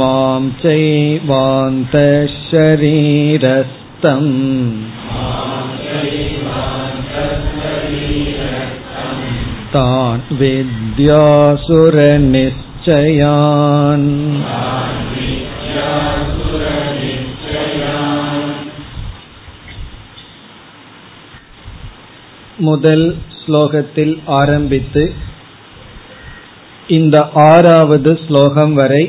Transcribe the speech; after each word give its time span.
मां 0.00 0.42
चैवान्तः 0.62 2.26
तान् 9.72 10.22
विद्यासुरनिश्चयान् 12.84 14.08
முதல் 22.58 23.06
ஸ்லோகத்தில் 23.38 24.12
ஆரம்பித்து 24.32 25.04
இந்த 26.88 27.16
ஆறாவது 27.44 28.10
ஸ்லோகம் 28.26 28.74
வரை 28.74 29.04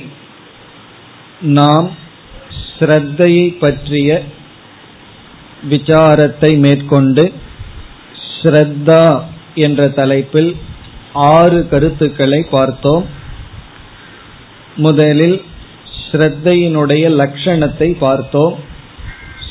நாம் 1.49 1.87
ஸ்ரத்தையை 2.69 3.45
பற்றிய 3.59 4.09
விசாரத்தை 5.63 6.51
மேற்கொண்டு 6.57 7.25
ஸ்ரத்தா 8.31 9.03
என்ற 9.54 9.88
தலைப்பில் 9.88 10.56
ஆறு 11.12 11.68
கருத்துக்களை 11.68 12.42
பார்த்தோம். 12.50 13.06
முதலில் 14.76 15.42
ஸ்ரத்தையினுடைய 16.12 17.04
லட்சணத்தை 17.18 17.96
பார்த்தோம். 17.98 18.58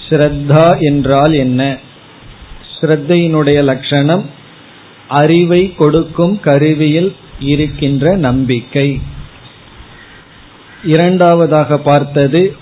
ஸ்ரத்தா 0.10 0.80
என்றால் 0.80 1.34
என்ன? 1.34 1.78
ஸ்ரத்தையினுடைய 2.82 3.64
லட்சணம் 3.64 4.30
அறிவை 5.08 5.76
கொடுக்கும் 5.76 6.40
கருவியில் 6.40 7.16
இருக்கின்ற 7.40 8.16
நம்பிக்கை. 8.16 9.02
இரண்டாவதாக 10.84 11.78
பார்த்தது 11.78 12.56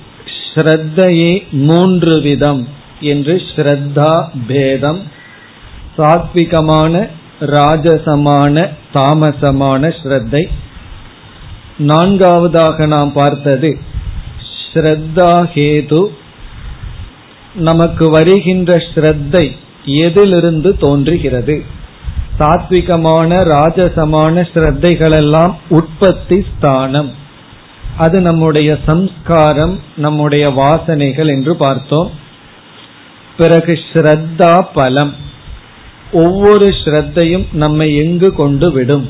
ஸ்ரத்தையே 0.54 1.52
மூன்று 1.52 2.22
விதம் 2.22 2.68
என்று 3.00 3.42
ஸ்ரத்தா 3.56 4.30
பேதம் 4.48 5.04
சாத்விகமான 5.98 7.10
ராஜசமான 7.40 8.74
தாமசமான 8.94 9.94
ஸ்ரத்தை. 10.04 10.50
நான்காவதாக 11.78 12.86
நாம் 12.86 13.14
பார்த்தது 13.14 13.78
ஸ்ரத்தா 14.74 15.50
ஹேது. 15.54 16.08
நமக்கு 17.54 18.10
வருகின்ற 18.10 18.78
ஸ்ரத்தை 18.78 19.56
எதிலிருந்து 19.86 20.78
தோன்றுகிறது. 20.78 21.64
சாத்விகமான 22.40 23.30
ராஜசமான 23.44 24.48
ஸ்ரத்தைகளெல்லாம் 24.54 25.54
உற்பத்தி 25.70 26.46
ஸ்தானம். 26.56 27.12
அது 27.98 28.22
நம்முடைய 28.22 28.78
சம்ஸ்காரம் 28.86 29.80
நம்முடைய 29.96 30.50
வாசனைகள் 30.50 31.28
என்று 31.28 31.56
பார்த்தோம். 31.56 32.12
பிறகு 33.38 33.80
ஸ்ரத்தா 33.94 34.68
பலம். 34.74 35.16
ஒவ்வொரு 36.12 36.66
ஸ்ரத்தையும் 36.66 37.46
நம்மை 37.54 37.96
எங்கு 37.96 38.34
கொண்டு 38.34 38.72
விடும்? 38.72 39.10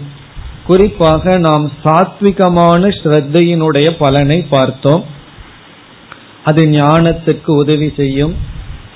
குறிப்பாக 0.65 1.37
நாம் 1.37 1.71
சாத்விகமான 1.83 2.89
ஸ்ரத்தையினுடைய 3.03 3.91
பலனை 3.99 4.41
பார்த்தோம். 4.41 5.05
அது 6.43 6.65
ஞானத்துக்கு 6.65 7.47
உதவி 7.47 7.93
செய்யும். 7.95 8.35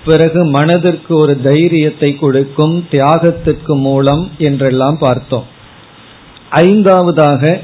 பிறகு 0.06 0.46
மனதிற்கு 0.46 1.18
ஒரு 1.18 1.42
தைரியத்தை 1.42 2.16
கொடுக்கும் 2.16 2.88
தியாகத்துக்கு 2.92 3.78
மூலம் 3.78 4.32
என்றெல்லாம் 4.38 4.98
பார்த்தோம். 4.98 5.46
ஐந்தாவதாக 6.50 7.60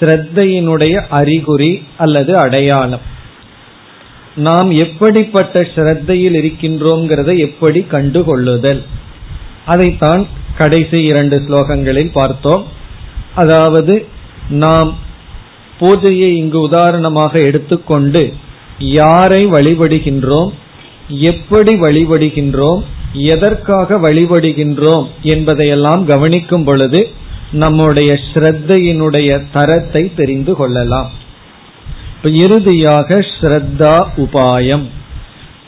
ஸ்ரத்தையினுடைய 0.00 1.06
அறிகுறி 1.08 1.82
அல்லது 1.96 2.36
அடையாளம். 2.38 3.00
நாம் 4.36 4.70
எப்படிப்பட்ட 4.70 5.60
ஸ்ரத்தையில் 5.60 6.36
இருக்கின்றோங்கிறதை 6.42 7.38
எப்படி 7.38 7.86
கண்டுகொள்ளுதல்? 7.90 8.84
அதைத்தான் 9.64 10.26
கடைசி 10.56 11.04
இரண்டு 11.04 11.42
ஸ்லோகங்களில் 11.48 12.12
பார்த்தோம். 12.12 12.66
அதாவது 13.34 14.06
நாம் 14.48 14.98
பூஜையை 15.80 16.30
இங்கு 16.32 16.60
உதாரணமாக 16.60 17.38
எடுத்துக்கொண்டு 17.38 18.34
யாரை 18.78 19.46
வழிபடுகின்றோம் 19.46 20.50
எப்படி 21.08 21.74
வழிபடுகின்றோம் 21.74 22.82
எதற்காக 23.12 23.98
வழிபடுகின்றோம் 23.98 25.06
என்பதையெல்லாம் 25.22 26.06
கவனிக்கும் 26.06 26.64
பொழுது 26.64 27.08
நம்முடைய 27.52 28.18
ஸ்ரத்தையினுடைய 28.34 29.42
தரத்தை 29.52 30.14
தெரிந்து 30.14 30.54
கொள்ளலாம். 30.54 31.10
இப்ப 32.16 32.30
இறுதியாக 32.30 33.24
ஸ்ரத்தா 33.40 34.04
உபாயம். 34.16 34.86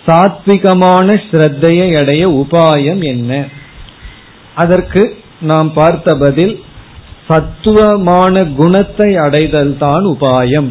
சாத்விகமான 0.06 1.20
ஸ்ரத்தையை 1.30 1.98
அடைய 1.98 2.28
உபாயம் 2.28 3.04
என்ன? 3.04 3.48
அதற்கு 4.54 5.02
நாம் 5.40 5.72
பார்த்த 5.72 6.14
பதில் 6.14 6.60
சத்துவமான 7.28 8.44
குணத்தை 8.44 9.16
அடைதல் 9.16 9.78
தான் 9.78 10.04
உபாயம். 10.04 10.70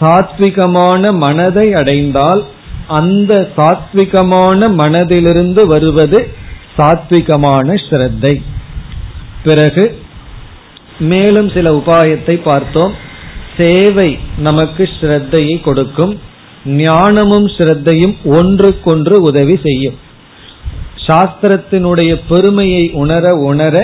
சாத்விகமான 0.00 1.12
மனதை 1.16 1.72
அடைந்தால் 1.72 2.44
அந்த 2.88 3.48
சாத்விகமான 3.56 4.68
மனதிலிருந்து 4.80 5.62
வருவது 5.66 6.28
சாத்விகமான 6.76 7.74
ஸ்ரத்தை. 7.86 8.42
பிறகு 9.44 9.98
மேலும் 10.98 11.50
சில 11.50 11.70
உபாயத்தை 11.70 12.42
பார்த்தோம். 12.42 12.94
சேவை 13.56 14.18
நமக்கு 14.38 14.88
ஸ்ரத்தையை 15.00 15.62
கொடுக்கும். 15.62 16.20
ஞானமும் 16.64 17.46
ஸ்ரத்தையும் 17.46 18.16
ஒன்றுக்கொன்று 18.24 19.16
உதவி 19.22 19.56
செய்யும். 19.62 19.96
சாஸ்திரத்தினுடைய 21.06 22.12
பெருமையை 22.30 22.84
உணர 23.02 23.24
உணர 23.50 23.74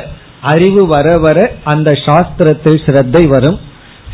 அறிவு 0.52 0.82
வர 0.86 1.08
வர 1.24 1.38
அந்த 1.72 1.90
சாஸ்திரத்தில் 2.06 2.80
ஸ்ரத்தை 2.84 3.22
வரும். 3.28 3.58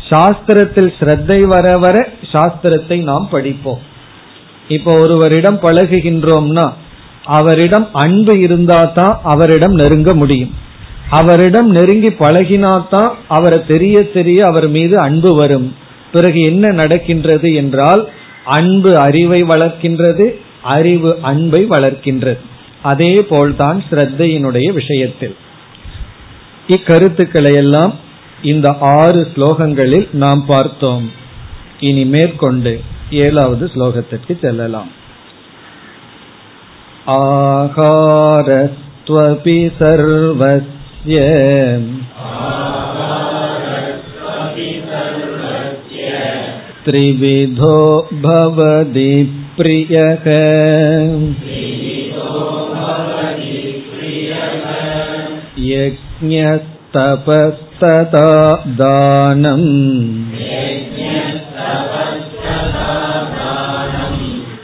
சாஸ்திரத்தில் 0.09 0.91
ஸ்ரத்தை 0.97 1.39
வர 1.53 1.67
வர 1.77 1.97
சாஸ்திரத்தை 2.33 2.97
நாம் 3.09 3.27
படிப்போம். 3.31 3.81
இப்போ 4.75 4.91
ஒருவரிடம் 5.03 5.59
பழகுகின்றோம்னா 5.65 6.65
அவரிடம் 7.37 7.87
அன்பு 8.03 8.33
இருந்தா 8.39 8.79
தான் 8.99 9.15
அவரிடம் 9.33 9.75
நெருங்க 9.81 10.11
முடியும். 10.13 10.53
அவரிடம் 11.19 11.69
நெருங்கி 11.77 12.11
பழகினாதான் 12.21 13.11
அவரை 13.35 13.59
தெரிய 13.65 13.97
தெரிய 14.17 14.39
அவர் 14.49 14.67
மீது 14.69 14.95
அன்பு 14.99 15.31
வரும். 15.35 15.67
பிறகு 16.11 16.39
என்ன 16.51 16.67
நடக்கின்றது 16.81 17.49
என்றால் 17.53 18.03
அன்பு 18.57 18.91
அறிவை 19.07 19.41
வளர்க்கின்றது 19.53 20.25
அறிவு 20.75 21.11
அன்பை 21.31 21.61
வளர்க்கின்றது. 21.75 22.41
அதே 22.86 23.12
போல்தான் 23.28 23.78
ஸ்ரத்தையினுடைய 23.88 24.68
விஷயத்தில் 24.72 25.36
இக்கருத்துக்களை 26.68 27.52
எல்லாம் 27.54 27.92
இந்த 28.52 28.68
ஆறு 28.96 29.20
ஸ்லோகங்களில் 29.32 30.08
நாம் 30.22 30.42
பார்த்தோம் 30.46 31.06
இனி 31.80 32.04
மேற்கொண்டு 32.06 32.72
ஏழாவது 33.24 33.64
ஸ்லோகத்திற்கு 33.74 34.34
செல்லலாம் 34.40 34.90
ஆகாரஸ்துவபி 38.24 39.58
சர்வஸ்ய 39.78 41.18
त्रिविधो 46.84 47.76
भवति 48.22 49.10
प्रियः 49.56 50.24
यज्ञस्तपस्तथा 55.76 56.68
दानम् 58.76 59.68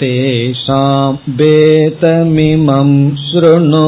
तेषां 0.00 1.12
वेतमिमं 1.38 2.90
शृणु 3.26 3.86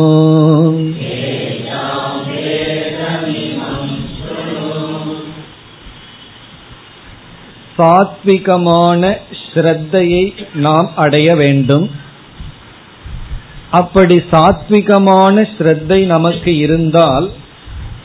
சாத்விகமான 7.76 9.02
ஸ்ரத்தையை 9.42 10.24
நாம் 10.54 10.88
அடைய 10.94 11.28
வேண்டும் 11.34 11.86
அப்படி 13.71 14.23
சாத்விகமான 14.31 15.49
ஸ்ரத்தை 15.57 16.05
நமக்கு 16.05 16.57
இருந்தால் 16.57 17.31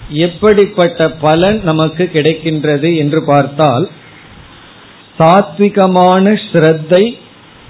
எப்படிப்பட்ட 0.08 1.10
பலன் 1.10 1.60
நமக்கு 1.62 2.10
கிடைக்கின்றது 2.12 2.96
என்று 2.96 3.24
பார்த்தால் 3.24 3.90
சாத்விகமான 5.18 6.40
ஸ்ரத்தை 6.44 7.18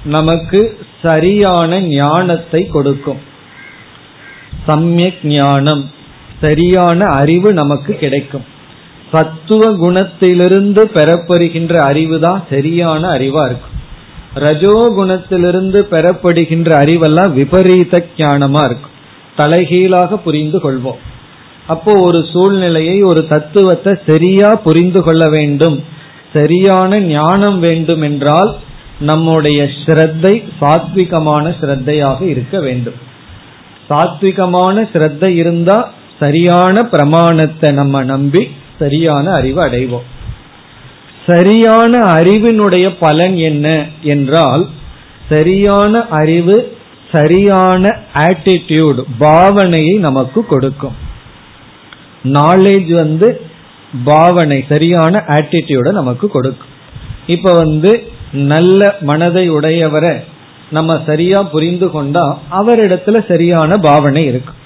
நமக்கு 0.05 0.79
சரியான 1.03 1.81
ஞானத்தை 1.81 2.69
கொடுக்கும். 2.69 3.21
சமயக் 4.67 5.27
ஞானம் 5.27 5.91
சரியான 6.41 7.05
அறிவு 7.05 7.53
நமக்கு 7.53 7.95
கிடைக்கும். 7.95 8.45
சத்துவ 9.13 9.73
குணத்திலிருந்து 9.73 10.83
பெறப்படுகின்ற 10.95 11.77
அறிவு 11.79 12.21
தான் 12.21 12.45
சரியான 12.51 13.09
அறிவா 13.09 13.45
இருக்கும். 13.45 13.80
ரஜோகுணத்திலிருந்து 14.35 15.79
பெறப்படுகின்ற 15.79 16.71
அறிவெல்லாம் 16.85 17.33
விபரீத 17.33 18.07
ஞானமா 18.17 18.65
இருக்கும். 18.65 18.91
தலைகீழாக 19.37 20.17
புரிந்து 20.17 20.59
கொள்வோம். 20.59 20.99
அப்போ 21.67 21.93
ஒரு 22.01 22.27
சூழ்நிலையை 22.33 23.03
ஒரு 23.03 23.27
தத்துவத்தை 23.27 23.99
சரியா 24.07 24.55
புரிந்து 24.55 25.03
கொள்ள 25.03 25.29
வேண்டும். 25.29 25.85
சரியான 26.33 26.99
ஞானம் 26.99 27.59
வேண்டும் 27.61 28.03
என்றால் 28.03 28.57
நம்முடைய 29.01 29.65
ஸ்ரத்தை 29.65 30.45
சாத்விகமான 30.61 31.55
ஸ்ரத்தையாக 31.61 32.23
இருக்க 32.23 32.61
வேண்டும். 32.61 32.95
சாத்விகமான 33.89 34.89
ஸ்ரத்தை 34.93 35.29
இருந்தா 35.29 35.91
சரியான 36.19 36.83
பிரமாணத்தை 36.83 37.73
நம்ம 37.73 38.05
நம்பி 38.05 38.51
சரியான 38.79 39.33
அறிவு 39.33 39.63
அடைவோம். 39.63 40.07
சரியான 41.31 41.95
அறிவினுடைய 42.17 42.87
பலன் 43.05 43.37
என்ன 43.51 43.67
என்றால் 44.13 44.65
சரியான 45.33 46.03
அறிவு 46.21 46.57
சரியான 47.15 47.85
ஆட்டிடியூட் 48.25 49.01
பாவனையை 49.23 49.95
நமக்கு 50.07 50.41
கொடுக்கும். 50.53 50.97
நாலேஜ் 52.37 52.91
வந்து 53.03 53.29
பாவனை 54.11 54.59
சரியான 54.73 55.23
ஆட்டிடியூட 55.37 55.89
நமக்கு 55.99 56.27
கொடுக்கும். 56.37 56.75
இப்ப 57.35 57.55
வந்து 57.63 57.93
நல்ல 58.53 58.91
மனதை 59.11 59.45
உடையவரை 59.57 60.15
நம்ம 60.77 60.97
சரியா 61.09 61.39
புரிந்து 61.55 61.87
கொண்டா 61.95 62.27
அவரிடத்துல 62.59 63.23
சரியான 63.31 63.79
பாவனை 63.87 64.23
இருக்கும் 64.31 64.59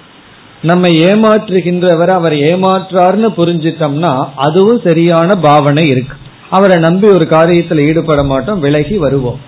நம்ம 0.71 0.89
ஏமாற்றுகின்றவர் 1.09 2.13
அவர் 2.19 2.37
ஏமாற்றார்னு 2.51 3.29
புரிஞ்சிட்டோம்னா 3.39 4.13
அதுவும் 4.47 4.81
சரியான 4.89 5.31
பாவனை 5.47 5.85
இருக்கு. 5.95 6.17
அவரை 6.57 6.77
நம்பி 6.87 7.09
ஒரு 7.17 7.27
காரியத்தில் 7.31 7.85
ஈடுபட 7.89 8.23
மாட்டோம் 8.31 8.63
விலகி 8.65 8.97
வருவோம். 9.05 9.41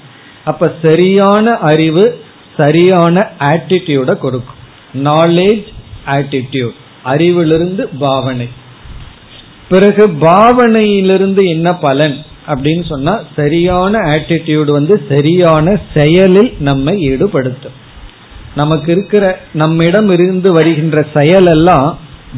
அப்ப 0.51 0.73
சரியான 0.83 1.57
அறிவு 1.71 2.05
சரியான 2.59 3.25
ஆட்டிடியூட 3.51 4.11
கொடுக்கும். 4.19 4.61
நாலேஜ் 5.09 5.67
ஆட்டிடியூட் 6.15 6.77
அறிவிலிருந்து 7.13 7.83
பாவனை. 8.05 8.49
பிறகு 9.69 10.05
பாவனையிலிருந்து 10.21 11.43
என்ன 11.55 11.69
பலன் 11.87 12.17
அப்படின்னு 12.47 12.85
சொன்னா 12.89 13.15
சரியான 13.37 13.99
ஆட்டிடியூடு 14.13 14.71
வந்து 14.79 14.95
சரியான 15.11 15.77
செயலில் 15.95 16.51
நம்மை 16.69 16.95
ஈடுபடுத்தும். 17.11 17.77
நமக்கு 18.55 18.89
இருக்கிற 18.93 19.25
நம்மிடம் 19.63 20.11
இருந்து 20.17 20.51
வருகின்ற 20.59 21.07
செயல் 21.15 21.51
எல்லாம் 21.55 21.89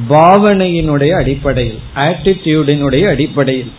பாவனையினுடைய 0.08 1.12
அடிப்படையில் 1.20 1.80
ஆட்டிடியூடினுடைய 2.06 3.04
அடிப்படையில். 3.14 3.72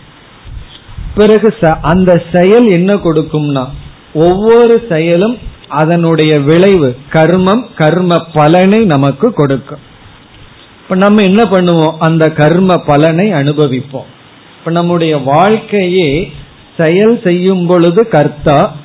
பிறகு 1.14 1.54
அந்த 1.82 2.22
செயல் 2.32 2.68
என்ன 2.68 2.94
கொடுக்கும்னா 2.94 3.66
ஒவ்வொரு 4.14 4.86
செயலும் 4.88 5.38
அதனுடைய 5.68 6.40
விளைவு 6.40 6.96
கர்மம் 7.12 7.64
கர்ம 7.76 8.16
பலனை 8.32 8.78
நமக்கு 8.78 9.32
கொடுக்கும். 9.32 9.78
இப்ப 10.82 10.94
நம்ம 10.94 11.22
என்ன 11.22 11.42
பண்ணுவோம்? 11.42 11.96
அந்த 11.98 12.32
கர்ம 12.32 12.76
பலனை 12.76 13.32
அனுபவிப்போம். 13.32 14.08
இப்ப 14.58 14.70
நம்முடைய 14.70 15.16
வாழ்க்கையே 15.16 16.32
செயல் 16.76 17.20
செய்யும் 17.24 17.66
பொழுது 17.66 18.08
கர்த்தா 18.08 18.76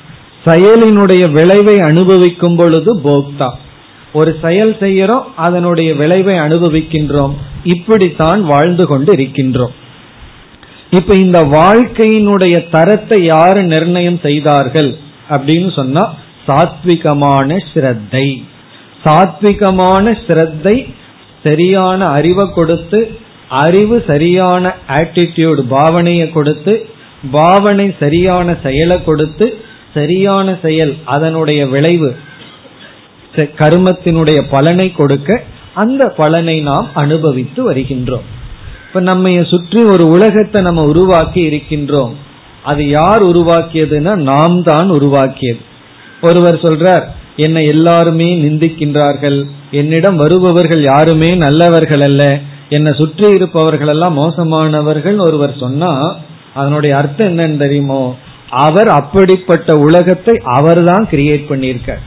செயலினுடைய 0.44 1.30
விளைவை 1.30 1.80
அனுபவிக்கும் 1.80 2.56
பொழுது 2.56 2.96
போக்தா. 2.96 3.50
ஒரு 4.12 4.36
செயல் 4.42 4.76
செய்யறோம் 4.80 5.24
அதனுடைய 5.36 5.94
விளைவை 5.94 6.34
அனுபவிக்கின்றோம். 6.34 7.34
இப்படித்தான் 7.64 8.44
வாழ்ந்து 8.44 8.86
கொண்டு 8.86 9.12
இருக்கின்றோம். 9.12 9.84
இப்ப 10.90 11.14
இந்த 11.14 11.38
வாழ்க்கையினுடைய 11.44 12.70
தரத்தை 12.70 13.24
யாரு 13.24 13.62
நிர்ணயம் 13.62 14.20
செய்தார்கள் 14.22 14.96
அப்படின்னு 15.28 15.70
சொன்னா 15.74 16.14
சாத்விகமான 16.46 17.56
ஸ்ரத்தை. 17.70 18.26
சாத்விகமான 19.04 20.16
ஸ்ரத்தை 20.26 20.94
சரியான 21.42 22.04
அறிவை 22.04 22.52
கொடுத்து 22.52 23.18
அறிவு 23.48 24.04
சரியான 24.06 24.74
ஆட்டிடியூடு 24.88 25.62
பாவனையை 25.70 26.32
கொடுத்து 26.32 26.86
பாவனை 27.30 27.96
சரியான 27.98 28.56
செயலை 28.62 29.04
கொடுத்து 29.04 29.46
சரியான 29.94 30.58
செயல் 30.62 30.96
அதனுடைய 31.04 31.66
விளைவு 31.66 32.16
கருமத்தினுடைய 33.34 34.42
பலனை 34.50 34.92
கொடுக்க 34.92 35.42
அந்த 35.74 36.08
பலனை 36.08 36.60
நாம் 36.60 36.88
அனுபவித்து 36.94 37.72
வருகின்றோம். 37.72 38.26
இப்ப 38.96 39.08
நம்ம 39.08 39.30
சுற்றி 39.48 39.80
ஒரு 39.92 40.04
உலகத்தை 40.12 40.58
நம்ம 40.66 40.82
உருவாக்கி 40.90 41.40
இருக்கின்றோம். 41.48 42.12
அது 42.70 42.82
யார் 42.98 43.22
உருவாக்கியதுன்னா 43.30 44.12
நாம் 44.28 44.54
தான் 44.68 44.88
உருவாக்கியது. 44.94 45.60
ஒருவர் 46.28 46.56
சொல்றார் 46.62 47.04
என்னை 47.44 47.62
எல்லாருமே 47.72 48.28
நிந்திக்கின்றார்கள். 48.44 49.36
என்னிடம் 49.80 50.16
வருபவர்கள் 50.22 50.82
யாருமே 50.84 51.28
நல்லவர்கள் 51.42 52.04
அல்ல. 52.06 52.22
என்னை 52.76 52.92
சுற்றி 53.00 53.26
இருப்பவர்கள் 53.38 53.92
எல்லாம் 53.94 54.16
மோசமானவர்கள். 54.20 55.18
ஒருவர் 55.26 55.54
சொன்னா 55.64 55.92
அதனுடைய 56.60 56.94
அர்த்தம் 57.00 57.30
என்னன்னு 57.30 57.62
தெரியுமோ? 57.64 58.00
அவர் 58.66 58.90
அப்படிப்பட்ட 59.00 59.76
உலகத்தை 59.88 60.36
அவர் 60.56 60.82
தான் 60.90 61.06
கிரியேட் 61.12 61.44
பண்ணியிருக்க 61.50 61.98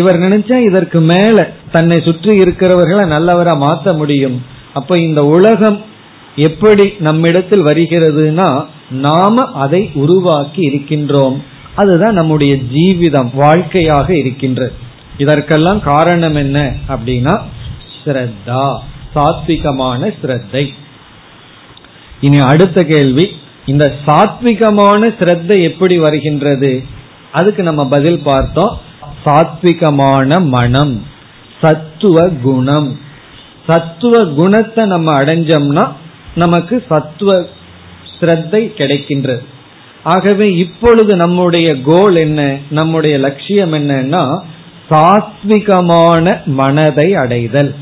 இவர் 0.00 0.22
நினைச்சா 0.24 0.56
இதற்கு 0.70 1.02
மேல 1.12 1.46
தன்னை 1.76 2.00
சுற்றி 2.08 2.32
இருக்கிறவர்களை 2.44 3.06
நல்லவரா 3.14 3.56
மாத்த 3.66 3.96
முடியும். 4.00 4.38
அப்ப 4.78 4.96
இந்த 5.06 5.20
உலகம் 5.36 5.78
எப்படி 6.36 6.92
நம்மிடத்தில் 6.98 7.64
வருகிறதுனா 7.64 8.64
நாம 8.90 9.42
அதை 9.42 9.90
உருவாக்கி 9.94 10.68
இருக்கின்றோம். 10.68 11.36
அதுதான் 11.74 12.12
நம்முடைய 12.12 12.56
ஜீவிதம் 12.56 13.30
வாழ்க்கையாக 13.34 14.16
இருக்கின்றது 14.16 14.72
இதற்கெல்லாம் 15.18 15.80
காரணம் 15.80 16.34
என்ன 16.34 16.74
அப்படின்னா 16.88 17.40
ஸ்ரத்தா 18.04 18.78
சாத்விகமான 19.14 20.14
ஸ்ரத்தை. 20.22 20.68
இனி 22.20 22.38
அடுத்த 22.38 22.84
கேள்வி 22.84 23.28
இந்த 23.66 23.94
சாத்விகமான 24.06 25.10
ஸ்ரத்தை 25.20 25.62
எப்படி 25.62 25.98
வருகின்றது? 25.98 26.82
அதுக்கு 27.32 27.62
நம்ம 27.62 27.88
பதில் 27.88 28.22
பார்த்தோம். 28.22 28.78
சாத்விகமான 29.24 30.46
மனம் 30.46 31.06
சத்துவ 31.60 32.28
குணம். 32.28 32.98
சத்துவ 33.66 34.24
குணத்தை 34.24 34.84
நம்ம 34.84 35.12
அடைஞ்சோம்னா 35.22 35.92
நமக்கு 36.34 36.84
சத்துவ 36.88 37.46
ஸ்ரத்தை 38.20 38.62
கிடைக்கின்றது. 38.76 39.44
ஆகவே 40.02 40.46
இப்பொழுது 40.54 41.16
நம்முடைய 41.16 41.82
கோல் 41.82 42.16
என்ன? 42.16 42.56
நம்முடைய 42.70 43.18
லட்சியம் 43.18 43.72
என்னன்னா 43.72 44.40
சாத்விகமான 44.90 46.44
மனதை 46.44 47.14
அடைதல். 47.14 47.74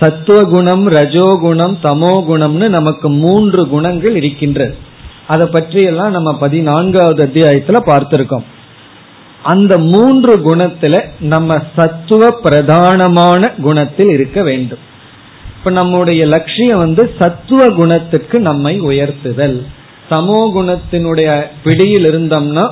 சத்துவ 0.00 0.44
குணம் 0.44 0.88
ரஜோகுணம் 0.88 1.76
தமோகுணம்னு 1.82 2.68
நமக்கு 2.68 3.10
மூன்று 3.10 3.68
குணங்கள் 3.68 4.16
இருக்கின்றது 4.16 4.76
அதை 5.26 5.46
பற்றியெல்லாம் 5.46 6.10
நம்ம 6.10 6.36
பதினான்காவது 6.36 7.26
அத்தியாயத்துல 7.26 7.78
பார்த்திருக்கோம். 7.86 8.44
அந்த 9.42 9.78
மூன்று 9.78 10.38
குணத்துல 10.38 11.04
நம்ம 11.20 11.62
சத்துவ 11.76 12.40
பிரதானமான 12.44 13.60
குணத்தில் 13.60 14.08
இருக்க 14.08 14.42
வேண்டும். 14.42 14.78
இப்ப 15.58 15.70
நம்முடைய 15.70 16.22
லட்சியம் 16.26 16.78
வந்து 16.78 17.02
சத்துவ 17.18 17.62
குணத்துக்கு 17.78 18.36
நம்மை 18.40 18.74
உயர்த்துதல். 18.80 19.56
சமோ 20.10 20.40
குணத்தினுடைய 20.54 21.30
பிடியில் 21.64 22.06
இருந்தோம்னா 22.10 22.64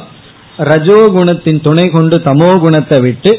ரஜோகுணத்தின் 0.58 1.60
துணை 1.60 1.86
கொண்டு 1.90 2.16
தமோ 2.18 2.50
குணத்தை 2.60 2.98
விட்டு 3.00 3.32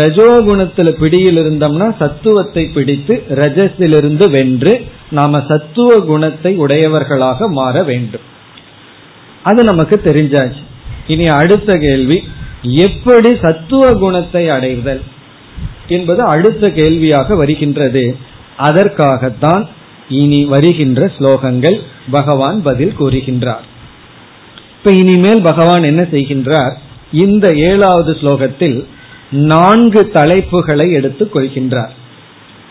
ரஜோகுணத்துல 0.00 0.88
பிடியில் 0.98 1.38
இருந்தோம்னா 1.42 1.86
சத்துவத்தை 2.00 2.64
பிடித்து 2.74 3.14
ரஜஸிலிருந்து 3.34 4.26
வென்று 4.30 4.74
நாம 5.10 5.40
சத்துவ 5.48 5.96
குணத்தை 6.10 6.52
உடையவர்களாக 6.56 7.48
மாற 7.48 7.82
வேண்டும். 7.82 8.26
அது 9.42 9.60
நமக்கு 9.64 9.96
தெரிஞ்சாச்சு. 10.04 10.62
இனி 11.06 11.26
அடுத்த 11.40 11.78
கேள்வி 11.78 12.18
எப்படி 12.86 13.30
சத்துவ 13.40 13.84
குணத்தை 13.94 14.44
அடைதல் 14.48 15.02
என்பது 15.88 16.22
அடுத்த 16.24 16.70
கேள்வியாக 16.70 17.34
வருகின்றது. 17.34 18.04
அதற்காகத்தான் 18.56 19.68
இனி 20.08 20.44
வருகின்ற 20.44 21.12
ஸ்லோகங்கள் 21.18 21.80
பகவான் 22.10 22.62
பதில் 22.62 22.94
கூறுகின்றார். 22.98 23.64
இப்ப 24.78 24.92
இனிமேல் 24.92 25.42
பகவான் 25.42 25.82
என்ன 25.82 26.02
செய்கின்றார்? 26.02 26.72
இந்த 27.12 27.50
ஏழாவது 27.54 28.12
ஸ்லோகத்தில் 28.12 28.86
நான்கு 29.30 30.10
தலைப்புகளை 30.12 30.92
எடுத்துக் 30.92 31.36
கொள்கின்றார். 31.36 31.90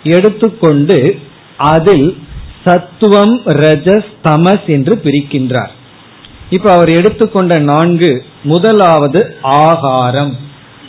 எடுத்துக்கொண்டு 0.04 1.20
அதில் 1.58 2.18
சத்துவம் 2.66 3.42
ரஜஸ் 3.42 4.06
தமஸ் 4.24 4.66
என்று 4.68 5.02
பிரிக்கின்றார். 5.04 5.70
இப்ப 6.50 6.74
அவர் 6.74 6.90
எடுத்துக்கொண்ட 6.90 7.60
நான்கு 7.60 8.26
முதலாவது 8.44 9.36
ஆகாரம் 9.42 10.38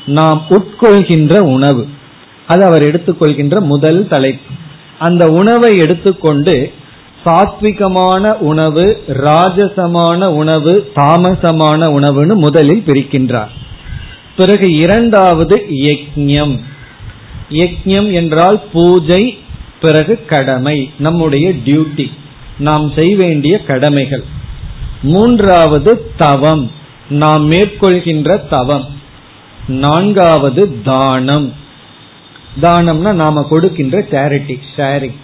நாம் 0.07 0.45
உட்கொள்கின்ற 0.49 1.39
உணவு. 1.39 1.89
அது 2.47 2.65
அவர் 2.65 2.83
எடுத்துக்கொள்கின்ற 2.83 3.61
முதல் 3.61 4.09
தலைப்பு. 4.09 4.55
அந்த 5.03 5.27
உணவை 5.27 5.77
எடுத்துக்கொண்டு 5.77 6.73
சாத்விகமான 7.25 8.33
உணவு 8.33 9.03
ராஜசமான 9.09 10.27
உணவு 10.27 10.91
தாமசமான 10.97 11.81
உணவுன்னு 11.99 12.35
முதலில் 12.35 12.83
பிரிக்கின்றார். 12.87 13.53
பிறகு 14.37 14.77
இரண்டாவது 14.77 15.67
யக்ஞம். 15.71 16.61
யக்ஞம் 17.51 18.13
என்றால் 18.13 18.63
பூஜை 18.73 19.39
பிறகு 19.81 20.25
கடமை 20.25 20.91
நம்முடைய 20.99 21.51
டியூட்டி. 21.51 22.11
நாம் 22.59 22.93
செய்ய 22.97 23.17
வேண்டிய 23.17 23.59
கடமைகள். 23.59 24.25
மூன்றாவது 25.03 26.13
தவம். 26.17 26.71
நாம் 27.09 27.51
மேற்கொள்கின்ற 27.51 28.49
தவம். 28.51 28.87
நான்காவது 29.67 30.83
தானம். 30.85 31.61
தானம்னா 32.61 33.15
நாம 33.15 33.47
கொடுக்கின்ற 33.51 34.07
சேரிட்டி 34.11 34.57
ஷேரிங் 34.77 35.19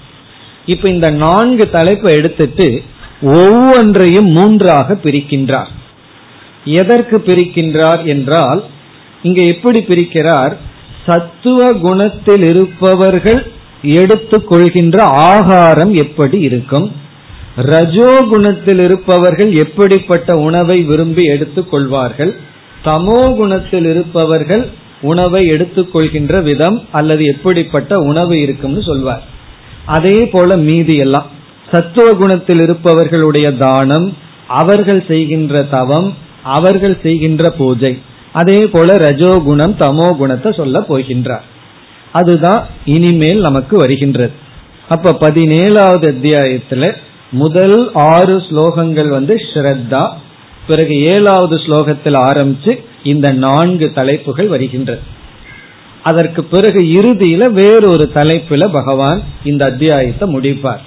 இப்ப 0.66 0.88
இந்த 0.88 1.10
நான்கு 1.10 1.70
தலைப்பை 1.70 2.14
எடுத்துட்டு 2.14 2.82
ஒவ்வொன்றையும் 3.22 4.26
மூன்றாக 4.26 4.94
பிரிக்கின்றார். 4.94 5.70
எதற்கு 6.64 7.22
பிரிக்கின்றார் 7.26 8.04
என்றால் 8.04 8.64
இங்க 9.22 9.44
எப்படி 9.44 9.78
பிரிக்கிறார்? 9.78 10.56
சத்துவ 11.06 11.72
குணத்தில் 11.72 12.42
இருப்பவர்கள் 12.42 13.52
எடுத்துக்கொள்கின்ற 13.82 14.98
ஆகாரம் 15.00 15.94
எப்படி 15.94 16.38
இருக்கும்? 16.40 16.92
ரஜோ 17.56 18.22
குணத்தில் 18.28 18.78
இருப்பவர்கள் 18.78 19.52
எப்படிப்பட்ட 19.54 20.34
உணவை 20.34 20.82
விரும்பி 20.82 21.24
எடுத்துக் 21.24 21.70
கொள்வார்கள்? 21.70 22.34
தமோ 22.84 23.36
குணத்தில் 23.36 23.84
இருப்பவர்கள் 23.84 24.70
உணவை 25.00 25.48
எடுத்துக்கொள்கின்ற 25.48 26.42
விதம் 26.42 26.82
அல்லது 26.92 27.24
எப்படிப்பட்ட 27.24 27.98
உணவு 27.98 28.40
இருக்கும்னு 28.40 28.82
சொல்வார். 28.82 29.22
அதே 29.84 30.26
போல 30.26 30.56
மீதி 30.56 30.96
எல்லாம். 30.96 31.26
சத்துவ 31.72 32.12
குணத்தில் 32.12 32.60
இருப்பவர்களுடைய 32.60 33.56
தானம் 33.56 34.16
அவர்கள் 34.46 35.04
செய்கின்ற 35.08 35.62
தவம் 35.62 36.14
அவர்கள் 36.42 36.98
செய்கின்ற 37.02 37.50
பூஜை. 37.50 37.98
அதே 38.32 38.66
போல 38.66 38.96
ரஜோகுணம் 38.96 39.74
தமோ 39.78 40.16
குணத்தை 40.16 40.52
சொல்ல 40.52 40.80
போகின்றார். 40.80 41.46
அதுதான் 42.12 42.66
இனிமேல் 42.84 43.40
நமக்கு 43.40 43.76
வருகின்றது. 43.76 44.32
அப்ப 44.88 45.16
பதினேழாவது 45.20 46.06
அத்தியாயத்துல 46.14 46.96
முதல் 47.30 47.90
ஆறு 47.92 48.36
ஸ்லோகங்கள் 48.36 49.08
வந்து 49.08 49.34
ஸ்ரத்தா 49.34 50.08
பிறகு 50.66 51.04
ஏழாவது 51.04 51.56
ஸ்லோகத்தில் 51.56 52.16
ஆரம்பிச்சு 52.28 52.86
இந்த 53.02 53.30
நான்கு 53.30 53.92
தலைப்புகள் 53.92 54.46
வருகின்றது. 54.46 55.00
அதற்கு 56.02 56.44
பிறகு 56.44 56.82
இறுதியில 56.82 57.50
வேறொரு 57.50 58.10
தலைப்புல 58.14 58.72
பகவான் 58.72 59.22
இந்த 59.44 59.64
அத்தியாயத்தை 59.64 60.38
முடிப்பார். 60.38 60.78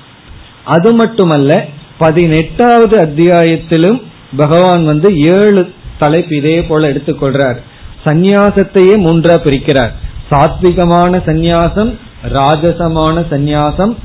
அது 0.63 0.93
மட்டுமல்ல 0.93 1.65
பதினெட்டாவது 1.97 3.05
அத்தியாயத்திலும் 3.05 4.01
பகவான் 4.37 4.85
வந்து 4.85 5.17
ஏழு 5.17 5.73
தலைப்பு 5.99 6.35
இதே 6.35 6.63
போல 6.63 6.89
எடுத்துக்கொள்றார். 6.89 7.57
சந்நியாசத்தையே 8.05 8.95
மூன்றா 9.05 9.35
பிரிக்கிறார். 9.43 9.91
சாத்விகமான 10.31 11.21
சந்நியாசம் 11.25 11.93
ராஜசமான 12.33 13.25
சந்நியாசம் 13.31 13.95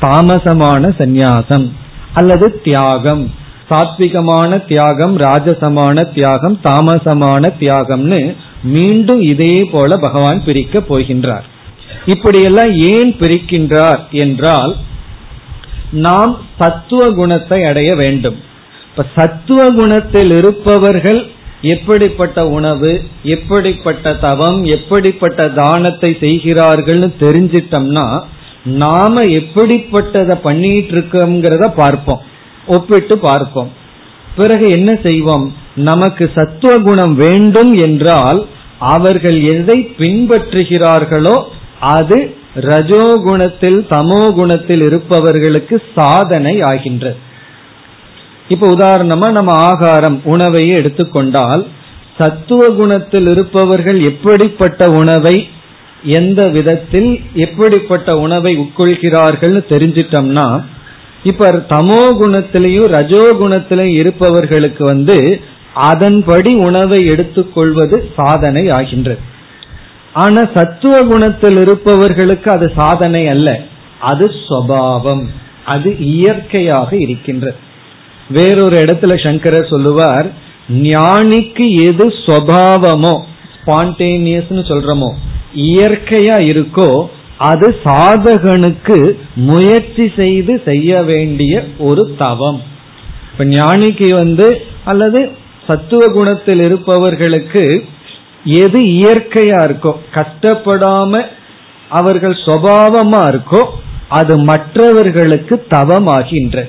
தாமசமான 0.00 0.94
சந்நியாசம் 0.98 1.70
அல்லது 2.14 2.60
தியாகம். 2.60 3.32
சாத்விகமான 3.70 4.50
தியாகம் 4.68 5.14
ராஜசமான 5.18 6.04
தியாகம் 6.14 6.56
தாமசமான 6.64 7.50
தியாகம்னு 7.60 8.20
மீண்டும் 8.74 9.20
இதே 9.32 9.54
போல 9.72 9.96
பகவான் 9.96 10.40
பிரிக்க 10.44 10.78
போகின்றார். 10.90 11.46
இப்படியெல்லாம் 12.04 12.72
ஏன் 12.92 13.10
பிரிக்கின்றார் 13.20 14.02
என்றால் 14.24 14.72
நாம் 16.06 16.32
சத்துவ 16.58 17.02
குணத்தை 17.10 17.58
அடைய 17.64 17.90
வேண்டும். 17.94 18.38
இப்ப 18.90 19.04
சத்துவ 19.14 19.60
குணத்தில் 19.70 20.32
இருப்பவர்கள் 20.38 21.20
எப்படிப்பட்ட 21.74 22.38
உணவு 22.48 22.90
எப்படிப்பட்ட 23.34 24.14
தவம் 24.26 24.58
எப்படிப்பட்ட 24.76 25.48
தானத்தை 25.60 26.10
செய்கிறார்கள்னு 26.20 27.08
தெரிஞ்சிட்டோம்னா 27.22 28.06
நாம 28.82 29.22
எப்படிப்பட்டதை 29.40 30.36
பண்ணிட்டு 30.46 30.94
இருக்கோங்கிறத 30.94 31.66
பார்ப்போம். 31.74 32.22
ஒப்பிட்டு 32.68 33.18
பார்ப்போம். 33.18 33.70
பிறகு 34.36 34.66
என்ன 34.68 34.90
செய்வோம்? 35.02 35.46
நமக்கு 35.74 36.24
சத்துவ 36.34 36.72
குணம் 36.78 37.14
வேண்டும் 37.16 37.72
என்றால் 37.76 38.40
அவர்கள் 38.78 39.38
எதை 39.54 39.78
பின்பற்றுகிறார்களோ 39.98 41.36
அது 41.92 42.18
ரஜோகுணத்தில் 42.66 43.80
தமோ 43.90 44.20
குணத்தில் 44.34 44.82
இருப்பவர்களுக்கு 44.82 45.76
சாதனை 45.94 46.54
ஆகின்றது 46.60 47.18
இப்ப 48.48 48.68
உதாரணமா 48.68 49.28
நம்ம 49.30 49.52
ஆகாரம் 49.70 50.20
உணவையே 50.24 50.74
எடுத்துக்கொண்டால் 50.74 51.62
சத்துவ 52.18 52.68
குணத்தில் 52.70 53.28
இருப்பவர்கள் 53.28 53.98
எப்படிப்பட்ட 54.02 54.90
உணவை 54.92 55.36
எந்த 56.02 56.40
விதத்தில் 56.48 57.10
எப்படிப்பட்ட 57.34 58.08
உணவை 58.18 58.52
உட்கொள்கிறார்கள்னு 58.58 59.62
தெரிஞ்சிட்டோம்னா 59.68 60.46
இப்ப 61.28 61.50
தமோ 61.68 62.02
குணத்திலையும் 62.20 62.88
ரஜோ 62.96 63.22
குணத்திலையும் 63.40 63.98
இருப்பவர்களுக்கு 64.02 64.84
வந்து 64.84 65.16
அதன்படி 65.74 66.52
உணவை 66.54 67.00
எடுத்துக்கொள்வது 67.06 67.96
சாதனை 68.16 68.70
ஆகின்றது. 68.70 69.20
ஆனா 70.12 70.42
சத்துவ 70.54 70.94
குணத்தில் 71.02 71.58
இருப்பவர்களுக்கு 71.60 72.48
அது 72.50 72.66
சாதனை 72.76 73.22
அல்ல. 73.28 73.48
அது 74.00 74.26
சுவாவம். 74.48 75.24
அது 75.64 75.90
இயற்கையாக 75.98 76.90
இருக்கின்றது. 76.96 77.56
வேறொரு 78.30 78.76
இடத்துல 78.84 79.12
சங்கரர் 79.22 79.70
சொல்லுவார் 79.70 80.28
ஞானிக்கு 80.72 81.66
எது 81.88 82.06
சுவாவமோ 82.24 83.14
ஸ்பான்டேனியஸ் 83.54 84.58
சொல்றமோ 84.70 85.10
இயற்கையா 85.68 86.36
இருக்கோ 86.50 86.88
அது 87.38 87.76
சாதகனுக்கு 87.84 89.12
முயற்சி 89.34 90.12
செய்து 90.16 90.62
செய்ய 90.64 91.02
வேண்டிய 91.02 91.64
ஒரு 91.78 92.14
தவம். 92.18 92.62
இப்ப 93.32 93.44
ஞானிக்கு 93.44 94.08
வந்து 94.08 94.62
அல்லது 94.84 95.30
சத்துவ 95.66 96.06
குணத்தில் 96.06 96.60
இருப்பவர்களுக்கு 96.60 97.84
எது 98.44 98.80
இயற்கையா 98.80 99.60
இருக்கோ 99.68 99.92
கஷ்டப்படாம 100.14 101.22
அவர்கள் 101.88 102.36
சுவாவமா 102.46 103.22
இருக்கோ 103.32 103.62
அது 104.08 104.38
மற்றவர்களுக்கு 104.38 105.66
தவமாகின்ற. 105.70 106.64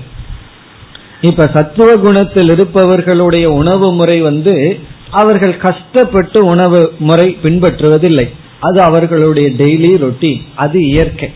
இப்ப 1.22 1.50
சத்துவ 1.54 1.96
குணத்தில் 1.96 2.50
இருப்பவர்களுடைய 2.50 3.48
உணவு 3.48 3.94
முறை 3.94 4.22
வந்து 4.22 4.80
அவர்கள் 5.12 5.58
கஷ்டப்பட்டு 5.58 6.46
உணவு 6.46 6.94
முறை 7.00 7.38
பின்பற்றுவதில்லை. 7.44 8.28
அது 8.60 8.82
அவர்களுடைய 8.82 9.50
டெய்லி 9.50 9.92
ரொட்டீன் 10.06 10.42
அது 10.56 10.80
இயற்கை. 10.88 11.30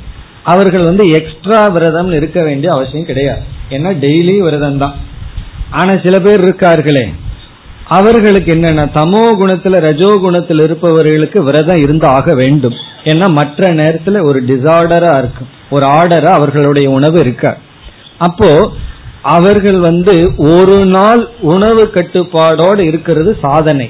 அவர்கள் 0.44 0.84
வந்து 0.84 1.03
எக்ஸ்ட்ரா 1.08 1.68
விரதம் 1.68 2.12
இருக்க 2.12 2.44
வேண்டிய 2.44 2.74
அவசியம் 2.74 3.06
கிடையாது. 3.06 3.44
ஏன்னா 3.70 3.92
டெய்லி 4.06 4.38
விரதம் 4.38 4.77
தான். 4.77 4.96
ஆனா 5.70 5.94
சில 6.03 6.20
பேர் 6.20 6.42
இருக்கார்களே 6.42 7.06
அவர்களுக்கு 7.88 8.51
என்னென்ன 8.51 8.84
தமோ 8.94 9.24
குணத்துல 9.39 9.80
ரஜோ 9.80 10.18
குணத்தில் 10.22 10.62
இருப்பவர்களுக்கு 10.62 11.44
விரதம் 11.44 11.82
இருந்து 11.82 12.08
ஆக 12.08 12.34
வேண்டும். 12.34 12.75
ஏன்னா 13.03 13.30
மற்ற 13.30 13.70
நேரத்துல 13.74 14.24
ஒரு 14.24 14.44
டிசார்டரா 14.44 15.18
இருக்கும். 15.18 15.50
ஒரு 15.70 15.86
ஆர்டரா 15.86 16.32
அவர்களுடைய 16.39 16.89
உணவு 16.89 17.20
இருக்க? 17.20 17.58
அப்போ 18.18 18.72
அவர்கள் 19.22 19.80
வந்து 19.80 20.13
ஒரு 20.38 20.86
நாள் 20.86 21.22
உணவு 21.42 21.84
கட்டுப்பாடோடு 21.94 22.80
இருக்கிறது 22.80 23.38
சாதனை. 23.42 23.89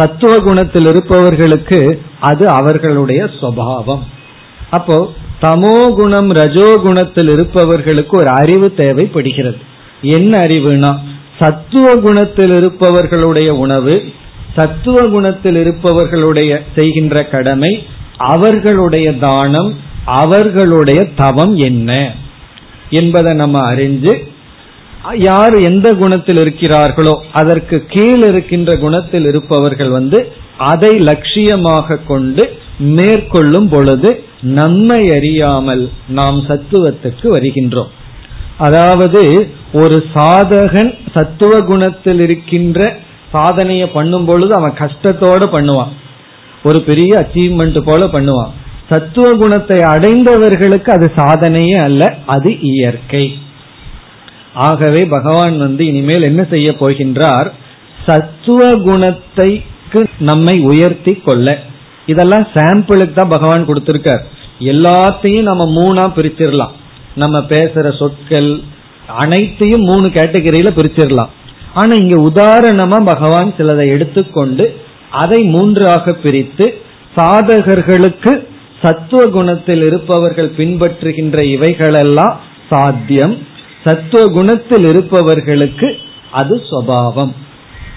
சத்துவ 0.00 0.34
குணத்தில் 0.38 0.86
இருப்பவர்களுக்கு 0.86 1.80
அது 2.20 2.44
அவர்களுடைய 2.48 3.22
சுவாவம் 3.40 4.04
அப்போ 4.70 4.98
தமோ 5.42 5.76
குணம் 5.94 6.30
ரஜோ 6.30 6.68
குணத்தில் 6.82 7.28
இருப்பவர்களுக்கு 7.28 8.14
ஒரு 8.16 8.28
அறிவு 8.28 8.68
தேவைப்படுகிறது. 8.74 9.58
என்ன 10.02 10.32
அறிவுனா 10.46 10.90
சத்துவ 11.38 11.94
குணத்தில் 11.94 12.52
இருப்பவர்களுடைய 12.56 13.50
உணவு 13.54 13.94
சத்துவ 14.56 15.02
குணத்தில் 15.06 15.56
இருப்பவர்களுடைய 15.56 16.50
செய்கின்ற 16.76 17.22
கடமை 17.22 17.72
அவர்களுடைய 18.16 19.08
தானம் 19.18 19.70
அவர்களுடைய 20.20 21.00
தவம் 21.16 21.54
என்ன 21.56 21.90
என்பதை 22.90 23.32
நம்ம 23.34 23.58
அறிஞ்சு 23.72 24.14
யார் 25.14 25.54
எந்த 25.58 25.94
குணத்தில் 25.94 26.36
இருக்கிறார்களோ 26.36 27.14
அதற்கு 27.32 27.84
கீழ் 27.88 28.24
இருக்கின்ற 28.28 28.76
குணத்தில் 28.76 29.24
இருப்பவர்கள் 29.24 29.90
வந்து 29.90 30.18
அதை 30.56 30.92
லட்சியமாக 30.98 32.04
கொண்டு 32.06 32.44
மேற்கொள்ளும் 32.78 33.68
பொழுது 33.68 34.24
நம்மை 34.40 35.00
அறியாமல் 35.10 35.90
நாம் 36.08 36.38
சத்துவத்துக்கு 36.48 37.26
வருகின்றோம். 37.36 37.90
அதாவது 38.58 39.52
ஒரு 39.72 40.04
சாதகன் 40.14 40.94
சத்துவ 41.14 41.60
குணத்தில் 41.60 42.20
இருக்கின்ற 42.20 42.96
சாதனையை 43.32 43.86
பண்ணும் 43.86 44.24
பொழுது 44.24 44.54
அவன் 44.54 44.78
கஷ்டத்தோட 44.78 45.42
பண்ணுவான். 45.56 45.92
ஒரு 46.62 46.82
பெரிய 46.82 47.12
அச்சீவ்மெண்ட் 47.18 47.80
போல 47.80 48.04
பண்ணுவான். 48.06 48.50
சத்துவ 48.88 49.32
குணத்தை 49.32 49.78
அடைந்தவர்களுக்கு 49.82 50.90
அது 50.90 51.12
சாதனையே 51.16 51.78
அல்ல 51.78 52.14
அது 52.26 52.60
இயற்கை. 52.60 53.38
ஆகவே 54.54 55.04
பகவான் 55.04 55.58
வந்து 55.58 55.86
இனிமேல் 55.86 56.22
என்ன 56.22 56.46
செய்ய 56.50 56.76
போகின்றார்? 56.80 57.50
சத்துவ 58.06 58.74
குணத்தைக்கு 58.74 60.08
நம்மை 60.18 60.60
உயர்த்தி 60.60 61.12
கொள்ள. 61.12 61.58
இதெல்லாம் 62.06 62.46
சாம்பிளுக்கு 62.54 63.12
தான் 63.12 63.28
பகவான் 63.28 63.66
கொடுத்திருக்கார். 63.66 64.20
எல்லாத்தையும் 64.60 65.42
நம்ம 65.42 65.82
மூணா 65.82 66.08
பிரிச்சிடலாம். 66.08 66.70
நம்ம 67.14 67.38
பேசுற 67.38 67.98
சொற்கள் 67.98 68.60
அனைத்தையும் 69.16 69.80
மூணு 69.80 70.08
கேட்டகரியில 70.08 70.68
பிரிச்சிடலாம். 70.76 71.28
ஆனா 71.74 71.94
இங்க 71.94 72.16
உதாரணமா 72.16 73.04
பகவான் 73.04 73.54
சிலதை 73.58 73.88
எடுத்துக்கொண்டு 73.88 74.80
அதை 75.10 75.42
மூன்றாக 75.42 76.12
பிரித்து 76.12 76.82
சாதகர்களுக்கு 77.16 78.46
சத்துவ 78.82 79.26
குணத்தில் 79.26 79.82
இருப்பவர்கள் 79.82 80.50
பின்பற்றுகின்ற 80.50 81.44
இவைகளெல்லாம் 81.44 82.40
சாத்தியம். 82.70 83.46
சத்துவ 83.84 84.22
குணத்தில் 84.26 84.84
இருப்பவர்களுக்கு 84.84 85.88
அது 86.30 86.54
சுவாவம். 86.70 87.32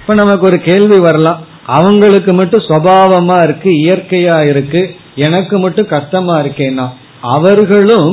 இப்ப 0.02 0.14
நமக்கு 0.14 0.46
ஒரு 0.46 0.60
கேள்வி 0.60 1.00
வரலாம். 1.00 1.42
அவங்களுக்கு 1.66 2.34
மட்டும் 2.34 2.68
சுவாவமா 2.70 3.38
இருக்கு 3.44 3.72
இயற்கையா 3.84 4.38
இருக்கு 4.50 4.82
எனக்கு 5.16 5.56
மட்டும் 5.60 5.88
கஷ்டமா 5.88 6.36
இருக்கேன்னா 6.40 6.88
அவர்களும் 7.22 8.12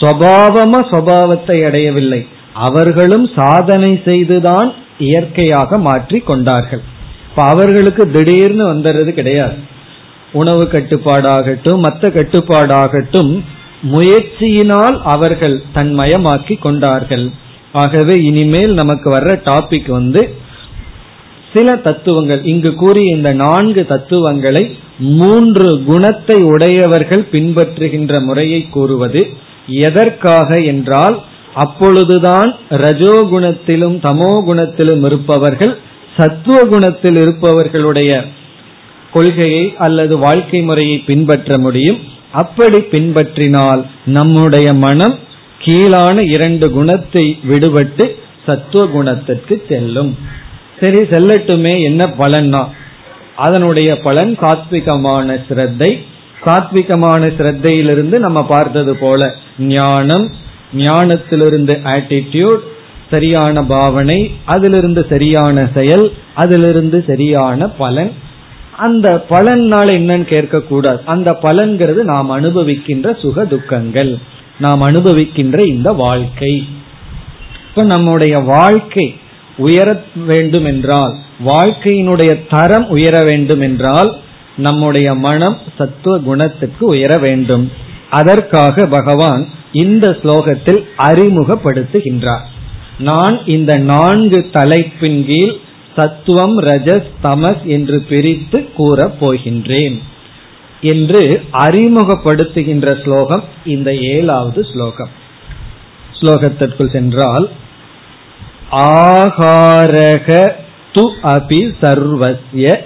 சுவாவமா 0.00 0.80
சுவாவத்தை 0.92 1.56
அடையவில்லை. 1.66 2.26
அவர்களும் 2.66 3.26
சாதனை 3.36 3.90
செய்துதான் 4.04 4.68
இயற்கையாக 4.98 5.78
மாற்றி 5.78 6.18
கொண்டார்கள். 6.18 6.82
இப்ப 7.30 7.42
அவர்களுக்கு 7.42 8.04
திடீர்னு 8.10 8.64
வந்துடுறது 8.72 9.10
கிடையாது. 9.10 9.58
உணவு 10.32 10.64
கட்டுப்பாடாகட்டும் 10.72 11.80
மற்ற 11.80 12.08
கட்டுப்பாடாகட்டும் 12.08 13.32
முயற்சியினால் 13.82 15.00
அவர்கள் 15.02 15.62
தன்மயமாக்கி 15.74 16.58
கொண்டார்கள். 16.58 17.30
ஆகவே 17.72 18.14
இனிமேல் 18.22 18.72
நமக்கு 18.72 19.10
வர்ற 19.10 19.32
டாபிக் 19.44 19.90
வந்து 19.90 20.34
சில 21.52 21.76
தத்துவங்கள். 21.76 22.44
இங்கு 22.44 22.74
கூறிய 22.74 23.16
இந்த 23.16 23.32
நான்கு 23.32 23.86
தத்துவங்களை 23.86 24.76
மூன்று 24.98 25.84
குணத்தை 25.84 26.42
உடையவர்கள் 26.42 27.24
பின்பற்றுகின்ற 27.32 28.20
முறையை 28.20 28.68
கூறுவது 28.68 29.22
எதற்காக 29.66 30.58
என்றால் 30.62 31.22
அப்பொழுதுதான் 31.54 32.56
ரஜோகுணத்திலும் 32.70 33.96
தமோ 34.02 34.30
குணத்திலும் 34.48 35.04
இருப்பவர்கள் 35.04 35.78
சத்துவ 36.16 36.64
குணத்தில் 36.64 37.16
இருப்பவர்களுடைய 37.16 38.24
கொள்கையை 39.12 39.74
அல்லது 39.76 40.18
வாழ்க்கை 40.18 40.62
முறையை 40.62 40.98
பின்பற்ற 40.98 41.58
முடியும். 41.58 42.11
அப்படி 42.32 42.78
பின்பற்றினால் 42.78 43.82
நம்முடைய 44.04 44.72
மனம் 44.74 45.16
கீழான 45.60 46.16
இரண்டு 46.34 46.70
குணத்தை 46.70 47.24
விடுபட்டு 47.48 48.04
சத்துவ 48.46 48.86
குணத்திற்கு 48.86 49.62
செல்லும். 49.68 50.16
சரி 50.80 50.98
செல்லட்டுமே 50.98 51.74
என்ன 51.80 52.06
பலன்னா 52.18 52.62
அதனுடைய 53.36 53.90
பலன் 54.00 54.32
சாத்விகமான 54.36 55.36
சிரத்தை 55.48 55.90
சாத்விகமான 56.44 57.22
சிரத்தையிலிருந்து 57.38 58.18
நம்ம 58.18 58.46
பார்த்தது 58.46 58.96
போல 58.96 59.34
ஞானம் 59.58 60.26
ஞானத்திலிருந்து 60.76 61.74
ஆட்டிடியூட் 61.94 62.62
சரியான 63.10 63.62
பாவனை 63.64 64.18
அதிலிருந்து 64.44 65.06
சரியான 65.08 65.66
செயல் 65.74 66.12
அதிலிருந்து 66.34 67.04
சரியான 67.06 67.68
பலன் 67.78 68.12
அந்த 68.78 69.24
பலன்னால 69.30 69.88
என்னன்னு 70.00 70.22
கேட்க 70.22 70.60
கூடாது 70.60 71.02
அந்த 71.04 71.30
பலன்கிறது 71.30 72.02
நாம் 72.02 72.30
அனுபவிக்கின்ற 72.30 73.20
சுக 73.20 73.44
துக்கங்கள். 73.44 74.18
நாம் 74.58 74.82
அனுபவிக்கின்ற 74.82 75.66
இந்த 75.66 75.92
வாழ்க்கை. 75.92 76.68
இப்ப 77.68 77.82
நம்முடைய 77.82 78.38
வாழ்க்கை 78.38 79.16
உயர 79.56 80.02
வேண்டும் 80.26 80.64
என்றால் 80.64 81.16
வாழ்க்கையினுடைய 81.46 82.40
தரம் 82.50 82.88
உயர 82.88 83.22
வேண்டும் 83.22 83.60
என்றால் 83.60 84.16
நம்முடைய 84.56 85.14
மனம் 85.14 85.58
சத்துவ 85.78 86.18
குணத்துக்கு 86.18 86.86
உயர 86.86 87.18
வேண்டும். 87.18 87.72
அதற்காக 88.10 88.86
பகவான் 88.86 89.48
இந்த 89.72 90.16
ஸ்லோகத்தில் 90.22 90.84
அறிமுகப்படுத்துகின்றார். 90.98 92.42
நான் 92.98 93.46
இந்த 93.46 93.78
நான்கு 93.78 94.48
தலைப்பின் 94.52 95.26
கீழ் 95.26 95.54
சத்துவம் 95.96 96.60
ரஜஸ் 96.60 97.10
தமஸ் 97.22 97.66
என்று 97.66 98.00
பிரித்து 98.02 98.70
கூறப் 98.76 99.16
போகின்றேன் 99.20 99.98
என்று 100.80 101.42
அறிமுகப்படுத்துகின்ற 101.52 103.02
ஸ்லோகம் 103.02 103.44
இந்த 103.64 103.96
ஏழாவது 103.96 104.66
ஸ்லோகம். 104.72 105.12
ஸ்லோகத்திற்குள் 106.20 106.92
சென்றால் 106.92 107.48
ஆகாரக 108.70 110.52
து 110.94 111.04
அபி 111.22 111.60
சர்வசிய 111.80 112.78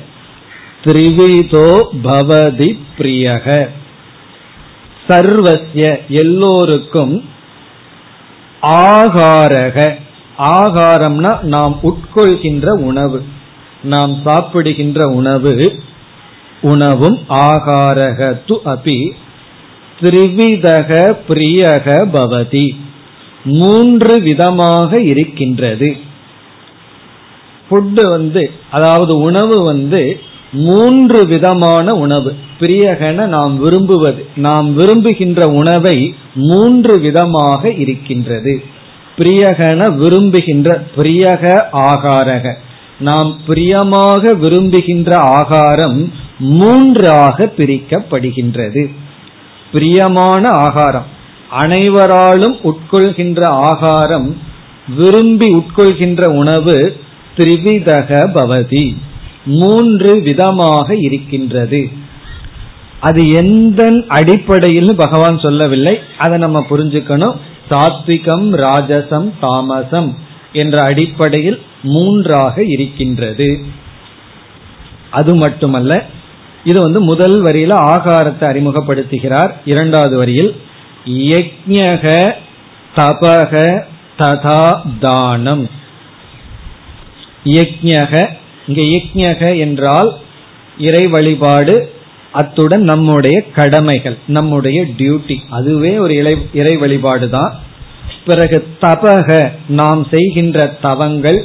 திரிவிதோ 0.84 1.70
பவதி 2.04 2.78
பிரியக. 2.98 3.68
சர்வசிய 5.08 5.98
எல்லோருக்கும் 6.08 7.28
ஆகாரக 8.62 10.04
ஆகாரம்னா 10.38 11.42
நாம் 11.42 11.78
உட்கொள்கின்ற 11.82 12.70
உணவு 12.70 13.24
நாம் 13.82 14.20
சாப்பிடுகின்ற 14.24 15.08
உணவு 15.08 15.82
உணவும் 16.60 17.18
ஆகாரக 17.28 18.40
து 18.46 18.56
அபி 18.64 19.12
த்ரிவிதக 20.00 21.16
பிரியக 21.28 21.86
பவதி 22.12 22.76
மூன்று 23.44 24.22
விதமாக 24.22 25.00
இருக்கின்றது. 25.02 25.96
ஃபுட்டு 27.70 28.08
வந்து 28.08 28.50
அதாவது 28.70 29.20
உணவு 29.20 29.62
வந்து 29.62 30.20
மூன்று 30.52 31.26
விதமான 31.26 31.94
உணவு. 31.94 32.34
பிரியகன 32.60 33.26
நாம் 33.26 33.58
விரும்புவது 33.58 34.26
நாம் 34.36 34.74
விரும்புகின்ற 34.74 35.48
உணவை 35.50 36.14
மூன்று 36.34 37.00
விதமாக 37.00 37.70
இருக்கின்றது. 37.70 38.62
பிரியகன 39.18 39.96
விரும்புகின்ற 39.96 40.84
பிரியக 40.96 41.62
ஆகாரக. 41.72 42.52
நாம் 43.00 43.36
பிரியமாக 43.46 44.34
விரும்புகின்ற 44.34 45.16
ஆகாரம் 45.16 46.12
மூன்றாக 46.38 47.52
பிரிக்கப்படுகின்றது. 47.56 48.90
பிரியமான 49.72 50.48
ஆகாரம். 50.48 51.06
அனைவராலும் 51.50 52.56
உட்கொள்கின்ற 52.64 53.44
ஆகாரம் 53.44 54.36
விரும்பி 54.96 55.54
உட்கொள்கின்ற 55.54 56.24
உணவு 56.24 56.96
திரிவிதக 57.36 58.30
பவதி. 58.34 58.96
மூன்று 59.44 60.20
விதமாக 60.20 60.94
இருக்கின்றது. 60.96 61.88
அது 63.00 63.30
எந்த 63.30 64.04
அடிப்படையில் 64.08 64.96
பகவான் 64.96 65.38
சொல்லவில்லை. 65.38 65.98
அதை 66.18 66.38
நம்ம 66.38 66.66
புரிஞ்சுக்கணும். 66.70 67.36
சாத்விகம் 67.70 68.46
ராஜசம் 68.56 69.32
தாமசம் 69.40 70.16
என்ற 70.52 70.84
அடிப்படையில் 70.84 71.60
மூன்றாக 71.82 72.64
இருக்கின்றது. 72.64 73.66
அது 75.10 75.34
மட்டுமல்ல 75.34 76.04
இது 76.64 76.80
வந்து 76.80 77.00
முதல் 77.00 77.42
வரியில 77.42 77.72
ஆகாரத்தை 77.94 78.44
அறிமுகப்படுத்துகிறார். 78.52 79.50
இரண்டாவது 79.64 80.16
வரியில் 80.16 80.54
யஜக 81.04 82.34
தபக 82.96 83.82
ததா 84.18 84.82
தானம். 85.00 85.68
யஜக 87.44 88.14
இங்க 88.66 88.82
யஜக 88.82 89.58
என்றால் 89.58 90.16
இறை 90.78 91.06
வழிபாடு 91.06 91.95
அத்துடன் 92.36 92.82
நம்முடைய 92.82 93.42
கடமைகள் 93.54 94.18
நம்முடைய 94.26 94.84
டியூட்டி 94.98 95.36
அதுவே 95.50 95.98
ஒரு 95.98 96.14
இறை 96.16 96.36
இறை 96.52 96.76
வழிபாடு 96.76 97.28
தான். 97.28 97.52
பிறகு 98.26 98.66
தபக 98.80 99.50
நாம் 99.68 100.06
செய்கின்ற 100.10 100.78
தவங்கள் 100.82 101.40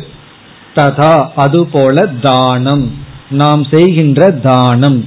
ததா 0.76 1.30
அதுபோல 1.36 2.08
தானம். 2.22 2.86
நாம் 3.30 3.64
செய்கின்ற 3.72 4.30
தானம். 4.32 5.00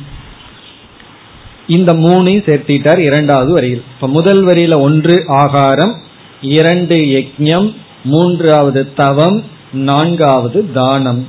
இந்த 1.66 1.92
மூணையும் 1.92 2.46
சேர்த்திட்டார் 2.48 2.98
இரண்டாவது 2.98 3.52
வரியில். 3.52 3.82
இப்ப 3.94 4.08
முதல் 4.08 4.46
வரியில 4.46 4.80
ஒன்று 4.80 5.24
ஆகாரம் 5.26 5.94
இரண்டு 6.40 6.96
யஜ்யம் 6.96 7.74
மூன்றாவது 8.04 8.94
தவம் 8.94 9.42
நான்காவது 9.72 10.72
தானம். 10.72 11.26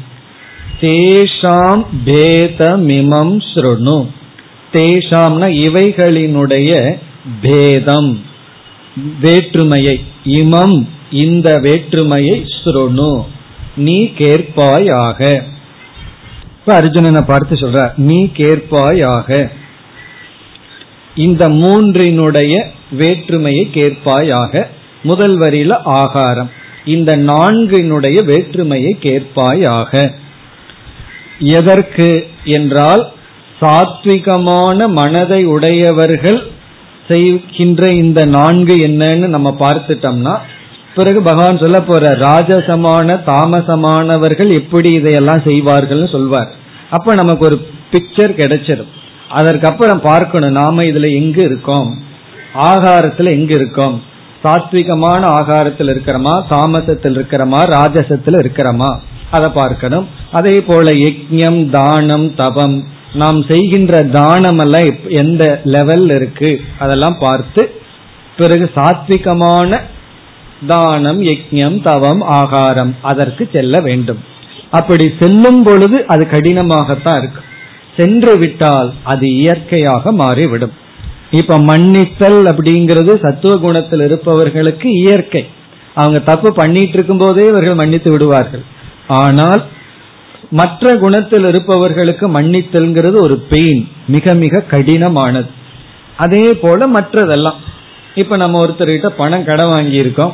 தேஷாம் 0.81 1.85
பேதமிமம் 2.05 3.35
ஸ்ருணு. 3.53 3.97
தேஷாம்னா 4.77 5.47
இவைகளினுடைய 5.65 6.71
பேதம் 7.41 8.11
வேற்றுமையை 9.21 9.95
இமம் 10.39 10.77
இந்த 11.23 11.49
வேற்றுமையை 11.65 12.35
ஸ்ருணு 12.57 13.13
நீ 13.85 13.97
கேட்பாயாக. 14.17 15.19
இப்ப 16.57 16.73
அர்ஜுனனை 16.81 17.21
பார்த்து 17.21 17.55
சொல்ற 17.55 17.79
நீ 18.09 18.19
கேட்பாயாக. 18.37 19.29
இந்த 21.25 21.43
மூன்றினுடைய 21.61 22.53
வேற்றுமையை 22.91 23.65
கேட்பாயாக. 23.73 24.63
முதல் 25.03 25.35
வரியில 25.39 25.73
ஆகாரம் 25.83 26.51
இந்த 26.85 27.11
நான்கினுடைய 27.17 28.17
வேற்றுமையை 28.23 28.91
கேட்பாயாக. 29.01 29.91
எதற்கு 31.57 32.09
என்றால் 32.43 33.03
சாத்விகமான 33.65 34.87
மனதை 34.87 35.45
உடையவர்கள் 35.45 36.51
செய்கின்ற 37.07 37.87
இந்த 37.87 38.25
நான்கு 38.25 38.75
என்னன்னு 38.75 39.27
நம்ம 39.27 39.55
பார்த்துட்டோம்னா 39.59 40.37
பிறகு 40.95 41.21
பகவான் 41.21 41.57
சொல்ல 41.57 41.81
போற 41.81 42.07
ராஜசமான 42.07 43.19
தாமசமானவர்கள் 43.25 44.53
எப்படி 44.53 44.91
இதையெல்லாம் 44.91 45.37
செய்வார்கள்னு 45.37 46.11
சொல்வார். 46.11 46.51
அப்ப 46.89 47.13
நமக்கு 47.13 47.45
ஒரு 47.45 47.67
பிக்சர் 47.91 48.37
கிடைச்சிடும் 48.39 48.93
அதற்கப்புறம் 49.29 50.01
பார்க்கணும் 50.01 50.51
நாம 50.51 50.83
இதுல 50.83 51.11
எங்க 51.15 51.41
இருக்கோம்? 51.45 52.01
ஆகாரத்துல 52.55 53.31
எங்க 53.31 53.53
இருக்கோம்? 53.55 54.03
சாத்விகமான 54.43 55.21
ஆகாரத்தில் 55.27 55.87
இருக்கிறோமா? 55.87 56.43
தாமசத்தில் 56.49 57.17
இருக்கிறோமா? 57.17 57.59
ராஜசத்தில் 57.67 58.35
இருக்கிறோமா? 58.35 58.99
அதை 59.31 59.49
பார்க்கணும். 59.49 60.07
அதே 60.31 60.61
போல 60.61 60.91
யஜ்யம் 60.91 61.69
தானம் 61.69 62.35
தபம் 62.35 62.83
நாம் 63.15 63.39
செய்கின்ற 63.49 64.03
தானம் 64.03 64.57
எல்லாம் 64.57 65.09
எந்த 65.09 65.43
லெவல் 65.63 66.07
இருக்கு? 66.09 66.61
அதெல்லாம் 66.79 67.17
பார்த்து 67.19 67.61
பிறகு 68.37 68.65
சாத்விகமான 68.75 69.81
தானம் 70.67 71.21
யஜ்யம் 71.21 71.77
தவம் 71.83 72.21
ஆகாரம் 72.21 72.95
அதற்கு 73.01 73.49
செல்ல 73.53 73.79
வேண்டும். 73.79 74.21
அப்படி 74.69 75.05
செல்லும் 75.19 75.63
பொழுது 75.63 75.97
அது 76.07 76.23
கடினமாகத்தான் 76.31 77.17
இருக்கு. 77.17 77.41
சென்று 77.97 78.37
விட்டால் 78.37 78.93
அது 79.03 79.25
இயற்கையாக 79.35 80.11
மாறிவிடும். 80.11 80.73
இப்ப 81.31 81.57
மன்னித்தல் 81.59 82.39
அப்படிங்கிறது 82.51 83.13
சத்துவ 83.25 83.53
குணத்தில் 83.55 83.99
இருப்பவர்களுக்கு 83.99 84.89
இயற்கை. 85.03 85.43
அவங்க 85.93 86.19
தப்பு 86.19 86.49
பண்ணிட்டு 86.53 86.95
இருக்கும் 86.97 87.17
போதே 87.17 87.45
இவர்கள் 87.47 87.75
மன்னித்து 87.75 88.11
விடுவார்கள். 88.11 88.63
ஆனால் 89.07 89.61
மற்ற 90.55 90.95
குணத்தில் 90.95 91.45
இருப்பவர்களுக்கு 91.47 92.27
மன்னித்தல்ங்கிறது 92.27 93.15
ஒரு 93.15 93.37
பெயின் 93.49 93.87
மிக 94.07 94.33
மிக 94.33 94.63
கடினமானது. 94.71 95.49
அதே 96.17 96.53
போல 96.53 96.99
மற்றதெல்லாம். 96.99 97.59
இப்ப 98.15 98.35
நம்ம 98.35 98.65
ஒருத்தர்கிட்ட 98.65 99.07
பணம் 99.07 99.45
கடன் 99.45 99.69
வாங்கியிருக்கோம். 99.69 100.31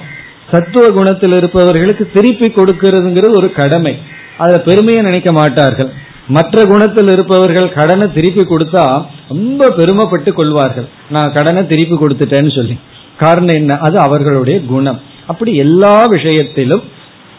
சத்துவ 0.52 0.90
குணத்தில் 0.90 1.34
இருப்பவர்களுக்கு 1.34 2.10
திருப்பி 2.14 2.48
கொடுக்கிறதுங்கிறது 2.48 3.30
ஒரு 3.30 3.52
கடமை. 3.52 3.98
அதுல 4.38 4.60
பெருமையை 4.60 5.04
நினைக்க 5.04 5.32
மாட்டார்கள். 5.32 5.92
மற்ற 6.28 6.66
குணத்தில் 6.66 7.08
இருப்பவர்கள் 7.08 7.74
கடனை 7.74 8.14
திருப்பி 8.14 8.42
கொடுத்தா 8.42 9.06
ரொம்ப 9.30 9.70
பெருமைப்பட்டு 9.78 10.32
கொள்வார்கள். 10.32 10.88
நான் 11.10 11.34
கடனை 11.34 11.68
திருப்பி 11.68 11.96
கொடுத்துட்டேன்னு 11.96 12.56
சொல்லி. 12.56 12.80
காரணம் 13.18 13.56
என்ன? 13.56 13.78
அது 13.78 13.98
அவர்களுடைய 13.98 14.62
குணம். 14.62 15.02
அப்படி 15.28 15.56
எல்லா 15.56 16.06
விஷயத்திலும் 16.06 16.84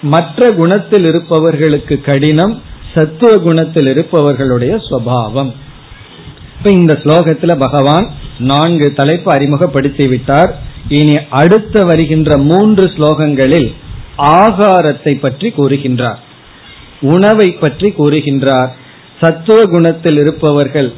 மற்ற 0.02 0.50
குணத்தில் 0.50 1.04
இருப்பவர்களுக்கு 1.04 2.00
கடினம் 2.00 2.62
சத்துவ 2.94 3.38
குணத்தில் 3.38 3.86
இருப்பவர்களுடைய 3.86 4.80
சுவாவம். 4.88 5.52
இப்ப 6.56 6.70
இந்த 6.70 6.92
ஸ்லோகத்துல 7.02 7.52
பகவான் 7.58 8.06
நான்கு 8.38 8.92
தலைப்பு 8.92 9.32
அறிமுகப்படுத்தி 9.32 10.08
விட்டார் 10.08 10.50
இனி 10.88 11.16
அடுத்த 11.40 11.84
வருகின்ற 11.84 12.38
மூன்று 12.38 12.84
ஸ்லோகங்களில் 12.84 13.68
ஆகாரத்தை 14.16 15.20
பற்றி 15.20 15.48
கூறுகின்றார். 15.48 16.20
உணவை 17.00 17.48
பற்றி 17.52 17.94
கூறுகின்றார். 17.98 18.70
சத்துவ 19.20 19.64
குணத்தில் 19.64 20.18
இருப்பவர்கள் 20.18 20.92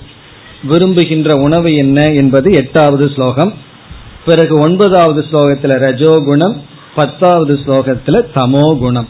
விரும்புகின்ற 0.63 1.37
உணவு 1.37 1.71
என்ன 1.75 2.13
என்பது 2.13 2.51
எட்டாவது 2.53 3.11
ஸ்லோகம். 3.15 3.53
பிறகு 4.25 4.55
ஒன்பதாவது 4.59 5.21
ஸ்லோகத்தில் 5.21 5.75
ரஜோகுணம் 5.87 6.57
பத்தாவது 6.95 7.55
ஸ்லோகத்தில் 7.65 8.27
தமோ 8.35 8.67
குணம் 8.79 9.09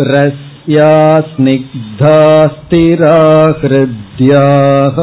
रस्या 0.00 0.92
स्निग्धा 1.26 2.16
स्थिरा 2.54 3.18
हृद्याः 3.60 4.96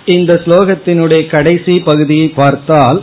இந்த 0.06 0.40
ஸ்லோகத்தினுடைய 0.44 1.26
கடைசி 1.26 1.80
பகுதியை 1.80 2.30
பார்த்தால் 2.30 3.02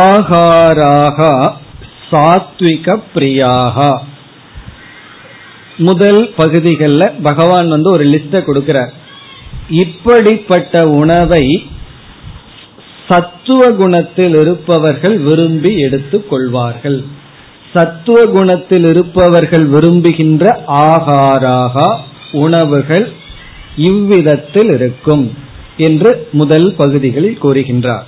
ஆகாராக 0.00 1.20
சாத்விக 2.10 3.00
பிரியாக 3.14 4.04
முதல் 5.78 6.34
பகுதிகளில் 6.36 7.22
பகவான் 7.22 7.68
வந்து 7.68 7.90
ஒரு 7.90 8.04
லிஸ்ட 8.04 8.44
கொடுக்கிறார் 8.44 8.92
இப்படிப்பட்ட 9.76 10.94
உணவை 10.94 11.69
சத்துவ 13.07 13.71
குணத்தில் 13.71 14.33
இருப்பவர்கள் 14.33 15.17
விரும்பி 15.17 15.79
எடுத்துக் 15.79 16.29
கொள்வார்கள். 16.29 17.03
சத்துவ 17.73 18.25
குணத்தில் 18.25 18.85
இருப்பவர்கள் 18.85 19.65
விரும்புகின்ற 19.65 20.63
ஆகாராக 20.65 21.99
உணவுகள் 22.31 23.11
இவ்விதத்தில் 23.75 24.69
இருக்கும் 24.69 25.37
என்று 25.77 26.27
முதல் 26.31 26.75
பகுதிகளில் 26.77 27.37
கூறுகின்றார். 27.43 28.03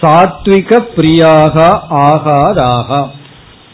சாத்விக 0.00 0.86
பிரியாக 0.96 1.80
ஆகாதாக 1.90 3.10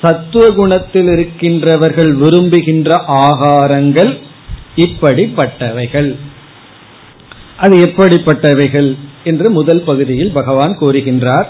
சத்துவ 0.02 0.48
குணத்தில் 0.48 1.08
இருக்கின்றவர்கள் 1.08 2.12
விரும்புகின்ற 2.12 3.04
ஆகாரங்கள் 3.08 4.18
இப்படிப்பட்டவைகள். 4.76 6.16
அது 7.56 7.76
எப்படிப்பட்டவைகள்? 7.80 8.96
என்று 9.24 9.50
முதல் 9.50 9.82
பகுதியில் 9.82 10.30
பகவான் 10.30 10.78
கூறுகின்றார். 10.78 11.44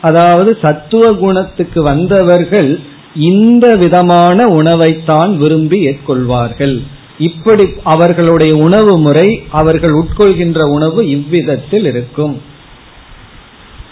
அதாவது 0.00 0.58
சத்துவ 0.62 1.12
குணத்துக்கு 1.12 1.82
வந்தவர்கள் 1.82 2.80
இந்த 3.14 3.74
விதமான 3.74 4.46
உணவைத்தான் 4.46 5.36
விரும்பி 5.36 5.82
ஏற்கொள்வார்கள். 5.82 6.82
இப்படி 7.18 7.64
அவர்களுடைய 7.82 8.56
உணவு 8.56 8.98
முறை 8.98 9.42
அவர்கள் 9.50 9.90
உட்கொள்கின்ற 9.90 10.62
உணவு 10.62 11.08
இவ்விதத்தில் 11.08 11.84
இருக்கும். 11.84 12.42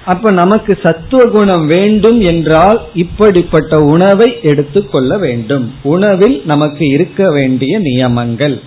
அப்ப 0.04 0.30
நமக்கு 0.30 0.78
சத்துவ 0.82 1.24
குணம் 1.24 1.66
வேண்டும் 1.66 2.20
என்றால் 2.20 2.80
இப்படிப்பட்ட 2.94 3.82
உணவை 3.82 4.38
எடுத்துக்கொள்ள 4.42 5.18
வேண்டும். 5.18 5.72
உணவில் 5.82 6.42
நமக்கு 6.44 6.86
இருக்க 6.86 7.30
வேண்டிய 7.30 7.78
நியமங்கள். 7.78 8.60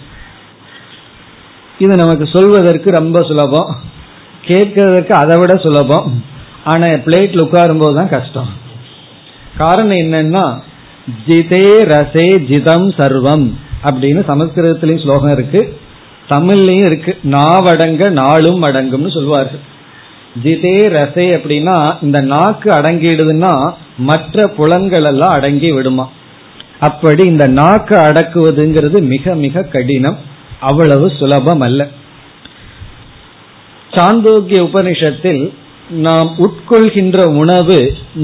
இது 1.80 1.95
நமக்கு 1.95 2.27
சொல்வதற்கு 2.27 2.91
ரொம்ப 2.91 3.23
சுலபம். 3.23 3.75
கேட்கறதற்கு 4.47 5.10
அதை 5.10 5.38
விட 5.38 5.55
சுலபம். 5.55 6.23
ஆனா 6.63 6.86
பிளேட்ல 6.86 7.41
உட்காரும் 7.41 7.79
போதுதான் 7.79 8.10
கஷ்டம். 8.10 8.49
காரணம் 9.57 9.97
என்னன்னா 9.97 10.45
ஜிதே 11.27 11.67
ரசே 11.93 12.38
ஜிதம் 12.38 12.89
சர்வம் 12.89 13.53
அப்படின்னு 13.83 14.21
சமஸ்கிருதத்திலயும் 14.27 15.03
ஸ்லோகம் 15.03 15.31
இருக்கு. 15.31 15.79
தமிழ்லயும் 16.29 16.86
இருக்கு. 16.86 17.17
நாவடங்க 17.23 18.10
நாளும் 18.10 18.63
அடங்கும்னு 18.63 19.13
சொல்லுவார்கள். 19.13 19.60
ஜிதே 20.43 20.89
ரசே 20.89 21.36
அப்படின்னா 21.36 21.95
இந்த 22.01 22.21
நாக்கு 22.21 22.69
அடங்கிடுதுன்னா 22.71 23.73
மற்ற 23.97 24.47
புலன்கள் 24.47 25.03
எல்லாம் 25.03 25.29
அடங்கி 25.29 25.71
விடுமா? 25.71 26.10
அப்படி 26.79 27.23
இந்த 27.23 27.47
நாக்கு 27.47 27.95
அடக்குவதுங்கிறது 27.97 29.01
மிக 29.01 29.36
மிக 29.36 29.63
கடினம். 29.63 30.17
அவ்வளவு 30.60 31.10
சுலபம் 31.10 31.60
அல்ல 31.60 31.88
சாந்தோக்கிய 33.97 34.60
உபனிஷத்தில் 34.63 35.41
நாம் 35.89 36.29
உட்கொள்கின்ற 36.38 37.17
உணவு 37.36 37.79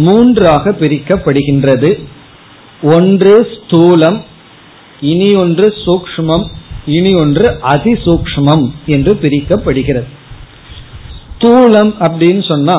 மூன்றாக 0.05 0.71
பிரிக்கப்படுகின்றது. 0.79 1.91
ஒன்று 2.81 3.35
ஸ்தூலம் 3.53 4.17
இனி 5.11 5.29
ஒன்று 5.35 5.67
சூக்ஷ்மம் 5.85 6.45
இனி 6.85 7.11
ஒன்று 7.15 7.45
அதிசூக்மம் 7.73 8.65
என்று 8.85 9.13
பிரிக்கப்படுகிறது. 9.21 10.09
ஸ்தூலம் 11.15 11.91
அப்படின்னு 12.07 12.43
சொன்னா 12.47 12.77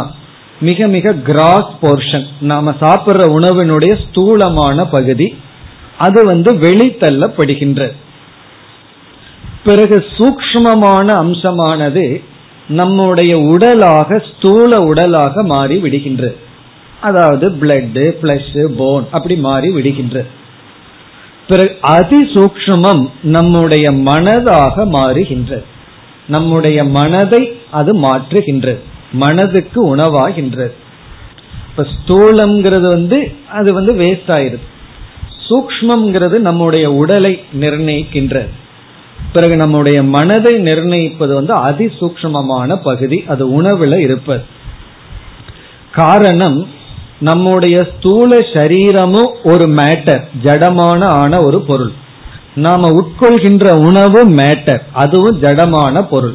மிக 0.61 0.87
மிக 0.87 1.13
கிராஸ் 1.13 1.73
போர்ஷன் 1.83 2.27
நாம 2.41 2.75
சாப்பிட்ற 2.81 3.25
உணவினுடைய 3.39 3.95
ஸ்தூலமான 4.05 4.85
பகுதி 4.85 5.29
அது 5.99 6.21
வந்து 6.25 6.51
வெளித்தள்ளப்படுகின்றது. 6.55 7.95
பிறகு 9.65 9.97
சூக்ஷ்மமான 10.17 11.07
அம்சமானது 11.25 12.05
நம்முடைய 12.69 13.33
உடலாக 13.51 14.19
ஸ்தூல 14.31 14.73
உடலாக 14.85 15.43
மாறி 15.43 15.77
விடுகின்றது 15.77 16.37
அதாவது 17.01 17.47
பிளட் 17.51 17.99
பிளஷ் 18.21 18.51
போன் 18.77 19.07
அப்படி 19.11 19.37
மாறி 19.39 19.69
விடுகின்றது 19.71 20.31
பிறகு 21.47 21.73
அதிசூக்ஷ்மம் 21.89 23.03
நம்முடைய 23.23 23.91
மனதாக 23.93 24.87
மாறுகின்றது 24.93 25.65
நம்முடைய 26.27 26.85
மனதை 26.85 27.43
அது 27.71 27.93
மாற்றுகின்றது 28.01 28.81
மனதுக்கு 29.13 29.81
உணவாகின்றது 29.95 30.75
இப்ப 31.69 31.85
ஸ்தூலம்ங்கிறது 31.93 32.89
வந்து 32.89 33.19
அது 33.49 33.73
வந்து 33.73 33.93
வேஸ்ட் 33.95 34.31
ஆயிருது 34.31 34.67
சூக்மம்ங்கிறது 35.49 36.39
நம்முடைய 36.39 36.93
உடலை 36.93 37.33
நிர்ணயிக்கின்றது 37.53 38.51
பிறகு 39.33 39.57
நம்முடைய 39.57 40.03
மனதை 40.03 40.53
நிர்ணயிப்பது 40.53 41.35
வந்து 41.35 41.55
அதிசூக்மமான 41.55 42.77
பகுதி 42.83 43.25
அது 43.27 43.63
உணவுல 43.63 43.97
இருப்பது. 43.97 44.43
காரணம் 45.93 46.69
நம்முடைய 47.21 47.87
ஸ்தூல 47.97 48.39
சரீரமும் 48.55 49.33
ஒரு 49.45 49.67
மேட்டர் 49.67 50.23
ஜடமான 50.43 51.05
ஆன 51.05 51.41
ஒரு 51.41 51.61
பொருள். 51.61 51.93
நாம 52.55 52.91
உட்கொள்கின்ற 52.91 53.79
உணவு 53.87 54.31
மேட்டர் 54.31 54.81
அதுவும் 54.93 55.41
ஜடமான 55.41 56.03
பொருள். 56.03 56.35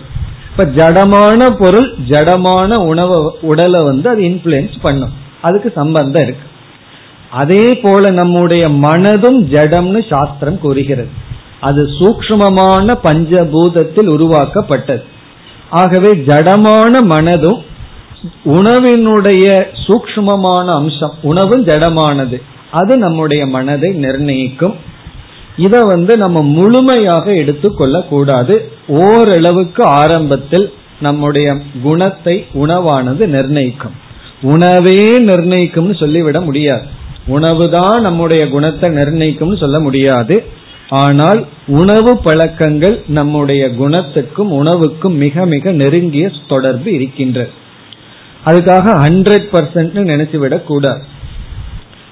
இப்ப 0.52 0.66
ஜடமான 0.66 1.50
பொருள் 1.50 1.96
ஜடமான 2.10 2.76
உணவு 2.76 3.38
உடலை 3.42 3.84
வந்து 3.84 4.10
அது 4.10 4.22
இன்ஃபுளுயன்ஸ் 4.22 4.78
பண்ணும். 4.82 5.14
அதுக்கு 5.42 5.72
சம்பந்தம் 5.76 6.24
இருக்கு. 6.24 6.48
அதே 7.30 7.76
போல 7.76 8.12
நம்முடைய 8.12 8.70
மனதும் 8.70 9.42
ஜடம்னு 9.42 10.10
சாஸ்திரம் 10.10 10.60
கூறுகிறது. 10.60 11.28
அது 11.62 11.82
சூக்மமான 12.00 12.96
பஞ்சபூதத்தில் 13.04 14.10
உருவாக்கப்பட்டது. 14.10 15.04
ஆகவே 15.70 16.12
ஜடமான 16.14 16.94
மனதும் 17.14 17.60
உணவினுடைய 18.46 19.48
சூக்மமான 19.88 20.66
அம்சம் 20.66 21.14
உணவும் 21.22 21.66
ஜடமானது. 21.66 22.42
அது 22.72 22.98
நம்முடைய 22.98 23.46
மனதை 23.46 23.90
நிர்ணயிக்கும். 23.94 24.76
இத 25.58 25.86
வந்து 25.86 26.18
நம்ம 26.18 26.42
முழுமையாக 26.42 27.34
எடுத்துக்கொள்ள 27.34 28.02
கூடாது 28.02 28.72
ஓரளவுக்கு 28.88 29.84
ஆரம்பத்தில் 29.84 30.74
நம்முடைய 31.00 31.58
குணத்தை 31.82 32.46
உணவானது 32.54 33.26
நிர்ணயிக்கும். 33.26 33.96
உணவே 34.42 35.18
நிர்ணயிக்கும்னு 35.20 36.00
சொல்லிவிட 36.00 36.42
முடியாது. 36.42 36.86
உணவு 37.28 37.70
தான் 37.70 38.02
நம்முடைய 38.02 38.50
குணத்தை 38.50 38.90
நிர்ணயிக்கும்னு 38.90 39.58
சொல்ல 39.58 39.80
முடியாது. 39.80 40.44
ஆனால் 40.90 41.48
உணவு 41.68 42.18
பழக்கங்கள் 42.18 43.04
நம்முடைய 43.08 43.68
குணத்துக்கும் 43.68 44.50
உணவுக்கும் 44.50 45.14
மிக 45.14 45.46
மிக 45.46 45.72
நெருங்கிய 45.72 46.32
தொடர்பு 46.48 46.94
இருக்கின்றது. 46.94 47.50
அதுக்காக 48.46 48.94
ஹண்ட்ரட் 49.06 49.48
பர்சன்ட் 49.52 50.04
நினைச்சுவிடக் 50.04 50.64
கூடாது. 50.64 51.02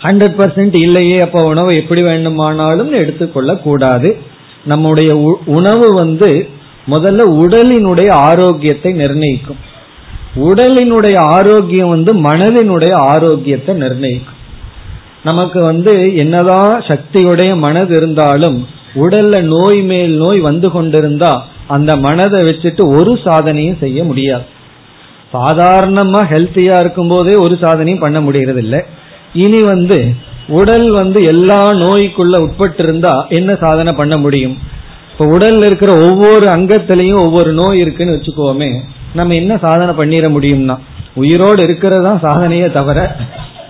ஹண்ட்ரட் 0.02 0.40
பர்சன்ட் 0.40 0.82
இல்லையே 0.82 1.18
அப்ப 1.20 1.44
உணவு 1.44 1.76
எப்படி 1.76 2.02
வேண்டுமானாலும் 2.02 2.92
எடுத்துக்கொள்ள 2.92 3.56
கூடாது. 3.56 4.18
நம்முடைய 4.66 5.40
உணவு 5.46 5.94
வந்து 5.94 6.48
முதல்ல 6.88 7.22
உடலினுடைய 7.28 8.10
ஆரோக்கியத்தை 8.12 8.94
நிர்ணயிக்கும். 8.94 9.58
உடலினுடைய 10.36 11.18
ஆரோக்கியம் 11.18 11.90
வந்து 11.90 12.16
மனதினுடைய 12.16 12.94
ஆரோக்கியத்தை 12.94 13.76
நிர்ணயிக்கும். 13.76 14.37
நமக்கு 15.28 15.60
வந்து 15.62 15.94
என்னதான் 16.24 16.74
சக்தியுடைய 16.90 17.52
மனது 17.66 17.94
இருந்தாலும் 18.00 18.58
உடல்ல 19.04 19.36
நோய் 19.54 19.82
மேல் 19.92 20.14
நோய் 20.24 20.40
வந்து 20.50 20.68
கொண்டிருந்தா 20.76 21.32
அந்த 21.76 21.92
மனதை 22.06 22.40
வச்சுட்டு 22.48 22.84
ஒரு 22.98 23.14
சாதனையும் 23.26 23.82
செய்ய 23.84 24.00
முடியாது. 24.04 24.46
சாதாரணமா 25.34 26.22
ஹெல்த்தியா 26.32 26.76
இருக்கும் 26.80 27.12
போதே 27.14 27.34
ஒரு 27.46 27.56
சாதனையும் 27.64 28.04
பண்ண 28.06 28.18
முடியறது 28.22 28.62
இல்லை 28.66 28.80
இனி 29.44 29.62
வந்து 29.74 29.98
உடல் 30.60 30.88
வந்து 30.92 31.20
எல்லா 31.32 31.60
நோய்க்குள்ள 31.84 32.36
உட்பட்டு 32.46 32.84
இருந்தா 32.84 33.14
என்ன 33.38 33.52
சாதனை 33.64 33.92
பண்ண 33.94 34.16
முடியும்? 34.18 34.56
இப்ப 35.12 35.26
உடல்ல 35.36 35.68
இருக்கிற 35.70 35.92
ஒவ்வொரு 36.08 36.46
அங்கத்திலையும் 36.56 37.22
ஒவ்வொரு 37.26 37.52
நோய் 37.54 37.82
இருக்குன்னு 37.84 38.16
வச்சுக்கோமே 38.16 38.70
நம்ம 39.14 39.36
என்ன 39.36 39.54
சாதனை 39.66 39.94
பண்ணிட 39.96 40.28
முடியும்னா 40.36 40.76
உயிரோடு 41.16 41.62
இருக்கிறதா 41.64 42.14
சாதனையே 42.26 42.68
தவிர 42.72 43.00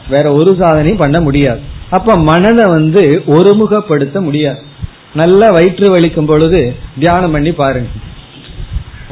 வேற 0.10 0.32
ஒரு 0.32 0.52
சாதனையும் 0.60 1.04
பண்ண 1.04 1.20
முடியாது. 1.22 1.62
அப்ப 1.90 2.16
மனதை 2.16 2.66
வந்து 2.66 3.24
ஒருமுகப்படுத்த 3.28 4.22
முடியாது. 4.22 4.62
நல்லா 5.14 5.50
வயிற்று 5.50 5.88
வலிக்கும் 5.96 6.26
பொழுது 6.26 6.76
தியானம் 7.00 7.32
பண்ணி 7.32 7.52
பாருங்க. 7.52 7.90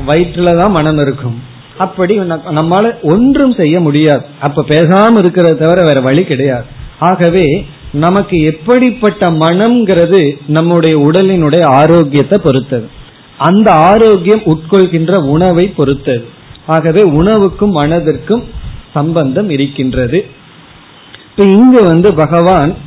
வயிற்றுல 0.08 0.58
தான் 0.58 0.72
மனம் 0.72 0.98
இருக்கும். 0.98 1.38
அப்படி 1.78 2.20
நம்மால 2.20 2.92
ஒன்றும் 3.02 3.54
செய்ய 3.54 3.80
முடியாது. 3.80 4.26
அப்ப 4.40 4.66
பேசாம 4.68 5.22
இருக்கிறத 5.22 5.56
தவிர 5.64 5.82
வேற 5.84 6.00
வழி 6.00 6.24
கிடையாது. 6.24 6.66
ஆகவே 7.00 7.66
நமக்கு 7.92 8.42
எப்படிப்பட்ட 8.42 9.28
மனம்ங்கிறது 9.28 10.22
நம்முடைய 10.48 10.96
உடலினுடைய 10.98 11.64
ஆரோக்கியத்தை 11.64 12.38
பொறுத்தது. 12.44 12.88
அந்த 13.38 13.72
ஆரோக்கியம் 13.72 14.44
உட்கொள்கின்ற 14.44 15.16
உணவை 15.28 15.66
பொறுத்தது. 15.68 16.26
ஆகவே 16.66 17.02
உணவுக்கும் 17.02 17.76
மனதிற்கும் 17.76 18.44
சம்பந்தம் 18.94 19.50
இருக்கின்றது. 19.50 20.26
இப்ப 21.38 21.52
இங்கு 21.52 21.84
வந்து 21.84 22.14
பகவான் 22.14 22.78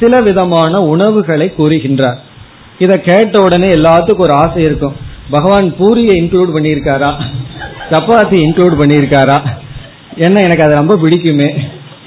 சில 0.00 0.20
விதமான 0.20 0.82
உணவுகளை 0.82 1.52
கூறுகின்றார். 1.58 2.16
இதை 2.78 3.00
கேட்ட 3.00 3.40
உடனே 3.40 3.68
எல்லாத்துக்கும் 3.68 4.18
ஒரு 4.18 4.32
ஆசை 4.32 4.62
இருக்கும். 4.62 4.96
பகவான் 5.30 5.74
பூரியை 5.78 6.12
இன்க்ளூட் 6.20 6.52
பண்ணியிருக்காரா? 6.54 7.10
சப்பாத்தி 7.90 8.36
இன்க்ளூட் 8.44 8.78
பண்ணியிருக்காரா? 8.80 9.46
என்ன 10.16 10.42
எனக்கு 10.42 10.64
அது 10.64 10.74
ரொம்ப 10.74 10.96
பிடிக்குமே 10.96 11.58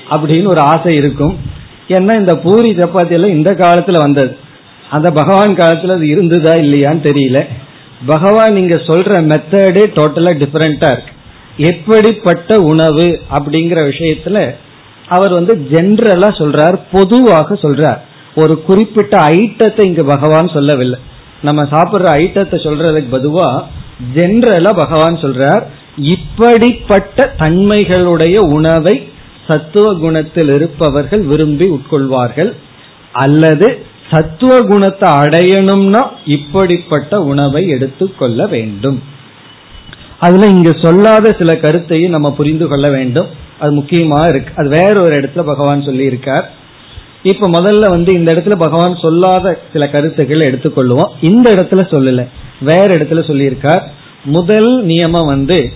அப்படின்னு 0.10 0.48
ஒரு 0.48 0.60
ஆசை 0.60 0.96
இருக்கும். 0.96 1.38
ஏன்னா 1.88 2.16
இந்த 2.18 2.36
பூரி 2.36 2.72
சப்பாத்தி 2.72 3.12
எல்லாம் 3.12 3.30
இந்த 3.30 3.52
காலத்துல 3.52 3.98
வந்தது. 3.98 4.38
அந்த 4.90 5.12
பகவான் 5.12 5.56
காலத்துல 5.56 5.92
அது 5.92 6.08
இருந்ததா 6.08 6.54
இல்லையான்னு 6.54 7.04
தெரியல. 7.10 7.48
பகவான் 8.06 8.54
நீங்க 8.54 8.76
சொல்ற 8.76 9.20
மெத்தடே 9.34 9.84
டோட்டலா 9.96 10.44
டிஃபரெண்டா 10.44 10.92
இருக்கு. 10.92 11.14
எப்படிப்பட்ட 11.58 12.60
உணவு 12.60 13.20
அப்படிங்கிற 13.34 13.92
விஷயத்துல 13.92 14.56
அவர் 15.08 15.34
வந்து 15.38 15.54
ஜென்ரலா 15.72 16.30
சொல்றார் 16.42 16.76
பொதுவாக 16.92 17.56
சொல்றார். 17.56 18.00
ஒரு 18.36 18.54
குறிப்பிட்ட 18.68 19.14
ஐட்டத்தை 19.38 19.84
இங்கு 19.86 20.04
பகவான் 20.06 20.48
சொல்லவில்லை. 20.48 21.00
நம்ம 21.42 21.64
சாப்பிடுற 21.74 22.08
ஐட்டத்தை 22.22 22.58
சொல்றதுக்கு 22.66 23.10
பதுவா 23.16 23.48
ஜென்ரலா 24.16 24.72
பகவான் 24.84 25.18
சொல்றார் 25.24 25.64
இப்படிப்பட்ட 26.14 27.26
தன்மைகளுடைய 27.40 28.38
உணவை 28.58 28.96
சத்துவ 29.48 29.88
குணத்தில் 29.94 30.52
இருப்பவர்கள் 30.56 31.24
விரும்பி 31.24 31.68
உட்கொள்வார்கள். 31.76 32.52
அல்லது 33.24 33.68
சத்துவ 34.10 34.54
குணத்தை 34.62 35.08
அடையணும்னா 35.22 36.02
இப்படிப்பட்ட 36.36 37.22
உணவை 37.32 37.64
எடுத்துக்கொள்ள 37.76 38.40
வேண்டும். 38.46 39.00
அதுல 40.20 40.48
இங்க 40.48 40.72
சொல்லாத 40.84 41.36
சில 41.40 41.52
கருத்தையும் 41.56 42.16
நம்ம 42.16 42.30
புரிந்து 42.32 42.68
கொள்ள 42.68 42.88
வேண்டும். 42.90 43.30
அது 43.60 43.76
முக்கியமா 43.76 44.30
இருக்கு. 44.30 44.54
அது 44.56 44.70
வேற 44.70 45.04
ஒரு 45.04 45.16
இடத்துல 45.16 45.42
பகவான் 45.42 45.82
சொல்லி 45.82 46.04
இருக்கார் 46.04 46.52
இப்ப 47.24 47.50
முதல்ல 47.50 47.90
வந்து 47.90 48.14
இந்த 48.14 48.34
இடத்துல 48.34 48.56
பகவான் 48.56 48.96
சொல்லாத 48.96 49.60
சில 49.74 49.88
கருத்துக்களை 49.88 50.48
எடுத்துக்கொள்ளுவோம். 50.48 51.10
இந்த 51.22 51.56
இடத்துல 51.56 51.78
சொல்லல. 51.78 52.28
வேற 52.62 52.88
இடத்துல 52.88 53.20
சொல்லியிருக்கார். 53.24 53.82
முதல் 54.24 54.86
நியமம் 54.86 55.26
வந்து 55.26 55.72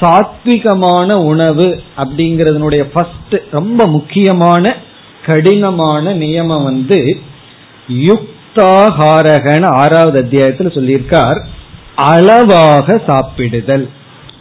சாத்விகமான 0.00 1.14
உணவு 1.14 1.80
அப்படிங்கறதனுடைய 1.96 2.80
ஃபர்ஸ்ட் 2.80 3.42
ரொம்ப 3.50 3.86
முக்கியமான 3.86 4.76
கடினமான 5.26 6.14
நியமம் 6.14 6.64
வந்து 6.64 7.16
யுக்தாகாரகன 7.88 9.64
ஆறாவது 9.64 10.22
அத்தியாயத்தில் 10.22 10.66
சொல்லியிருக்கார். 10.66 11.44
அளவாக 11.96 13.00
சாப்பிடுதல். 13.06 13.88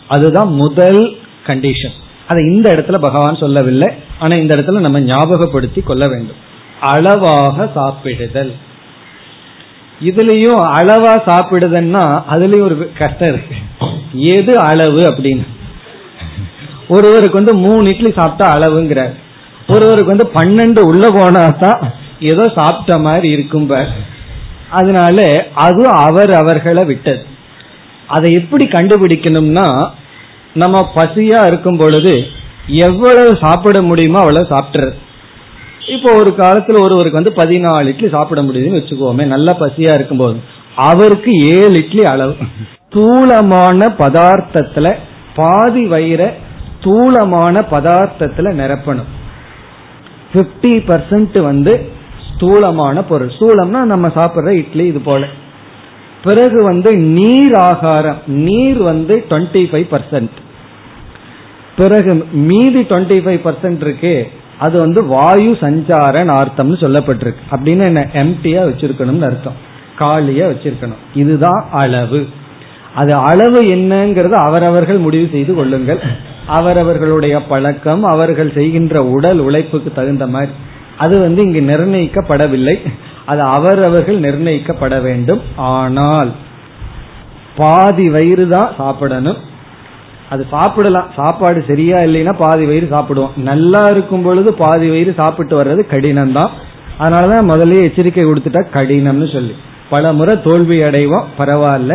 அதுதான் 0.08 0.54
முதல் 0.54 1.18
கண்டிஷன் 1.46 2.02
அதை 2.28 2.44
இந்த 2.46 2.68
இடத்துல 2.76 2.98
பகவான் 3.08 3.42
சொல்லவில்லை. 3.44 3.90
ஆனா 4.20 4.36
இந்த 4.36 4.56
இடத்துல 4.56 4.80
நம்ம 4.86 5.00
ஞாபகப்படுத்தி 5.00 5.82
கொள்ள 5.82 6.08
வேண்டும். 6.08 6.42
அளவாக 6.82 7.70
சாப்பிடுதல். 7.76 8.54
இதுலயும் 10.04 10.62
அளவா 10.78 11.14
சாப்பிடுதுன்னா 11.28 12.04
அதுலயும் 12.34 12.68
ஒரு 12.68 12.78
கஷ்டம் 12.98 13.30
இருக்கு. 13.34 13.56
எது 14.14 14.54
அளவு 14.60 15.02
அப்படின்னு? 15.10 15.46
ஒருவருக்கு 16.90 17.40
வந்து 17.42 17.56
மூணு 17.56 17.90
இட்லி 17.90 18.12
சாப்பிட்டா 18.16 18.48
அளவுங்கிறார். 18.56 19.14
ஒருவருக்கு 19.68 20.14
வந்து 20.14 20.28
பன்னெண்டு 20.38 20.82
உள்ள 20.90 21.10
போனா 21.10 21.44
தான் 21.60 21.80
ஏதோ 22.20 22.44
சாப்பிட்ட 22.56 22.98
மாதிரி 23.00 23.30
இருக்கும் 23.30 23.70
அதனால 24.80 25.28
அது 25.66 25.88
அவர் 25.88 26.32
அவர்களை 26.42 26.84
விட்டது. 26.86 27.26
அதை 28.08 28.30
எப்படி 28.34 28.66
கண்டுபிடிக்கணும்னா 28.68 29.68
நம்ம 30.54 30.80
பசியா 30.96 31.40
இருக்கும் 31.48 31.78
பொழுது 31.78 32.14
எவ்வளவு 32.88 33.32
சாப்பிட 33.38 33.82
முடியுமோ 33.82 34.20
அவ்வளவு 34.20 34.52
சாப்பிட்டுறது 34.52 34.96
இப்போ 35.88 36.10
ஒரு 36.14 36.32
காலத்துல 36.38 36.82
ஒருவருக்கு 36.86 37.20
வந்து 37.22 37.34
பதினாலு 37.42 37.92
இட்லி 37.94 38.10
சாப்பிட 38.10 38.42
முடியுதுன்னு 38.42 38.80
வச்சுக்கோமே 38.82 39.26
நல்லா 39.26 39.54
பசியா 39.60 39.94
இருக்கும்போது 39.94 40.38
அவருக்கு 40.76 41.32
ஏழு 41.58 41.76
இட்லி 41.78 42.04
அளவு. 42.04 42.36
தூளமான 42.90 43.88
பதார்த்தத்துல 43.98 44.88
பாதி 45.36 45.84
வயிற 45.88 46.24
ஸ்தூலமான 46.76 47.56
பதார்த்தத்துல 47.72 48.54
நிரப்பணும். 48.62 49.10
பிப்டி 50.34 50.74
பர்சன்ட் 50.90 51.38
வந்து 51.42 51.74
ஸ்தூலமான 52.30 53.04
பொருள். 53.04 53.34
ஸ்தூலம்னா 53.40 53.82
நம்ம 53.94 54.08
சாப்பிடுற 54.08 54.54
இட்லி 54.62 54.86
இது 54.88 55.00
போல. 55.00 55.24
பிறகு 56.24 56.60
வந்து 56.64 56.90
நீர் 57.18 57.56
ஆகாரம் 57.70 58.20
நீர் 58.48 58.82
வந்து 58.82 59.26
டுவெண்ட்டி 59.30 59.64
ஃபைவ் 59.72 59.88
பர்சன்ட் 59.94 60.38
பிறகு 61.78 62.26
மீதி 62.32 62.82
டுவெண்ட்டி 62.82 63.18
ஃபைவ் 63.26 63.42
பர்சன்ட் 63.44 63.82
இருக்கு 63.82 64.30
அது 64.60 64.80
வந்து 64.80 65.06
வாயு 65.06 65.52
சஞ்சார 65.52 66.16
நார்த்தம்னு 66.24 66.76
சொல்லப்பட்டிருக்கு. 66.82 67.42
அப்படின்னு 67.52 67.82
என்ன 67.82 68.10
எம்டியா 68.14 68.62
வச்சிருக்கணும்னு 68.70 69.22
அர்த்தம். 69.22 69.72
காலியா 69.98 70.48
வச்சிருக்கணும். 70.48 71.02
இதுதான் 71.14 71.68
அளவு. 71.72 72.28
அது 72.96 73.16
அளவு 73.16 73.62
என்னங்கிறது 73.62 74.32
அவரவர்கள் 74.32 74.98
முடிவு 74.98 75.30
செய்து 75.32 75.56
கொள்ளுங்கள். 75.56 76.00
அவரவர்களுடைய 76.48 77.44
பழக்கம் 77.44 78.04
அவர்கள் 78.04 78.54
செய்கின்ற 78.54 79.04
உடல் 79.04 79.40
உழைப்புக்கு 79.40 79.92
தகுந்த 79.96 80.28
மாதிரி. 80.28 80.52
அது 80.98 81.20
வந்து 81.20 81.44
இங்கு 81.44 81.62
நிர்ணயிக்கப்படவில்லை. 81.62 82.76
அது 83.26 83.42
அவரவர்கள் 83.42 84.20
நிர்ணயிக்கப்பட 84.20 85.02
வேண்டும். 85.02 85.42
ஆனால் 85.56 86.32
பாதி 87.56 88.10
வயிறு 88.10 88.48
தான் 88.48 88.72
சாப்பிடணும். 88.78 89.52
அது 90.34 90.44
சாப்பிடலாம். 90.52 91.10
சாப்பாடு 91.16 91.60
சரியா 91.68 91.98
இல்லைன்னா 92.08 92.34
பாதி 92.38 92.66
வயிறு 92.66 92.88
சாப்பிடுவோம். 92.92 93.36
நல்லா 93.50 93.82
இருக்கும் 93.94 94.26
பொழுது 94.28 94.52
பாதி 94.54 94.88
வயிறு 94.90 95.14
சாப்பிட்டு 95.18 95.56
வர்றது 95.60 95.82
கடினம் 95.94 96.36
தான் 96.38 96.52
அதனாலதான் 97.00 97.50
முதலே 97.52 97.80
எச்சரிக்கை 97.88 98.26
கொடுத்துட்டா 98.26 98.62
கடினம்னு 98.76 99.28
சொல்லி. 99.34 99.56
பல 99.90 100.14
முறை 100.14 100.34
தோல்வி 100.42 100.78
அடைவோம். 100.82 101.26
பரவாயில்ல. 101.38 101.94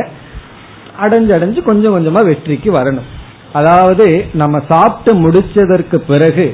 அடைஞ்சு 1.04 1.32
அடைஞ்சு 1.36 1.62
கொஞ்சம் 1.62 1.94
கொஞ்சமா 1.94 2.20
வெற்றிக்கு 2.28 2.70
வரணும். 2.78 3.08
அதாவது 3.52 4.06
நம்ம 4.34 4.56
சாப்பிட்டு 4.68 5.12
முடிச்சதற்கு 5.24 5.96
பிறகு 6.10 6.46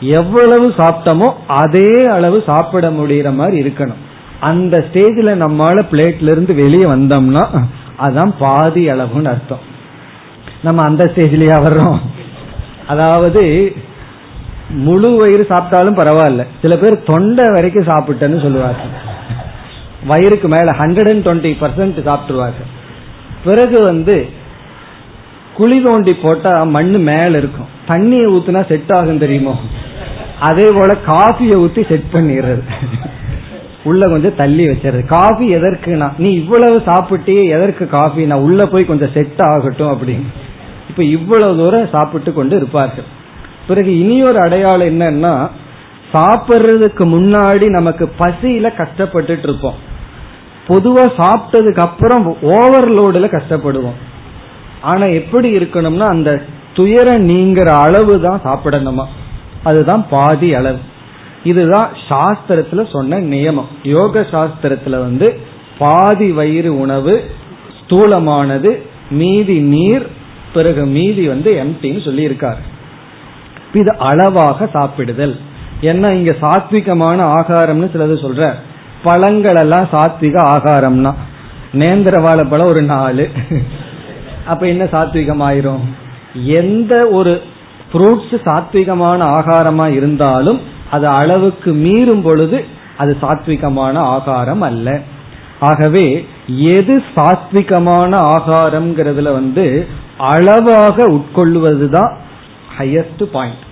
எவ்வளவு 0.00 0.66
சாப்பிட்டோமோ 0.80 1.28
அதே 1.62 1.90
அளவு 2.16 2.38
சாப்பிட 2.46 2.86
முடிகிற 2.90 3.28
மாதிரி 3.34 3.56
இருக்கணும். 3.64 4.02
அந்த 4.40 4.74
ஸ்டேஜ்ல 4.88 5.30
நம்மளால 5.44 5.78
பிளேட்ல 5.92 6.34
இருந்து 6.34 6.54
வெளியே 6.54 6.84
வந்தோம்னா 6.84 7.44
அதான் 8.06 8.32
பாதி 8.38 8.82
அளவுன்னு 8.88 9.32
அர்த்தம். 9.34 9.64
நம்ம 10.62 10.82
அந்த 10.82 11.04
ஸ்டேஜ்லயா 11.04 11.56
வர்றோம். 11.64 11.98
அதாவது 12.86 13.42
முழு 14.86 15.10
வயிறு 15.16 15.44
சாப்பிட்டாலும் 15.48 15.98
பரவாயில்ல. 16.00 16.46
சில 16.62 16.76
பேர் 16.76 17.02
தொண்டை 17.02 17.44
வரைக்கும் 17.56 17.90
சாப்பிட்டேன்னு 17.90 18.42
சொல்லுவாங்க 18.42 18.82
வயிறுக்கு 20.08 20.48
மேல 20.54 20.74
ஹண்ட்ரட் 20.80 21.10
அண்ட் 21.12 21.24
டுவெண்ட்டி 21.26 21.52
பர்சன்ட் 21.62 22.00
சாப்பிட்டுருவாங்க 22.08 22.64
பிறகு 23.44 23.82
வந்து 23.82 24.16
குழி 25.58 25.82
தோண்டி 25.82 26.12
போட்டா 26.14 26.64
மண்ணு 26.76 26.98
மேல 26.98 27.38
இருக்கும். 27.38 27.68
தண்ணியை 27.88 28.26
ஊத்துனா 28.34 28.62
செட் 28.68 28.92
ஆகும் 28.96 29.18
தெரியுமோ? 29.18 29.54
அதே 30.40 30.66
போல 30.74 30.90
காஃபியை 31.06 31.56
ஊத்தி 31.64 31.82
செட் 31.88 32.10
பண்ணிடுறது. 32.12 32.62
உள்ள 33.84 34.08
கொஞ்சம் 34.08 34.36
தள்ளி 34.36 34.64
வச்சிருது 34.68 35.06
காஃபி 35.06 35.46
எதற்குனா 35.54 36.08
நீ 36.18 36.30
இவ்வளவு 36.32 36.82
சாப்பிட்டே 36.86 37.36
எதற்கு 37.56 37.84
காஃபி 37.88 38.26
நான் 38.26 38.44
உள்ள 38.48 38.66
போய் 38.66 38.90
கொஞ்சம் 38.90 39.14
செட் 39.14 39.40
ஆகட்டும் 39.46 39.92
அப்படின்னு. 39.94 40.26
இப்ப 40.98 41.10
இவ்வளவு 41.18 41.64
தூரம் 41.64 41.88
சாப்பிட்டு 41.92 42.32
கொண்டு 42.32 42.56
இருப்பார்கள். 42.56 43.04
பிறகு 43.68 43.98
இனி 43.98 44.22
ஒரு 44.22 44.40
அடையாளம் 44.40 45.00
என்னன்னா 45.00 45.48
சாப்பிட்றதுக்கு 46.12 47.04
முன்னாடி 47.14 47.68
நமக்கு 47.68 48.12
பசியில 48.18 48.72
கஷ்டப்பட்டுட்டு 48.76 49.38
இருப்போம். 49.42 49.74
பொதுவா 50.68 51.04
சாப்பிட்டதுக்கு 51.18 51.78
அப்புறம் 51.78 52.36
ஓவர்லோடுல 52.42 53.28
கஷ்டப்படுவோம். 53.28 53.98
ஆனா 54.80 55.04
எப்படி 55.04 55.56
இருக்கணும்னா 55.56 56.08
அந்த 56.08 56.42
துயர 56.74 57.18
நீங்கிற 57.18 57.68
அளவு 57.68 58.20
தான் 58.20 58.40
சாப்பிடணுமா? 58.44 59.04
அதுதான் 59.62 60.06
பாதி 60.10 60.54
அளவு. 60.54 60.78
இதுதான் 61.44 61.88
சாஸ்திரத்துல 62.08 62.90
சொன்ன 62.90 63.20
நியமம். 63.20 63.70
யோக 63.82 64.20
சாஸ்திரத்துல 64.20 64.90
வந்து 64.90 65.40
பாதி 65.78 66.30
வயிறு 66.30 66.78
உணவு 66.78 67.30
ஸ்தூலமானது 67.80 68.82
மீதி 69.10 69.60
நீர் 69.60 70.16
பிறகு 70.54 70.82
மீதி 70.96 71.24
வந்து 71.28 71.50
எம்டின்னு 71.62 72.00
சொல்லி 72.04 72.22
இருக்காரு 72.28 72.62
இது 73.80 73.92
அளவாக 74.10 74.68
சாப்பிடுதல். 74.76 75.34
ஏன்னா 75.80 76.08
இங்க 76.18 76.32
சாத்விகமான 76.42 77.18
ஆகாரம்னு 77.38 77.88
சிலது 77.94 78.16
சொல்ற 78.24 78.52
பழங்கள் 79.02 79.58
எல்லாம் 79.62 79.88
சாத்விக 79.92 80.36
ஆகாரம்னா. 80.54 81.12
நேந்திர 81.72 82.16
வாழைப்பழம் 82.22 82.70
ஒரு 82.72 82.82
நாலு. 82.82 83.26
அப்ப 84.46 84.62
என்ன 84.66 84.84
சாத்விகம் 84.84 85.42
ஆயிரும் 85.48 85.84
எந்த 86.60 86.94
ஒரு 87.18 87.32
ஃப்ரூட்ஸ் 87.90 88.34
சாத்விகமான 88.46 89.20
ஆகாரமா 89.38 89.86
இருந்தாலும் 89.98 90.60
அது 90.90 91.06
அளவுக்கு 91.20 91.70
மீறும் 91.84 92.22
பொழுது 92.22 92.58
அது 92.96 93.12
சாத்விகமான 93.22 93.96
ஆகாரம் 94.16 94.64
அல்ல. 94.70 94.88
ஆகவே 95.60 96.06
எது 96.76 96.94
சாத்விகமான 97.14 98.12
ஆகாரம்ங்கிறதுல 98.36 99.32
வந்து 99.32 99.66
அளவாக 100.32 101.06
உட்கொள்வதுதான் 101.16 102.12
ஹையஸ்ட் 102.78 103.24
பாயிண்ட் 103.32 103.64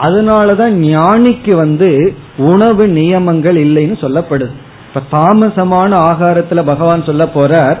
அதனாலதான் 0.00 0.74
ஞானிக்கு 0.90 1.52
வந்து 1.54 1.88
உணவு 2.36 2.84
நியமங்கள் 2.88 3.56
இல்லைன்னு 3.56 3.96
சொல்லப்படுது. 4.04 4.54
இப்ப 4.88 5.02
தாமசமான 5.16 5.90
ஆகாரத்துல 6.10 6.62
பகவான் 6.64 7.08
சொல்ல 7.08 7.24
போறார் 7.34 7.78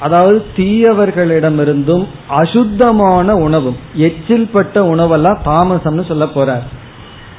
அதாவது 0.00 0.44
தீயவர்களிடமிருந்தும் 0.56 2.04
அசுத்தமான 2.28 3.34
உணவும் 3.36 3.76
எச்சில் 3.94 4.52
பட்ட 4.52 4.82
உணவெல்லாம் 4.82 5.42
தாமசம்னு 5.44 6.06
சொல்ல 6.06 6.24
போறார். 6.24 6.64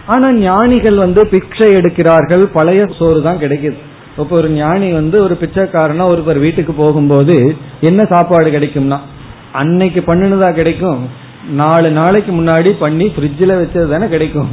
ஆனா 0.08 0.27
ஞானிகள் 0.32 0.95
வந்து 0.95 1.23
பிக்ஷை 1.32 1.69
எடுக்கிறார்கள் 1.80 2.43
பழைய 2.54 2.88
சோறு 2.99 3.21
தான் 3.21 3.38
கிடைக்குது. 3.38 3.77
இப்ப 4.17 4.36
ஒரு 4.36 4.49
ஞானி 4.49 4.91
வந்து 4.91 5.17
ஒரு 5.23 5.38
பிச்சைக்காரனா 5.41 6.06
ஒருவர் 6.08 6.39
வீட்டுக்கு 6.39 6.73
போகும்போது 6.73 7.56
என்ன 7.82 8.04
சாப்பாடு 8.04 8.49
கிடைக்கும்னா 8.49 8.99
அன்னைக்கு 9.53 10.01
பண்ணினதா 10.07 10.51
கிடைக்கும். 10.53 11.01
நாலு 11.51 11.91
நாளைக்கு 11.91 12.31
முன்னாடி 12.31 12.71
பண்ணி 12.79 13.05
ஃப்ரிட்ஜில் 13.05 13.59
வச்சது 13.61 13.87
தானே 13.89 14.07
கிடைக்கும். 14.07 14.51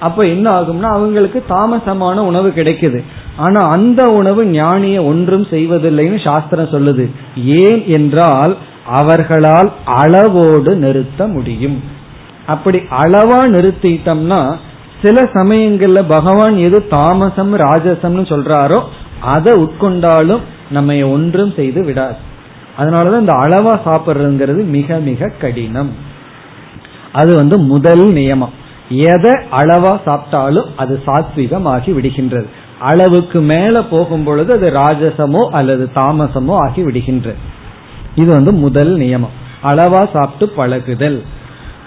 அப்ப 0.00 0.26
என்ன 0.26 0.46
ஆகும்னா 0.50 0.88
அவங்களுக்கு 0.96 1.44
தாமசமான 1.48 2.16
உணவு 2.16 2.48
கிடைக்குது. 2.48 3.02
ஆனா 3.36 3.68
அந்த 3.68 4.02
உணவு 4.04 4.44
ஞானிய 4.46 5.04
ஒன்றும் 5.04 5.46
செய்வதில்லைன்னு 5.50 6.24
சாஸ்திரம் 6.24 6.72
சொல்லுது. 6.72 7.10
ஏன் 7.44 7.82
என்றால் 7.86 8.56
அவர்களால் 8.84 9.72
அளவோடு 9.84 10.76
நிறுத்த 10.76 11.26
முடியும். 11.26 11.82
அப்படி 12.46 12.78
அளவா 12.78 13.40
நிறுத்திட்டோம்னா 13.46 14.40
சில 15.02 15.22
சமயங்கள்ல 15.22 16.02
பகவான் 16.08 16.56
எது 16.58 16.88
தாமசம் 16.88 17.54
ராஜசம்னு 17.56 18.24
சொல்றாரோ 18.32 18.82
அதை 19.20 19.52
உட்கொண்டாலும் 19.52 20.40
நம்ம 20.70 20.94
ஒன்றும் 21.06 21.52
செய்து 21.56 21.84
விடாது. 21.84 22.16
அதனாலதான் 22.78 23.20
இந்த 23.20 23.32
அளவா 23.32 23.80
சாப்பிடுறதுங்கிறது 23.84 24.64
மிக 24.64 24.98
மிக 24.98 25.28
கடினம். 25.28 25.94
அது 27.12 27.36
வந்து 27.36 27.58
முதல் 27.58 28.12
நியமம். 28.12 28.54
எதை 28.88 29.32
அளவா 29.32 30.00
சாப்பிட்டாலும் 30.06 30.66
அது 30.76 31.02
சாத்விகம் 31.06 31.62
ஆகி 31.62 31.92
விடுகின்றது. 31.92 32.46
அளவுக்கு 32.80 33.40
மேல 33.40 33.82
போகும் 33.82 34.24
பொழுது 34.24 34.52
அது 34.52 34.70
ராஜசமோ 34.70 35.48
அல்லது 35.48 35.90
தாமசமோ 35.94 36.56
ஆகி 36.58 36.84
விடுகின்றது. 36.84 37.34
இது 38.14 38.32
வந்து 38.32 38.52
முதல் 38.52 38.96
நியமம். 38.96 39.34
அளவா 39.62 40.06
சாப்பிட்டு 40.12 40.48
பழகுதல். 40.48 41.22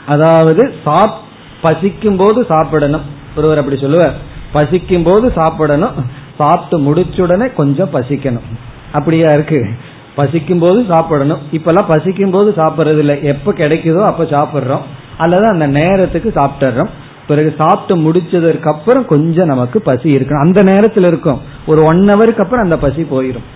அதாவது 0.08 0.74
சாப் 0.84 1.20
பசிக்கும் 1.62 2.18
போது 2.18 2.46
சாப்பிடணும். 2.50 3.02
ஒருவர் 3.36 3.58
அப்படி 3.58 3.80
சொல்லுவார். 3.80 4.14
பசிக்கும் 4.52 5.04
போது 5.04 5.32
சாப்பிடணும். 5.36 5.92
சாப்பிட்டு 6.38 6.80
முடிச்சுடனே 6.80 7.54
கொஞ்சம் 7.54 7.90
பசிக்கணும். 7.94 8.48
அப்படியா 8.92 9.34
இருக்கு? 9.34 9.68
பசிக்கும் 10.16 10.60
போது 10.60 10.86
சாப்பிடணும். 10.90 11.38
இப்பெல்லாம் 11.52 11.88
பசிக்கும் 11.88 12.32
போது 12.32 12.54
சாப்பிட்றது 12.58 12.98
இல்லை 12.98 13.24
எப்போ 13.24 13.52
கிடைக்குதோ 13.52 14.02
அப்போ 14.04 14.24
சாப்பிட்றோம். 14.24 14.82
அல்லது 15.18 15.48
அந்த 15.48 15.68
நேரத்துக்கு 15.68 16.32
சாப்பிட்டுறோம். 16.36 16.90
பிறகு 17.28 17.56
சாப்பிட்டு 17.58 18.12
முடிச்சதற்கு 18.12 18.68
அப்புறம் 18.68 19.06
கொஞ்சம் 19.06 19.48
நமக்கு 19.48 19.82
பசி 19.82 20.16
இருக்கணும். 20.16 20.42
அந்த 20.42 20.64
நேரத்தில் 20.64 21.04
இருக்கும். 21.04 21.42
ஒரு 21.68 21.82
ஒன் 21.84 22.06
ஹவருக்கு 22.06 22.40
அப்புறம் 22.40 22.64
அந்த 22.64 22.78
பசி 22.78 23.02
போயிடும் 23.02 23.48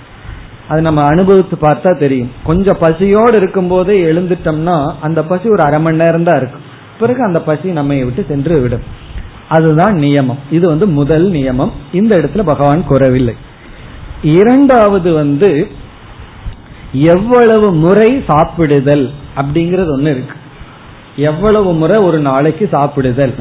அது 0.68 0.82
நம்ம 0.82 1.04
அனுபவித்து 1.04 1.58
பார்த்தா 1.62 1.97
தெரியும். 1.97 2.32
கொஞ்சம் 2.43 2.78
பசியோடு 2.80 3.38
இருக்கும் 3.38 3.68
போதே 3.68 4.04
எழுந்துட்டோம்னா 4.04 4.93
அந்த 5.01 5.24
பசி 5.24 5.49
ஒரு 5.49 5.64
அரை 5.64 5.80
மணி 5.80 5.97
நேரம் 5.97 6.24
தான் 6.24 6.38
இருக்கும். 6.38 6.62
பிறகு 6.99 7.24
அந்த 7.24 7.41
பசி 7.41 7.70
நம்மை 7.70 8.04
விட்டு 8.04 8.26
சென்று 8.28 8.60
விடும். 8.60 8.84
அதுதான் 9.49 9.95
நியமம். 9.95 10.38
இது 10.51 10.68
வந்து 10.68 10.88
முதல் 10.88 11.32
நியமம். 11.32 11.72
இந்த 11.91 12.18
இடத்துல 12.18 12.43
பகவான் 12.43 12.86
கூறவில்லை. 12.86 13.34
இரண்டாவது 14.22 15.14
வந்து 15.14 15.68
எவ்வளவு 16.94 17.74
முறை 17.74 18.24
சாப்பிடுதல் 18.28 19.12
அப்படிங்கறது 19.36 19.94
ஒண்ணு 19.98 20.08
இருக்கு. 20.08 20.38
எவ்வளவு 21.16 21.74
முறை 21.74 22.04
ஒரு 22.04 22.20
நாளைக்கு 22.20 22.70
சாப்பிடுதல். 22.72 23.34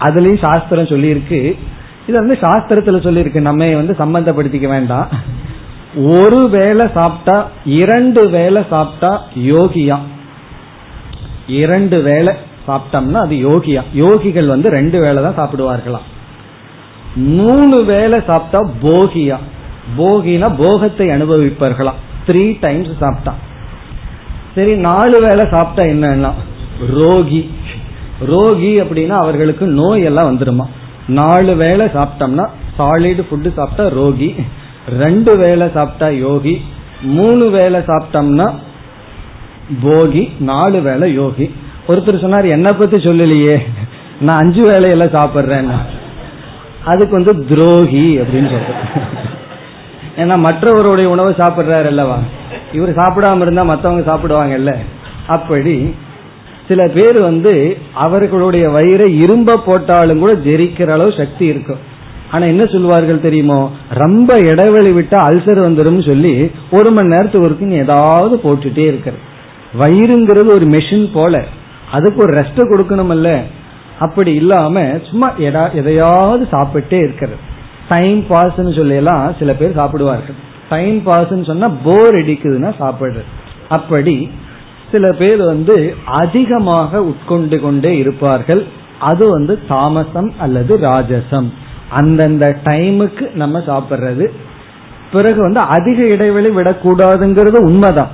அதுலயும் 0.00 0.38
சாஸ்திரம் 0.38 0.84
சொல்லியிருக்கு. 0.84 1.58
இது 2.06 2.18
வந்து 2.18 2.38
சாஸ்திரத்துல 2.40 2.96
சொல்லியிருக்கு. 2.96 3.40
நம்ம 3.40 3.74
வந்து 3.74 3.96
சம்பந்தப்படுத்திக்க 3.98 4.68
வேண்டாம். 4.68 5.08
ஒரு 5.96 6.48
வேளை 6.48 6.90
சாப்பிட்டா 6.94 7.50
இரண்டு 7.64 8.28
வேளை 8.28 8.64
சாப்பிட்டா 8.70 9.24
யோகியா. 9.34 9.98
இரண்டு 11.46 12.02
வேளை 12.02 12.34
சாப்பிட்டோம்னா 12.68 13.12
அது 13.12 13.34
யோகியா. 13.36 13.82
யோகிகள் 13.94 14.46
வந்து 14.46 14.70
ரெண்டு 14.70 15.00
வேளை 15.00 15.22
தான் 15.22 15.38
சாப்பிடுவார்களாம். 15.38 16.06
மூணு 17.14 17.84
வேளை 17.84 18.20
சாப்பிட்டா 18.26 18.70
போகியா. 18.82 19.38
போகினா 19.98 20.54
போகத்தை 20.58 21.06
அனுபவிப்பார்களாம். 21.06 22.00
த்ரீ 22.26 22.44
டைம்ஸ் 22.60 22.92
சாப்பிட்டா. 23.00 23.32
சரி 24.54 24.74
நாலு 24.88 25.16
வேளை 25.26 25.44
சாப்பிட்டா 25.50 25.84
என்னன்னா 25.92 26.32
ரோகி. 27.00 27.42
ரோகி 28.32 28.72
அப்படின்னா 28.82 29.16
அவர்களுக்கு 29.22 29.66
நோய் 29.80 30.06
எல்லாம் 30.10 30.28
வந்துருமா? 30.30 30.66
நாலு 31.20 31.54
வேளை 31.56 31.86
சாப்பிட்டோம்னா 31.96 32.44
சாலிடு 32.78 33.22
ஃபுட்டு 33.28 33.50
சாப்பிட்டா 33.58 33.86
ரோகி 34.00 34.28
ரெண்டு 35.02 35.32
வேளை 35.42 35.66
சாப்பிட்டா 35.74 36.08
யோகி 36.26 36.54
மூணு 37.16 37.44
வேளை 37.50 37.80
சாப்பிட்டோம்னா 37.90 38.46
போகி 39.84 40.22
நாலு 40.50 40.80
வேளை 40.80 41.06
யோகி. 41.14 41.46
ஒருத்தர் 41.88 42.22
சொன்னார் 42.24 42.46
என்னை 42.56 42.72
பத்தி 42.78 42.96
சொல்லலையே 42.96 43.56
நான் 44.20 44.42
அஞ்சு 44.42 44.62
வேலையெல்லாம் 44.70 45.16
சாப்பிட்றேன்னா. 45.18 45.78
அதுக்கு 46.84 47.14
வந்து 47.18 47.34
துரோகி 47.50 48.06
அப்படின்னு 48.22 48.50
சொல்றேன் 48.54 48.82
ஏன்னா 50.16 50.36
மற்றவருடைய 50.46 51.04
உணவை 51.04 51.32
சாப்பிட்றாரு 51.32 51.86
அல்லவா? 51.86 52.18
இவர் 52.72 52.94
சாப்பிடாம 52.94 53.40
இருந்தா 53.40 53.62
மற்றவங்க 53.62 54.02
சாப்பிடுவாங்கல்ல? 54.10 54.76
அப்படி 55.26 55.94
சில 56.68 56.88
பேர் 56.88 57.20
வந்து 57.20 57.76
அவர்களுடைய 57.94 58.68
வயிறை 58.68 59.08
இரும்ப 59.24 59.56
போட்டாலும் 59.66 60.18
கூட 60.18 60.32
ஜெரிக்கிற 60.32 60.88
அளவு 60.88 61.12
சக்தி 61.16 61.44
இருக்கும். 61.46 61.78
ஆனா 62.30 62.44
என்ன 62.46 62.64
சொல்லுவார்கள் 62.64 63.20
தெரியுமோ? 63.20 63.72
ரொம்ப 63.90 64.38
இடைவெளி 64.38 64.90
விட்டா 64.90 65.18
அல்சர் 65.28 65.60
வந்துடும் 65.66 66.06
சொல்லி 66.06 66.50
ஒரு 66.70 66.90
மணி 66.90 67.08
நேரத்துக்கு 67.08 67.48
ஒருக்கு 67.48 67.70
ஏதாவது 67.70 68.36
போட்டுட்டே 68.36 68.84
இருக்கிற. 68.86 69.16
வயிறுங்கிறது 69.78 70.50
ஒரு 70.50 70.66
மெஷின் 70.66 71.12
போல. 71.12 71.44
அதுக்கு 71.92 72.22
ஒரு 72.22 72.32
ரெஸ்ட் 72.32 72.60
கொடுக்கணும்ல 72.60 73.42
அப்படி 73.98 74.34
இல்லாம 74.34 74.98
சும்மா 75.10 75.34
எதையாவது 75.74 76.48
சாப்பிட்டே 76.52 76.98
இருக்கிறது. 76.98 77.52
டைம் 77.88 78.24
பாஸ்ன்னு 78.28 78.76
சொல்லலாம் 78.76 79.34
சில 79.38 79.52
பேர் 79.52 79.74
சாப்பிடுவார்கள். 79.74 80.34
டைம் 80.68 81.06
பாஸ்ன்னு 81.06 81.46
சொன்னா 81.46 81.68
போர் 81.68 82.14
அடிக்குதுன்னா 82.14 82.72
சாப்பிடுறது. 82.80 83.24
அப்படி 83.68 84.30
சில 84.92 85.12
பேர் 85.12 85.42
வந்து 85.42 85.94
அதிகமாக 86.04 87.02
உட்கொண்டு 87.02 87.60
கொண்டே 87.60 87.96
இருப்பார்கள். 87.96 88.66
அது 89.00 89.30
வந்து 89.30 89.60
தாமசம் 89.68 90.32
அல்லது 90.38 90.78
ராஜசம். 90.78 91.52
அந்தந்த 91.90 92.56
டைமுக்கு 92.64 93.34
நம்ம 93.34 93.58
சாப்பிடுறது. 93.58 94.26
பிறகு 95.12 95.40
வந்து 95.40 95.60
அதிக 95.60 96.06
இடைவெளி 96.06 96.48
விடக்கூடாதுங்கிறது 96.48 97.56
உண்மைதான். 97.56 98.08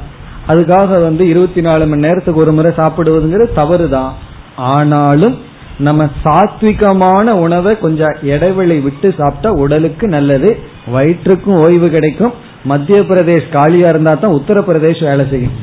அதுக்காக 0.48 0.88
வந்து 0.88 1.28
இருபத்தி 1.28 1.60
நாலு 1.60 1.86
மணி 1.86 2.00
நேரத்துக்கு 2.00 2.40
ஒரு 2.40 2.52
முறை 2.52 2.72
சாப்பிடுவதுங்கிறது 2.76 3.52
தவறு 3.54 3.88
தான் 3.88 4.14
ஆனாலும் 4.56 5.38
நம்ம 5.86 6.02
சாத்விகமான 6.24 7.30
உணவை 7.44 7.72
கொஞ்சம் 7.78 8.16
இடைவெளி 8.22 8.76
விட்டு 8.86 9.08
சாப்பிட்டா 9.18 9.50
உடலுக்கு 9.62 10.06
நல்லது 10.08 10.50
வயிற்றுக்கும் 10.94 11.60
ஓய்வு 11.64 11.88
கிடைக்கும். 11.90 12.32
மத்திய 12.70 12.98
பிரதேஷ் 13.10 13.46
காலியா 13.52 13.88
இருந்தா 13.92 14.14
தான் 14.14 14.36
உத்தரப்பிரதேஷ் 14.38 15.02
வேலை 15.08 15.24
செய்யும். 15.30 15.54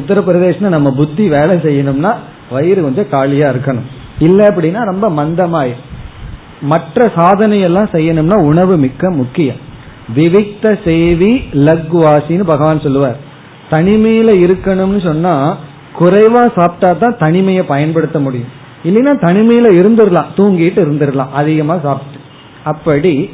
உத்தரப்பிரதேஷ்ல 0.00 0.72
நம்ம 0.76 0.90
புத்தி 1.00 1.26
வேலை 1.36 1.56
செய்யணும்னா 1.66 2.12
வயிறு 2.54 2.80
கொஞ்சம் 2.82 3.12
காலியா 3.14 3.46
இருக்கணும். 3.52 3.86
இல்ல 4.18 4.40
அப்படின்னா 4.48 4.82
ரொம்ப 4.92 5.06
மந்தமாய் 5.10 5.74
மற்ற 6.72 7.06
சாதனையெல்லாம் 7.16 7.88
செய்யணும்னா 7.94 8.36
உணவு 8.50 8.74
மிக்க 8.76 9.10
முக்கியம். 9.20 9.62
விவிக்த 10.16 10.66
சேவி 10.84 11.32
லக்வாசின்னு 11.68 12.44
பகவான் 12.52 12.84
சொல்லுவார். 12.88 13.16
தனிமையில 13.70 14.30
இருக்கணும்னு 14.46 15.00
சொன்னா 15.08 15.34
குறைவா 16.00 16.44
சாப்பிட்டா 16.58 16.92
தான் 16.92 17.18
தனிமையை 17.24 17.62
பயன்படுத்த 17.72 18.18
முடியும். 18.18 18.52
இல்லைன்னா 18.86 19.14
தனிமையில 19.24 19.68
இருந்துடலாம் 19.80 20.32
தூங்கிட்டு 20.36 20.80
இருந்துடலாம் 20.80 21.30
அதிகமா 21.30 21.78
சாப்பிட்டு. 21.78 22.18
அப்படி 22.64 23.30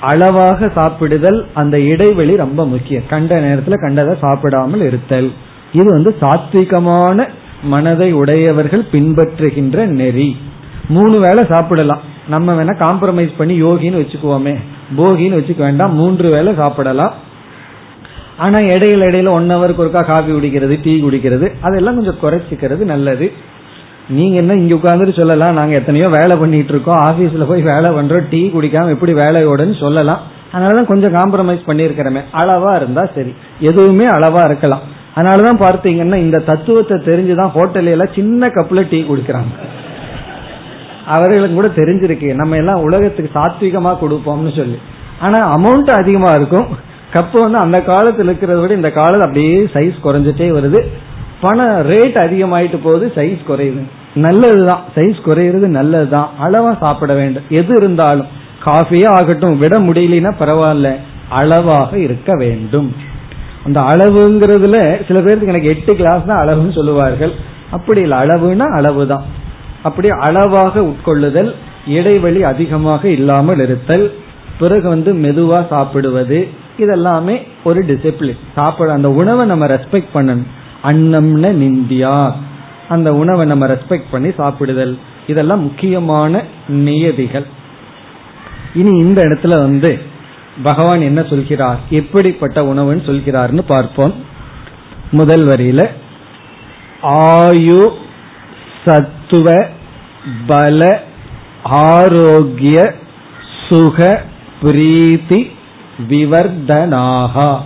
அளவாக 0.00 0.70
சாப்பிடுதல் 0.74 1.46
அந்த 1.54 1.80
இடைவெளி 1.80 2.36
ரொம்ப 2.36 2.66
முக்கியம். 2.66 3.02
கண்ட 3.08 3.40
நேரத்துல 3.40 3.74
கண்டதை 3.74 4.16
சாப்பிடாமல் 4.20 4.80
இருத்தல். 4.80 5.32
இது 5.72 5.84
வந்து 5.84 6.16
சாத்விகமான 6.20 7.28
மனதை 7.62 8.12
உடையவர்கள் 8.12 8.84
பின்பற்றுகின்ற 8.92 9.86
நெறி. 9.86 10.36
மூணு 10.88 11.20
வேளை 11.20 11.44
சாப்பிடலாம். 11.50 12.00
நம்ம 12.28 12.64
வேணா 12.64 12.66
காம்ப்ரமைஸ் 12.66 13.32
பண்ணி 13.36 13.62
யோகின்னு 13.62 14.00
வச்சுக்குவோமே. 14.02 14.56
போகின்னு 14.96 15.38
வச்சுக்க 15.38 15.58
வேண்டாம் 15.58 15.94
மூன்று 15.94 16.30
வேளை 16.30 16.54
சாப்பிடலாம். 16.54 17.14
ஆனா 18.36 18.58
இடையில 18.58 19.04
இடையில 19.08 19.28
ஒன் 19.28 19.48
ஹவருக்கு 19.48 19.82
ஒருக்கா 19.84 20.04
காஃபி 20.04 20.32
குடிக்கிறது 20.32 20.78
டீ 20.82 21.02
குடிக்கிறது 21.02 21.52
அதெல்லாம் 21.60 21.94
கொஞ்சம் 21.94 22.22
குறைச்சிக்கிறது 22.22 22.84
நல்லது. 22.84 23.32
நீங்க 24.08 24.36
என்ன 24.36 24.54
இங்க 24.54 24.74
உட்காந்துட்டு 24.74 25.16
சொல்லலாம்? 25.16 25.54
நாங்க 25.54 25.74
எத்தனையோ 25.74 26.08
வேலை 26.08 26.36
பண்ணிட்டு 26.36 26.72
இருக்கோம். 26.72 26.96
ஆபீஸ்ல 26.96 27.44
போய் 27.44 27.62
வேலை 27.62 27.90
பண்றோம். 27.90 28.26
டீ 28.30 28.50
குடிக்காம 28.54 28.88
எப்படி 28.88 29.12
வேலையோடன்னு 29.12 29.80
சொல்லலாம். 29.80 30.20
அதனாலதான் 30.52 30.84
கொஞ்சம் 30.84 31.14
காம்ப்ரமைஸ் 31.14 31.62
பண்ணிருக்கிறமே 31.66 32.20
அளவா 32.34 32.76
இருந்தா 32.76 33.08
சரி. 33.14 33.34
எதுவுமே 33.60 34.06
அளவா 34.06 34.44
இருக்கலாம். 34.44 34.80
அதனாலதான் 35.14 35.62
பார்த்தீங்கன்னா 35.62 36.14
இந்த 36.14 36.38
தத்துவத்தை 36.38 36.96
தெரிஞ்சுதான் 36.96 37.50
ஹோட்டல்ல 37.54 37.84
எல்லாம் 37.84 38.14
சின்ன 38.14 38.46
கப்ல 38.46 38.86
டீ 38.90 39.02
குடிக்கிறாங்க. 39.02 39.54
அவர்களுக்கு 41.06 41.54
கூட 41.54 41.66
தெரிஞ்சிருக்கு. 41.66 42.34
நம்ம 42.34 42.56
எல்லாம் 42.56 42.82
உலகத்துக்கு 42.82 43.40
சாத்விகமா 43.40 43.96
கொடுப்போம்னு 44.02 44.56
சொல்லி. 44.56 44.78
ஆனா 45.20 45.56
அமௌண்ட் 45.56 45.90
அதிகமா 45.90 46.30
இருக்கும். 46.30 46.66
கப்பு 47.12 47.40
வந்து 47.40 47.58
அந்த 47.58 47.80
காலத்தில் 47.80 48.28
இருக்கிறத 48.28 48.60
விட 48.60 48.74
இந்த 48.74 48.90
காலத்தில் 48.90 49.20
அப்படியே 49.20 49.68
சைஸ் 49.72 49.94
குறைஞ்சிட்டே 50.04 50.52
வருது. 50.52 50.86
பணம் 51.44 51.76
ரேட் 51.90 52.16
அதிகமாயிட்டு 52.24 52.78
போகுது 52.82 53.06
சைஸ் 53.16 53.42
குறையுது. 53.48 53.82
நல்லதுதான். 54.24 54.82
சைஸ் 54.96 55.20
குறையிறது 55.26 55.68
நல்லதுதான். 55.78 56.28
அளவா 56.44 56.72
சாப்பிட 56.82 57.12
வேண்டும். 57.20 57.46
எது 57.60 57.72
இருந்தாலும். 57.80 58.30
காஃபியே 58.66 59.08
ஆகட்டும் 59.16 59.58
விட 59.62 59.74
முடியலன்னா 59.88 60.32
பரவாயில்ல. 60.42 60.90
அளவாக 61.40 61.90
இருக்க 62.06 62.30
வேண்டும். 62.42 62.88
அந்த 63.66 63.78
அளவுங்கிறதுல 63.90 64.78
சில 65.08 65.18
பேருக்கு 65.26 65.52
எனக்கு 65.52 65.72
எட்டு 65.74 65.92
கிளாஸ் 66.00 66.28
தான் 66.30 66.42
அளவுன்னு 66.44 66.74
சொல்லுவார்கள். 66.78 67.32
அப்படி 67.70 68.00
இல்லை. 68.00 68.18
அளவுனா 68.24 68.66
அளவு 68.78 69.04
தான் 69.12 69.24
அப்படி 69.88 70.08
அளவாக 70.26 70.82
உட்கொள்ளுதல் 70.90 71.50
இடைவெளி 71.94 72.42
அதிகமாக 72.50 73.02
இல்லாமல் 73.08 73.62
இருத்தல் 73.64 74.06
பிறகு 74.58 74.86
வந்து 74.88 75.10
மெதுவா 75.24 75.58
சாப்பிடுவது 75.72 76.38
இதெல்லாமே 76.82 77.34
ஒரு 77.68 77.80
டிசிப்ளின் 77.88 78.40
சாப்பிட 78.54 78.92
அந்த 78.92 79.08
உணவை 79.20 79.44
நம்ம 79.46 79.64
ரெஸ்பெக்ட் 79.66 80.14
பண்ணணும். 80.14 80.50
அன்னம்ன 80.84 81.52
நிந்தியா. 81.62 82.32
அந்த 82.88 83.14
உணவை 83.14 83.46
நம்ம 83.46 83.66
ரெஸ்பெக்ட் 83.66 84.10
பண்ணி 84.10 84.28
சாப்பிடுதல். 84.28 84.98
இதெல்லாம் 85.26 85.62
முக்கியமான 85.62 86.42
நியதிகள். 86.68 87.46
இனி 88.74 88.98
இந்த 88.98 89.24
இடத்துல 89.24 89.48
வந்து 89.48 90.02
பகவான் 90.62 91.00
என்ன 91.00 91.22
சொல்கிறார்? 91.22 91.80
எப்படிப்பட்ட 91.90 92.62
உணவுன்னு 92.62 93.02
சொல்கிறார்னு 93.06 93.60
பார்ப்போம். 93.60 94.14
முதல் 95.10 95.46
வரியில 95.46 95.88
ஆயு 97.02 97.90
சத்துவ 98.84 99.66
பல 100.46 101.02
ஆரோக்கிய 101.62 102.94
சுக 103.68 104.22
பிரீத்தி 104.62 105.50
விவர்தனாகா. 106.08 107.58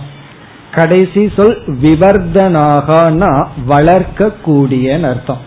கடைசி 0.73 1.31
சொல் 1.35 1.57
விவர்தனாகனா 1.81 3.47
வளர்க்கக்கூடிய 3.69 5.01
அர்த்தம். 5.01 5.37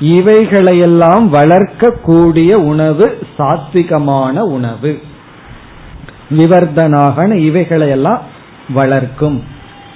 இவைகளையெல்லாம் 0.00 1.32
வளர்க்கக்கூடிய 1.32 2.54
உணவு 2.54 3.18
சாத்விகமான 3.38 4.38
உணவு. 4.38 5.00
விவர்தனாக 6.30 7.34
இவைகளையெல்லாம் 7.34 8.20
வளர்க்கும். 8.68 9.44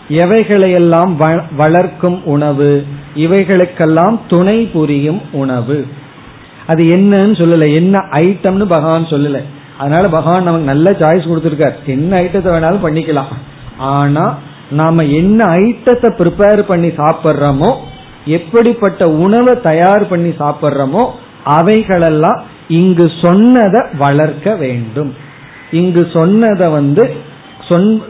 எவைகளையெல்லாம் 0.09 1.41
வளர்க்கும் 1.57 2.25
உணவு? 2.25 2.85
இவைகளுக்கெல்லாம் 3.17 4.19
துணை 4.29 4.67
புரியும் 4.67 5.21
உணவு. 5.33 5.87
அது 6.67 6.85
என்னன்னு 6.85 7.35
சொல்லல. 7.43 7.75
என்ன 7.75 7.99
ஐட்டம்னு 7.99 8.65
பகவான் 8.65 9.05
சொல்லல. 9.05 9.43
அதனால 9.79 10.09
பகவான் 10.09 10.43
நமக்கு 10.43 10.67
நல்ல 10.67 10.91
சாய்ஸ் 10.91 11.29
கொடுத்துருக்கார். 11.29 11.75
என்ன 11.87 12.21
ஐட்டத்தை 12.21 12.53
வேணாலும் 12.57 12.89
பண்ணிக்கலாம். 12.89 13.50
ஆனா 13.81 14.39
நாம 14.71 15.05
என்ன 15.05 15.45
ஐட்டத்தை 15.45 16.09
ப்ரிப்பேர் 16.19 16.63
பண்ணி 16.63 16.89
சாப்பிட்றோமோ 16.89 17.77
எப்படிப்பட்ட 18.25 19.11
உணவை 19.11 19.61
தயார் 19.61 20.09
பண்ணி 20.09 20.29
சாப்பிட்றோமோ 20.29 21.09
அவைகளெல்லாம் 21.45 22.43
இங்கு 22.69 23.11
சொன்னதை 23.23 23.81
வளர்க்க 23.99 24.57
வேண்டும். 24.57 25.15
இங்கு 25.71 26.09
சொன்னதை 26.13 26.69
வந்து 26.69 27.15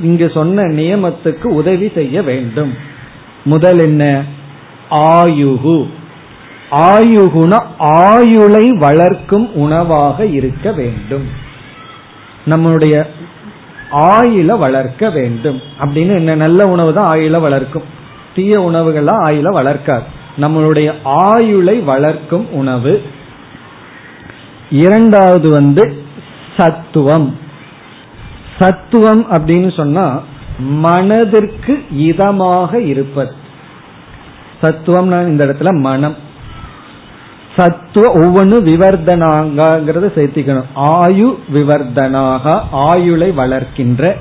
இங்கு 0.00 0.30
சொன்ன 0.34 0.62
நியமத்துக்கு 0.62 1.44
உதவி 1.44 1.90
செய்ய 1.94 2.22
வேண்டும். 2.22 2.74
முதல் 3.44 3.78
என்ன? 3.78 4.22
ஆயுகு. 4.90 5.88
ஆயுகுன 6.70 7.62
ஆயுளை 7.78 8.70
வளர்க்கும் 8.70 9.54
உணவாக 9.54 10.26
இருக்க 10.26 10.72
வேண்டும். 10.72 11.26
நம்முடைய 12.44 13.06
ஆயில 13.92 14.58
வளர்க்க 14.58 15.10
வேண்டும். 15.10 15.60
அப்படின்னு 15.80 16.14
என்ன 16.14 16.34
நல்ல 16.34 16.68
உணவு 16.68 16.92
தான் 16.92 17.18
ஆயில 17.18 17.40
வளர்க்கும். 17.40 17.82
தீய 18.34 18.60
உணவுகள்லாம் 18.60 19.24
ஆயில 19.24 19.48
வளர்க்காது. 19.52 20.02
நம்மளுடைய 20.40 20.94
ஆயுளை 21.02 21.80
வளர்க்கும் 21.80 22.52
உணவு. 22.52 23.02
இரண்டாவது 24.70 25.50
வந்து 25.50 26.02
சத்துவம். 26.56 27.38
சத்துவம் 28.58 29.30
அப்படின்னு 29.30 29.76
சொன்னா 29.76 30.22
மனதிற்கு 30.58 31.84
இதமாக 31.98 32.74
இருப்பது. 32.74 33.32
சத்துவம் 34.60 35.28
இந்த 35.28 35.46
இடத்துல 35.46 35.80
மனம். 35.80 36.16
சத்துவ 37.56 38.14
ஒவ்வொன்று 38.14 38.48
விவர்தனாங்கிறத 38.48 40.10
சேர்த்திக்கணும். 40.16 40.64
ஆயு 40.76 41.34
விவர்தனாக 41.54 42.60
ஆயுளை 42.70 43.30
வளர்க்கின்ற. 43.30 44.16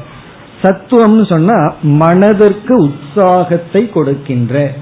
சத்துவம்னு 0.61 1.27
சொன்னா 1.27 1.73
மனதிற்கு 1.81 2.75
உற்சாகத்தை 2.75 3.89
கொடுக்கின்ற. 3.89 4.73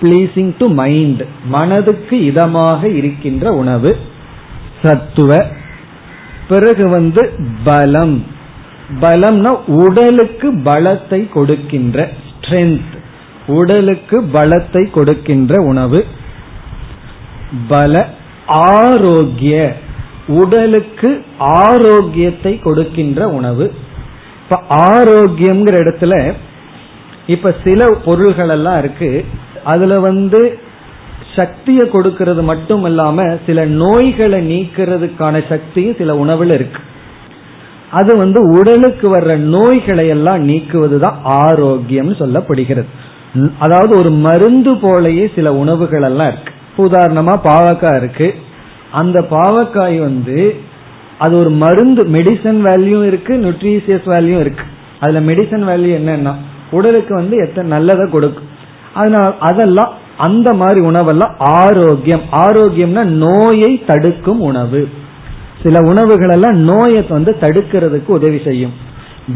பிளீசிங் 0.00 0.54
டு 0.58 0.68
மைண்ட் 0.68 1.22
மனதுக்கு 1.44 2.16
இதமாக 2.16 2.94
இருக்கின்ற 2.94 3.52
உணவு. 3.52 3.96
சத்துவ. 4.82 5.44
பிறகு 6.48 6.88
வந்து 6.88 7.30
பலம். 7.64 8.24
பலம்னா 9.00 9.58
உடலுக்கு 9.66 10.52
பலத்தை 10.52 11.28
கொடுக்கின்ற. 11.28 12.10
ஸ்ட்ரென்த் 12.40 12.98
உடலுக்கு 13.46 14.22
பலத்தை 14.22 14.90
கொடுக்கின்ற 14.90 15.62
உணவு. 15.62 16.04
பல 17.68 18.08
ஆரோக்கிய 18.46 19.76
உடலுக்கு 20.26 21.22
ஆரோக்கியத்தை 21.38 22.58
கொடுக்கின்ற 22.58 23.28
உணவு. 23.28 23.74
இப்ப 24.42 24.62
ஆரோக்கியம்ங்கிற 24.68 25.74
இடத்துல 25.84 26.32
இப்ப 27.26 27.54
சில 27.64 27.98
பொருள்கள் 28.04 28.48
எல்லாம் 28.48 28.78
இருக்கு. 28.78 29.24
அதுல 29.64 30.00
வந்து 30.00 30.58
சக்தியை 31.36 31.88
கொடுக்கறது 31.88 32.42
மட்டும் 32.42 32.84
இல்லாம 32.84 33.38
சில 33.46 33.64
நோய்களை 33.64 34.40
நீக்கிறதுக்கான 34.52 35.48
சக்தியும் 35.48 35.96
சில 35.98 36.14
உணவுல 36.14 36.54
இருக்கு. 36.54 36.80
அது 37.90 38.16
வந்து 38.16 38.58
உடலுக்கு 38.58 39.16
வர்ற 39.16 39.36
நோய்களை 39.36 40.08
எல்லாம் 40.08 40.48
நீக்குவதுதான் 40.48 41.14
ஆரோக்கியம் 41.22 42.12
சொல்லப்படுகிறது. 42.12 42.86
அதாவது 43.58 43.98
ஒரு 43.98 44.10
மருந்து 44.10 44.74
போலயே 44.74 45.34
சில 45.34 45.54
உணவுகள் 45.54 46.02
எல்லாம் 46.02 46.32
இருக்கு. 46.32 46.52
உதாரணமா 46.78 47.38
பாவக்காய் 47.44 47.96
இருக்கு. 47.96 48.34
அந்த 48.92 49.20
பாவக்காய் 49.30 49.98
வந்து 49.98 50.60
அது 51.18 51.38
ஒரு 51.38 51.50
மருந்து 51.50 52.04
மெடிசன் 52.04 52.58
வேல்யூ 52.64 53.06
இருக்கு 53.06 53.34
நியூட்ரிஷியஸ் 53.34 54.06
வேல்யூ 54.06 54.40
இருக்கு. 54.40 54.64
அதுல 55.00 55.20
மெடிசன் 55.20 55.64
வேல்யூ 55.70 55.92
என்னன்னா 56.00 56.34
உடலுக்கு 56.70 57.14
வந்து 57.14 57.36
எத்தனை 57.36 57.70
நல்லதை 57.70 58.10
கொடுக்கும். 58.10 58.48
அதனால 58.94 59.34
அதெல்லாம் 59.38 59.92
அந்த 60.16 60.52
மாதிரி 60.52 60.80
உணவெல்லாம் 60.80 61.34
ஆரோக்கியம். 61.38 62.22
ஆரோக்கியம்னா 62.32 63.04
நோயை 63.04 63.84
தடுக்கும் 63.86 64.40
உணவு. 64.40 64.88
சில 65.62 65.88
உணவுகள் 65.88 66.28
எல்லாம் 66.28 66.56
நோயை 66.56 67.06
வந்து 67.08 67.36
தடுக்கிறதுக்கு 67.40 68.08
உதவி 68.08 68.40
செய்யும். 68.44 68.72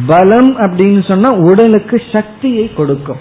பலம் 0.07 0.59
அப்படின்னு 0.59 1.09
சொன்னா 1.09 1.33
உடலுக்கு 1.33 2.03
சக்தியை 2.13 2.75
கொடுக்கும். 2.75 3.17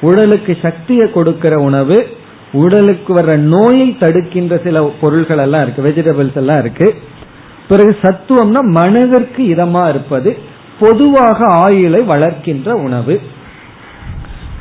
உடலுக்கு 0.00 0.56
சக்தியை 0.62 1.12
கொடுக்கிற 1.12 1.58
உணவு 1.58 2.06
உடலுக்கு 2.52 3.20
வர்ற 3.20 3.36
நோயை 3.36 3.96
தடுக்கின்ற 3.98 4.60
சில 4.64 4.92
பொருள்கள் 5.00 5.38
எல்லாம் 5.38 5.62
இருக்கு 5.62 5.82
வெஜிடபிள்ஸ் 5.82 6.36
எல்லாம் 6.36 6.60
இருக்கு. 6.60 6.94
பிறகு 7.68 7.96
சத்துவம்னா 8.02 8.60
மனதிற்கு 8.60 9.42
இதமா 9.42 9.88
இருப்பது 9.88 10.38
பொதுவாக 10.80 11.46
ஆயுளை 11.46 12.00
வளர்க்கின்ற 12.00 12.70
உணவு. 12.70 13.20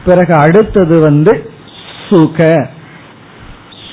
பிறகு 0.06 0.34
அடுத்தது 0.34 1.02
வந்து 1.02 1.52
சுக. 2.10 2.70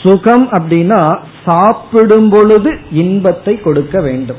சுகம் 0.03 0.49
அப்படின்னா 0.51 1.19
சாப்பிடும் 1.45 2.29
பொழுது 2.29 2.79
இன்பத்தை 2.91 3.61
கொடுக்க 3.61 4.01
வேண்டும். 4.01 4.37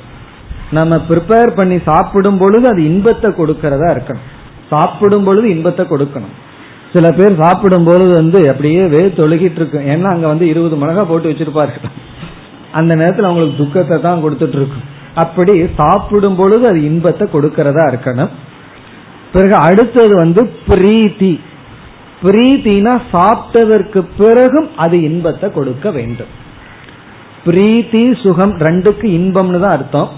நம்ம 0.72 0.96
ப்ரிப்பேர் 0.96 1.56
பண்ணி 1.56 1.80
சாப்பிடும் 1.86 2.38
பொழுது 2.38 2.70
அது 2.70 2.84
இன்பத்தை 2.84 3.32
கொடுக்கறதா 3.32 3.98
இருக்கணும். 3.98 4.26
சாப்பிடும் 4.70 5.24
பொழுது 5.24 5.50
இன்பத்தை 5.50 5.86
கொடுக்கணும். 5.86 6.36
சில 6.94 7.08
பேர் 7.18 7.42
சாப்பிடும்பொழுது 7.42 8.14
வந்து 8.22 8.40
அப்படியே 8.52 8.84
வே 8.94 9.02
தொழுகிட்டு 9.20 9.60
இருக்கும். 9.60 9.88
ஏன்னா 9.94 10.10
அங்க 10.16 10.28
வந்து 10.34 10.46
இருபது 10.52 10.76
மிளகா 10.82 11.04
போட்டு 11.10 11.32
வச்சிருப்பாரு 11.32 11.74
அந்த 12.80 12.92
நேரத்தில் 13.00 13.28
அவங்களுக்கு 13.30 13.62
துக்கத்தை 13.64 13.98
தான் 14.06 14.24
கொடுத்துட்டு 14.24 14.58
இருக்கும். 14.60 14.86
அப்படி 15.24 15.54
சாப்பிடும் 15.82 16.38
பொழுது 16.40 16.64
அது 16.70 16.80
இன்பத்தை 16.90 17.26
கொடுக்கறதா 17.36 17.84
இருக்கணும். 17.92 18.32
பிறகு 19.34 19.56
அடுத்தது 19.68 20.14
வந்து 20.24 20.42
பிரீத்தி. 20.70 21.34
பிரீத்தினா 22.24 22.94
சாப்பிட்டதற்கு 23.16 24.00
பிறகும் 24.20 24.70
அது 24.84 24.96
இன்பத்தை 25.10 25.48
கொடுக்க 25.58 25.92
வேண்டும். 25.98 26.32
பிரீத்தி 27.48 28.04
சுகம் 28.22 28.56
ரெண்டுக்கு 28.68 29.06
இன்பம்னு 29.20 29.60
தான் 29.66 29.76
அர்த்தம். 29.78 30.10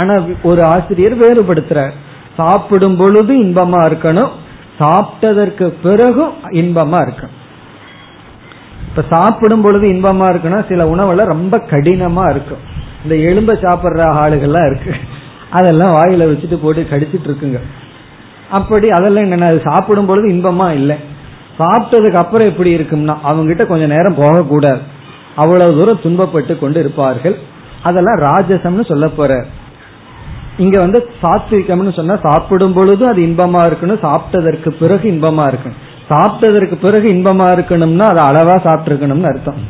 ஆனா 0.00 0.14
ஒரு 0.50 0.62
ஆசிரியர் 0.74 1.16
வேறுபடுத்துறார். 1.22 1.94
சாப்பிடும் 2.40 2.98
பொழுது 3.00 3.32
இன்பமா 3.44 3.80
இருக்கணும் 3.90 4.32
சாப்பிட்டதற்கு 4.80 5.66
பிறகும் 5.82 6.32
இன்பமா 6.50 7.00
இருக்கும் 7.02 7.34
இப்ப 8.88 9.02
சாப்பிடும் 9.10 9.62
பொழுது 9.62 9.86
இன்பமா 9.88 10.26
இருக்குன்னா 10.32 10.68
சில 10.68 10.84
உணவுல 10.84 11.24
ரொம்ப 11.24 11.56
கடினமா 11.70 12.24
இருக்கும் 12.30 12.62
இந்த 13.02 13.14
எலும்ப 13.28 13.52
சாப்பிடுற 13.64 14.00
ஆளுகள்லாம் 14.22 14.66
இருக்கு. 14.66 14.94
அதெல்லாம் 15.50 15.92
வாயில 15.96 16.26
வச்சுட்டு 16.30 16.56
போட்டு 16.62 16.82
கடிச்சிட்டு 16.90 17.28
இருக்குங்க. 17.28 17.60
அப்படி 18.50 18.90
அதெல்லாம் 18.90 19.22
என்னென்ன 19.22 19.46
அது 19.46 19.60
சாப்பிடும் 19.64 20.06
பொழுது 20.06 20.28
இன்பமா 20.28 20.66
இல்லை. 20.70 20.96
சாப்பிட்டதுக்கு 21.58 22.20
அப்புறம் 22.22 22.48
எப்படி 22.48 22.76
இருக்கும்னா 22.76 23.14
அவங்க 23.22 23.46
கிட்ட 23.46 23.64
கொஞ்ச 23.64 23.86
நேரம் 23.86 24.14
போகக்கூடாது. 24.14 24.80
அவ்வளவு 25.36 25.76
தூரம் 25.78 26.02
துன்பப்பட்டு 26.04 26.58
கொண்டு 26.58 26.80
இருப்பார்கள். 26.80 27.38
அதெல்லாம் 27.82 28.18
ராஜசம்னு 28.18 28.84
சொல்ல 28.84 29.08
போற 29.08 29.44
இங்க 30.62 30.76
வந்து 30.84 30.98
சாத்விகம்னு 31.22 31.92
சொன்னா 31.98 32.16
சாப்பிடும் 32.24 32.74
பொழுது 32.78 33.02
அது 33.10 33.20
இன்பமா 33.28 33.60
இருக்கணும் 33.68 34.02
சாப்பிட்டதற்கு 34.06 34.70
பிறகு 34.80 35.04
இன்பமா 35.12 35.44
இருக்கணும் 35.50 35.78
சாப்பிட்டதற்கு 36.10 36.76
பிறகு 36.84 37.06
இன்பமா 37.16 37.46
இருக்கணும்னா 37.56 38.06
அது 38.12 38.20
அளவா 38.28 38.56
சாப்பிட்டுருக்கணும்னு 38.66 39.30
அர்த்தம். 39.32 39.60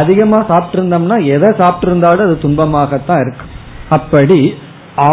அதிகமா 0.00 0.38
சாப்பிட்டிருந்தோம்னா 0.50 1.16
எதை 1.34 1.48
சாப்பிட்டிருந்தாலும் 1.60 2.26
அது 2.26 2.36
துன்பமாகத்தான் 2.42 3.22
இருக்கு. 3.24 3.46
அப்படி 3.96 4.40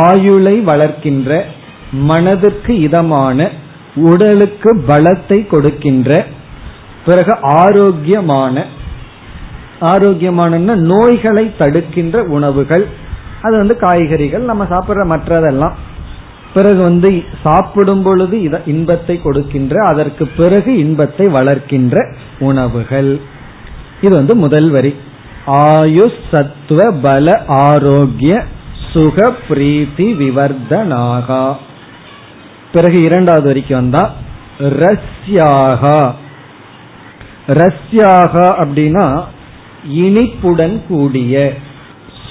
ஆயுளை 0.04 0.56
வளர்க்கின்ற 0.70 1.32
மனதுக்கு 2.10 2.74
இதமான 2.88 3.50
உடலுக்கு 4.10 4.72
பலத்தை 4.88 5.40
கொடுக்கின்ற 5.48 6.12
பிறகு 7.06 7.34
ஆரோக்கியமான 7.60 8.66
ஆரோக்கியமான 9.92 10.60
நோய்களை 10.92 11.46
தடுக்கின்ற 11.58 12.18
உணவுகள் 12.36 12.86
அது 13.42 13.58
வந்து 13.58 13.78
காய்கறிகள் 13.78 14.42
நம்ம 14.42 14.64
சாப்பிடுற 14.64 15.02
மற்றதெல்லாம். 15.14 15.74
பிறகு 16.54 16.82
வந்து 16.82 17.24
சாப்பிடும் 17.44 18.04
பொழுது 18.04 18.64
இன்பத்தை 18.66 19.22
கொடுக்கின்ற 19.22 19.86
அதற்கு 19.86 20.28
பிறகு 20.28 20.78
இன்பத்தை 20.78 21.28
வளர்க்கின்ற 21.28 22.14
உணவுகள். 22.40 23.22
இது 24.02 24.16
வந்து 24.16 24.36
முதல் 24.36 24.70
வரி. 24.70 24.96
ஆயுஷ் 25.48 26.22
சத்துவ 26.32 26.92
பல 26.92 27.44
ஆரோக்கிய 27.48 28.44
சுக 28.94 29.34
பிரீத்தி 29.50 30.08
விவர்தனாகா. 30.24 31.56
பிறகு 32.72 33.04
இரண்டாவது 33.04 33.46
வரைக்கும் 33.46 33.80
வந்தா 33.80 34.14
ரஸ்யாகா. 34.60 36.14
ரஸ்யாகா 37.48 38.48
அப்படின்னா 38.64 39.24
இனிப்புடன் 39.94 40.82
கூடிய 40.88 41.54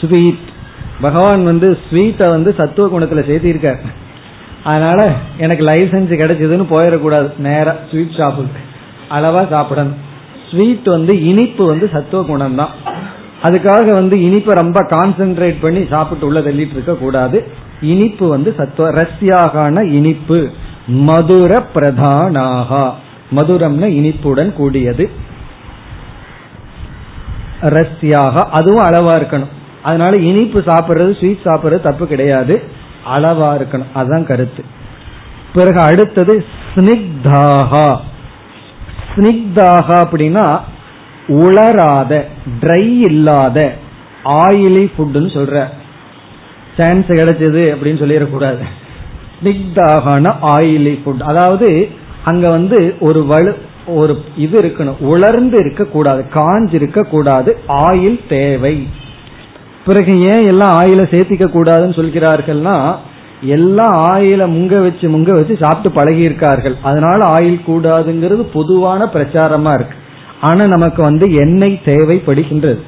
ஸ்வீட் 0.01 0.55
பகவான் 1.01 1.45
வந்து 1.45 1.79
ஸ்வீட்டை 1.87 2.29
வந்து 2.29 2.55
சத்துவ 2.59 2.85
குணத்துல 2.93 3.23
சேர்த்திருக்கார். 3.31 3.81
அதனால 4.65 5.13
எனக்கு 5.39 5.65
லைசன்ஸ் 5.65 6.13
கிடைச்சதுன்னு 6.21 6.67
போயிடக்கூடாது. 6.71 7.29
நேரா 7.39 7.75
ஸ்வீட் 7.91 8.17
ஷாப்புக்கு 8.19 8.63
அளவா 9.11 9.49
சாப்பிடணும். 9.51 9.99
ஸ்வீட் 10.51 10.85
வந்து 10.85 11.23
இனிப்பு 11.23 11.67
வந்து 11.67 11.91
சத்துவ 11.93 12.23
குணம் 12.23 12.55
தான் 12.55 12.71
அதுக்காக 13.43 13.93
வந்து 13.93 14.17
இனிப்பை 14.17 14.53
ரொம்ப 14.55 14.81
கான்சென்ட்ரேட் 14.91 15.57
பண்ணி 15.61 15.87
சாப்பிட்டு 15.91 16.27
உள்ள 16.27 16.41
தள்ளிட்டு 16.41 16.77
இருக்க 16.77 16.95
கூடாது. 16.95 17.47
இனிப்பு 17.81 18.29
வந்து 18.29 18.55
சத்துவ 18.57 18.91
ரஷ்யாகான 18.91 19.83
இனிப்பு. 19.93 20.51
மதுர 20.87 21.63
பிரதானாகா. 21.75 22.85
மதுரம்னா 23.37 23.89
இனிப்புடன் 24.01 24.53
கூடியது. 24.53 25.11
ரஷ்யாக 27.61 28.35
அதுவும் 28.51 28.85
அளவா 28.85 29.15
இருக்கணும். 29.21 29.53
அதனால 29.83 30.23
இனிப்பு 30.23 30.61
சாப்பிடுறது 30.61 31.19
ஸ்வீட் 31.19 31.39
சாப்பிடுறது 31.45 31.81
தப்பு 31.81 32.07
கிடையாது. 32.07 32.63
அளவா 33.17 33.59
இருக்கணும். 33.59 33.93
அதுதான் 33.95 34.27
கருத்து. 34.27 34.65
பிறகு 35.55 35.81
அடுத்தது 35.81 36.45
ஸ்னிக்தாகா. 36.75 37.97
ஸ்னிக்தாகா 39.15 40.07
அப்படின்னா 40.07 40.61
உளராத 41.29 42.25
ட்ரை 42.61 42.99
இல்லாத 42.99 43.77
ஆயிலி 44.25 44.91
ஃபுட்டுன்னு 44.99 45.31
சொல்ற. 45.37 45.69
சான்ஸ் 46.77 47.07
கிடைச்சது 47.07 47.75
அப்படின்னு 47.75 48.03
சொல்லிடக்கூடாது. 48.03 48.65
ஸ்னிக்தாகான 49.43 50.35
ஆயிலி 50.43 50.99
ஃபுட் 51.05 51.23
அதாவது 51.23 51.89
அங்க 52.25 52.51
வந்து 52.51 52.95
ஒரு 53.01 53.25
வலு 53.25 53.57
ஒரு 53.87 54.25
இது 54.37 54.63
இருக்கணும். 54.63 54.97
உலர்ந்து 54.99 55.57
இருக்க 55.61 55.85
கூடாது 55.85 56.25
காஞ்சு 56.35 56.75
இருக்க 56.75 57.03
கூடாது 57.03 57.59
ஆயில் 57.69 58.29
தேவை. 58.29 58.89
பிறகு 59.87 60.13
ஏன் 60.33 60.47
எல்லாம் 60.53 60.73
ஆயில 60.81 61.03
சேர்த்திக்க 61.13 61.47
கூடாதுன்னு 61.49 61.99
சொல்கிறார்கள்னா 61.99 62.77
எல்லாம் 63.57 63.95
ஆயில 64.13 64.43
முங்க 64.47 64.75
வச்சு 64.85 65.07
முங்க 65.15 65.31
வச்சு 65.39 65.55
சாப்பிட்டு 65.63 65.91
பழகி 65.99 66.23
இருக்கார்கள் 66.29 66.77
அதனால 66.89 67.19
ஆயில் 67.37 67.59
கூடாதுங்கிறது 67.67 68.43
பொதுவான 68.55 69.05
பிரச்சாரமா 69.15 69.73
இருக்கு. 69.75 69.97
ஆனா 70.41 70.63
நமக்கு 70.75 71.01
வந்து 71.03 71.27
எண்ணெய் 71.43 71.85
தேவைப்படுகின்றது. 71.85 72.81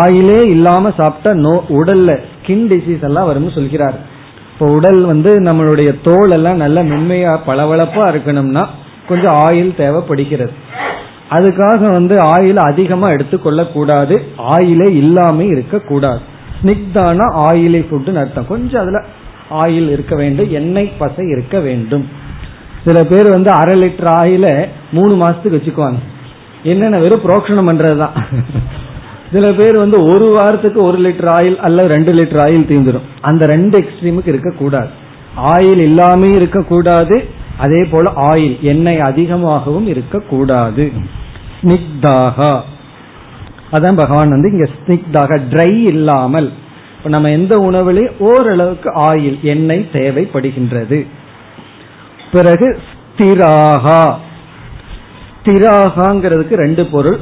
ஆயிலே 0.00 0.38
இல்லாம 0.54 0.92
சாப்பிட்டா 0.98 1.32
நோ 1.46 1.54
உடல்ல 1.78 2.10
ஸ்கின் 2.26 2.66
டிசீஸ் 2.72 3.06
எல்லாம் 3.08 3.28
வரும்னு 3.30 3.54
சொல்கிறார். 3.54 3.96
இப்போ 4.52 4.66
உடல் 4.72 5.00
வந்து 5.04 5.30
நம்மளுடைய 5.40 5.90
தோல் 6.02 6.34
எல்லாம் 6.36 6.62
நல்ல 6.64 6.84
மென்மையா 6.90 7.32
பளபளப்பா 7.46 8.04
இருக்கணும்னா 8.12 8.64
கொஞ்சம் 9.08 9.36
ஆயில் 9.46 9.72
தேவைப்படுகிறது. 9.82 10.54
அதுக்காக 11.30 11.80
வந்து 11.92 12.14
ஆயில் 12.34 12.60
அதிகமா 12.70 13.08
எடுத்துக்கொள்ள 13.08 13.60
கூடாது 13.76 14.16
ஆயிலே 14.54 14.88
இல்லாம 15.02 15.44
இருக்க 15.44 15.78
கூடாது 15.90 16.22
ஸ்னிக்தான 16.58 17.28
ஆயிலை 17.46 17.80
ஃபுட்னு 17.88 18.22
அர்த்தம். 18.24 18.50
கொஞ்சம் 18.52 18.82
அதுல 18.82 19.00
ஆயில் 19.60 19.88
இருக்க 19.90 20.14
வேண்டும் 20.16 20.50
எண்ணெய் 20.50 20.92
பசை 20.98 21.24
இருக்க 21.28 21.58
வேண்டும். 21.60 22.04
சில 22.84 23.04
பேர் 23.04 23.28
வந்து 23.30 23.50
அரை 23.50 23.74
லிட்டர் 23.82 24.10
ஆயில 24.20 24.46
மூணு 24.92 25.14
மாசத்துக்கு 25.22 25.58
வச்சுக்குவாங்க. 25.58 26.00
என்னென்ன 26.62 26.98
வெறும் 26.98 27.24
புரோக்ஷனம் 27.24 27.68
பண்றதுதான். 27.68 28.16
சில 29.32 29.46
பேர் 29.52 29.76
வந்து 29.76 29.98
ஒரு 30.04 30.26
வாரத்துக்கு 30.26 30.82
ஒரு 30.82 30.98
லிட்டர் 30.98 31.30
ஆயில் 31.36 31.56
அல்ல 31.56 31.86
ரெண்டு 31.86 32.12
லிட்டர் 32.12 32.42
ஆயில் 32.44 32.68
தீந்துடும் 32.70 33.06
அந்த 33.20 33.46
ரெண்டு 33.46 33.76
எக்ஸ்ட்ரீமுக்கு 33.78 34.32
இருக்கக்கூடாது 34.34 34.90
ஆயில் 35.52 35.80
இல்லாமே 35.80 36.30
இருக்கக்கூடாது 36.30 37.16
அதே 37.58 37.80
போல 37.84 38.10
ஆயில் 38.10 38.54
எண்ணெய் 38.60 39.00
அதிகமாகவும் 39.00 39.86
இருக்கக்கூடாது 39.86 40.92
ஸ்னிக்தாகா. 41.58 42.52
அதான் 43.74 44.00
பகவான் 44.02 44.34
வந்து 44.36 44.50
இங்க 44.54 44.66
ஸ்னிக்தாக 44.74 45.38
ட்ரை 45.52 45.70
இல்லாமல். 45.92 46.48
இப்ப 46.96 47.08
நம்ம 47.08 47.30
எந்த 47.30 47.54
உணவுலையும் 47.58 48.18
ஓரளவுக்கு 48.18 48.90
ஆயில் 49.08 49.38
எண்ணெய் 49.52 49.88
தேவைப்படுகின்றது. 49.92 50.98
பிறகு 52.32 52.68
ஸ்திராகா 52.88 54.02
ஸ்திராகாங்கிறதுக்கு 55.38 56.54
ரெண்டு 56.64 56.84
பொருள். 56.86 57.18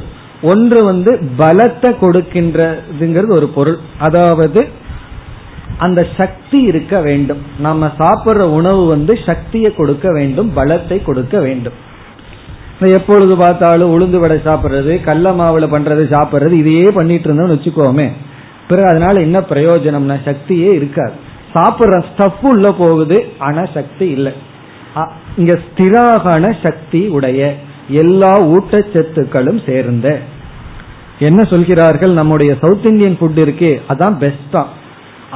ஒன்று 0.51 0.79
வந்து 0.83 1.11
பலத்தை 1.37 1.89
கொடுக்கின்றதுங்கிறது 2.01 3.33
ஒரு 3.39 3.47
பொருள். 3.57 3.79
அதாவது 3.99 4.61
அந்த 5.77 5.99
சக்தி 6.17 6.59
இருக்க 6.61 6.95
வேண்டும். 7.01 7.41
நம்ம 7.59 7.89
சாப்பிட்ற 7.99 8.43
உணவு 8.59 8.81
வந்து 8.85 9.13
சக்தியை 9.25 9.71
கொடுக்க 9.75 10.07
வேண்டும் 10.11 10.49
பலத்தை 10.55 10.97
கொடுக்க 11.03 11.35
வேண்டும். 11.39 11.77
எப்பொழுது 12.91 13.37
பார்த்தாலும் 13.37 13.91
உளுந்து 13.93 14.19
வடை 14.19 14.37
சாப்பிட்றது 14.37 14.93
கடல 15.07 15.31
மாவுல 15.39 15.67
பண்றது 15.73 16.03
சாப்பிட்றது 16.13 16.51
இதையே 16.51 16.83
பண்ணிட்டு 16.83 17.27
இருந்தோம்னு 17.29 17.55
வச்சுக்கோமே. 17.55 18.07
பிறகு 18.67 18.87
அதனால 18.87 19.19
என்ன 19.19 19.39
பிரயோஜனம்னா 19.39 20.17
சக்தியே 20.25 20.71
இருக்காது. 20.73 21.15
சாப்பிட்ற 21.53 22.03
ஸ்டஃப் 22.09 22.41
உள்ள 22.41 22.71
போகுது 22.71 23.25
ஆனா 23.37 23.65
சக்தி 23.73 24.07
இல்லை. 24.09 24.33
இங்க 25.37 25.59
ஸ்திராகான 25.65 26.53
சக்தி 26.63 27.07
உடைய 27.07 27.55
எல்லா 27.87 28.31
ஊட்டச்சத்துக்களும் 28.41 29.59
சேர்ந்த. 29.65 30.19
என்ன 31.19 31.43
சொல்கிறார்கள்? 31.43 32.13
நம்முடைய 32.13 32.55
சவுத் 32.61 32.85
இந்தியன் 32.85 33.17
ஃபுட் 33.19 33.41
இருக்கே 33.45 33.71
அதான் 33.89 34.15
பெஸ்டா 34.23 34.63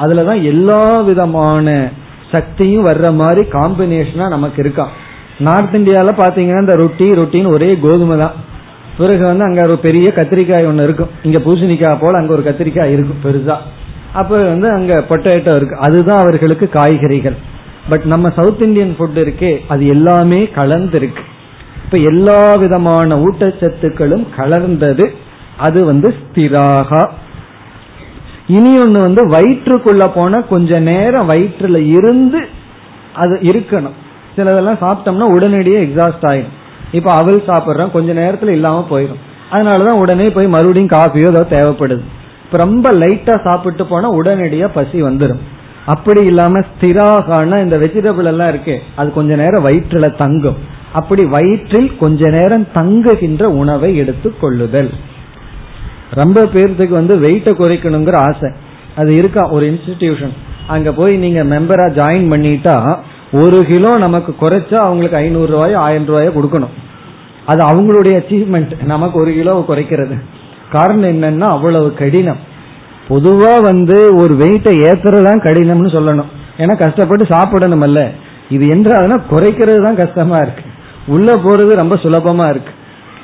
அதுலதான் 0.04 0.42
எல்லா 0.44 0.82
விதமான 1.02 1.90
சக்தியும் 2.32 2.86
வர்ற 2.86 3.16
மாதிரி 3.16 3.48
காம்பினேஷனா 3.50 4.28
நமக்கு 4.28 4.64
இருக்கான் 4.64 4.94
நார்த் 5.40 5.76
இந்தியால 5.76 6.12
பாத்தீங்கன்னா 6.18 6.60
இந்த 6.60 6.76
ரொட்டி 6.76 7.10
ரொட்டின்னு 7.10 7.48
ஒரே 7.48 7.78
கோதுமை 7.82 8.18
தான். 8.18 8.32
பிறகு 8.98 9.26
வந்து 9.26 9.44
அங்க 9.44 9.62
ஒரு 9.62 9.78
பெரிய 9.78 10.14
கத்திரிக்காய் 10.16 10.66
ஒன்று 10.66 10.84
இருக்கும். 10.84 11.10
இங்க 11.24 11.40
பூசணிக்காய் 11.40 11.98
போல 12.02 12.18
அங்க 12.18 12.34
ஒரு 12.34 12.42
கத்திரிக்காய் 12.42 12.92
இருக்கும் 12.92 13.22
பெருசா. 13.24 13.56
அப்ப 14.14 14.44
வந்து 14.44 14.70
அங்க 14.70 15.04
பொட்டேட்டோ 15.10 15.56
இருக்கு. 15.56 15.78
அதுதான் 15.78 16.18
அவர்களுக்கு 16.18 16.70
காய்கறிகள். 16.70 17.36
பட் 17.90 18.04
நம்ம 18.04 18.30
சவுத் 18.30 18.62
இந்தியன் 18.62 18.96
ஃபுட் 19.00 19.18
இருக்கே 19.18 19.60
அது 19.68 19.88
எல்லாமே 19.88 20.48
கலந்து 20.48 20.98
இருக்கு 20.98 21.22
இப்ப 21.86 21.98
எல்லா 21.98 22.56
விதமான 22.56 23.16
ஊட்டச்சத்துக்களும் 23.16 24.26
கலர்ந்தது 24.38 25.12
அது 25.58 25.86
வந்து 25.86 26.14
ஸ்திராகா. 26.14 27.10
இனி 28.48 28.80
ஒன்று 28.80 29.02
வந்து 29.02 29.28
வயிற்றுக்குள்ள 29.28 30.12
போன 30.14 30.42
கொஞ்ச 30.42 30.80
நேரம் 30.80 31.30
வயிற்றுல 31.30 31.76
இருந்து 31.76 32.48
அது 33.14 33.40
இருக்கணும். 33.42 33.98
சிலதெல்லாம் 34.38 34.82
சாப்பிட்டோம்னா 34.82 35.28
உடனடியே 35.36 35.80
எக்ஸாஸ்ட் 35.84 36.26
ஆயிடும். 36.32 36.56
இப்ப 36.92 37.12
அவள் 37.12 37.44
சாப்பிட்றோம் 37.48 37.92
கொஞ்ச 37.92 38.14
நேரத்துல 38.14 38.48
இல்லாம 38.48 38.86
போயிடும். 38.90 39.22
அதனாலதான் 39.52 40.02
உடனே 40.04 40.30
போய் 40.30 40.48
மறுபடியும் 40.48 40.90
காஃபியோ 40.90 41.28
ஏதோ 41.28 41.46
தேவைப்படுது. 41.50 42.02
இப்ப 42.46 42.58
ரொம்ப 42.58 42.90
லைட்டா 42.90 43.44
சாப்பிட்டு 43.44 43.86
போனா 43.86 44.14
உடனடியா 44.14 44.68
பசி 44.74 45.04
வந்துடும் 45.04 45.44
அப்படி 45.86 46.26
இல்லாம 46.26 46.60
ஸ்திராகான 46.60 47.60
இந்த 47.60 47.78
வெஜிடபிள் 47.78 48.24
எல்லாம் 48.24 48.50
இருக்கு 48.50 48.82
அது 48.96 49.12
கொஞ்ச 49.12 49.36
நேரம் 49.36 49.66
வயிற்றுல 49.66 50.16
தங்கும். 50.16 50.58
அப்படி 50.94 51.26
வயிற்றில் 51.26 51.98
கொஞ்ச 51.98 52.30
நேரம் 52.30 52.68
தங்குகின்ற 52.74 53.50
உணவை 53.50 53.98
எடுத்து 53.98 54.34
கொள்ளுதல். 54.40 54.92
ரொம்ப 56.12 56.42
பேர்த்துக்கு 56.42 56.90
வந்து 56.90 57.20
வெயிட்ட 57.20 57.52
குறைக்கணுங்கிற 57.52 58.16
ஆசை. 58.16 58.50
அது 58.96 59.16
இருக்கா? 59.16 59.50
ஒரு 59.50 59.66
இன்ஸ்டிடியூஷன் 59.66 60.34
அங்க 60.68 60.92
போய் 60.92 61.18
நீங்க 61.18 61.44
மெம்பரா 61.44 61.88
ஜாயின் 62.00 62.30
பண்ணிட்டா 62.32 62.98
ஒரு 63.32 63.66
கிலோ 63.66 63.98
நமக்கு 63.98 64.36
குறைச்சா 64.42 64.74
அவங்களுக்கு 64.74 65.18
ஐநூறு 65.18 65.52
ரூபாயோ 65.52 65.78
ஆயிரம் 65.80 66.06
ரூபாயோ 66.06 66.30
கொடுக்கணும். 66.30 66.76
அது 67.46 67.66
அவங்களுடைய 67.66 68.16
அச்சீவ்மெண்ட் 68.20 68.84
நமக்கு 68.84 69.20
ஒரு 69.20 69.34
கிலோ 69.34 69.66
குறைக்கிறது. 69.70 70.22
காரணம் 70.72 71.22
என்னன்னா 71.22 71.40
அவ்வளவு 71.40 71.94
கடினம். 71.94 72.38
பொதுவா 73.10 73.62
வந்து 73.62 74.16
ஒரு 74.16 74.36
வெயிட்டை 74.36 74.74
ஏத்துறதுதான் 74.88 75.44
கடினம்னு 75.44 75.90
சொல்லணும். 75.98 76.26
ஏன்னா 76.58 76.78
கஷ்டப்பட்டு 76.78 77.26
சாப்பிடணும் 77.26 77.82
அல்ல 77.82 78.12
இது 78.50 78.66
என்றாதுன்னா 78.76 79.22
குறைக்கிறது 79.32 79.84
தான் 79.84 79.96
கஷ்டமா 79.96 80.38
இருக்கு. 80.38 80.62
உள்ள 81.08 81.34
போறது 81.34 81.74
ரொம்ப 81.74 81.96
சுலபமா 81.96 82.50
இருக்கு. 82.50 82.72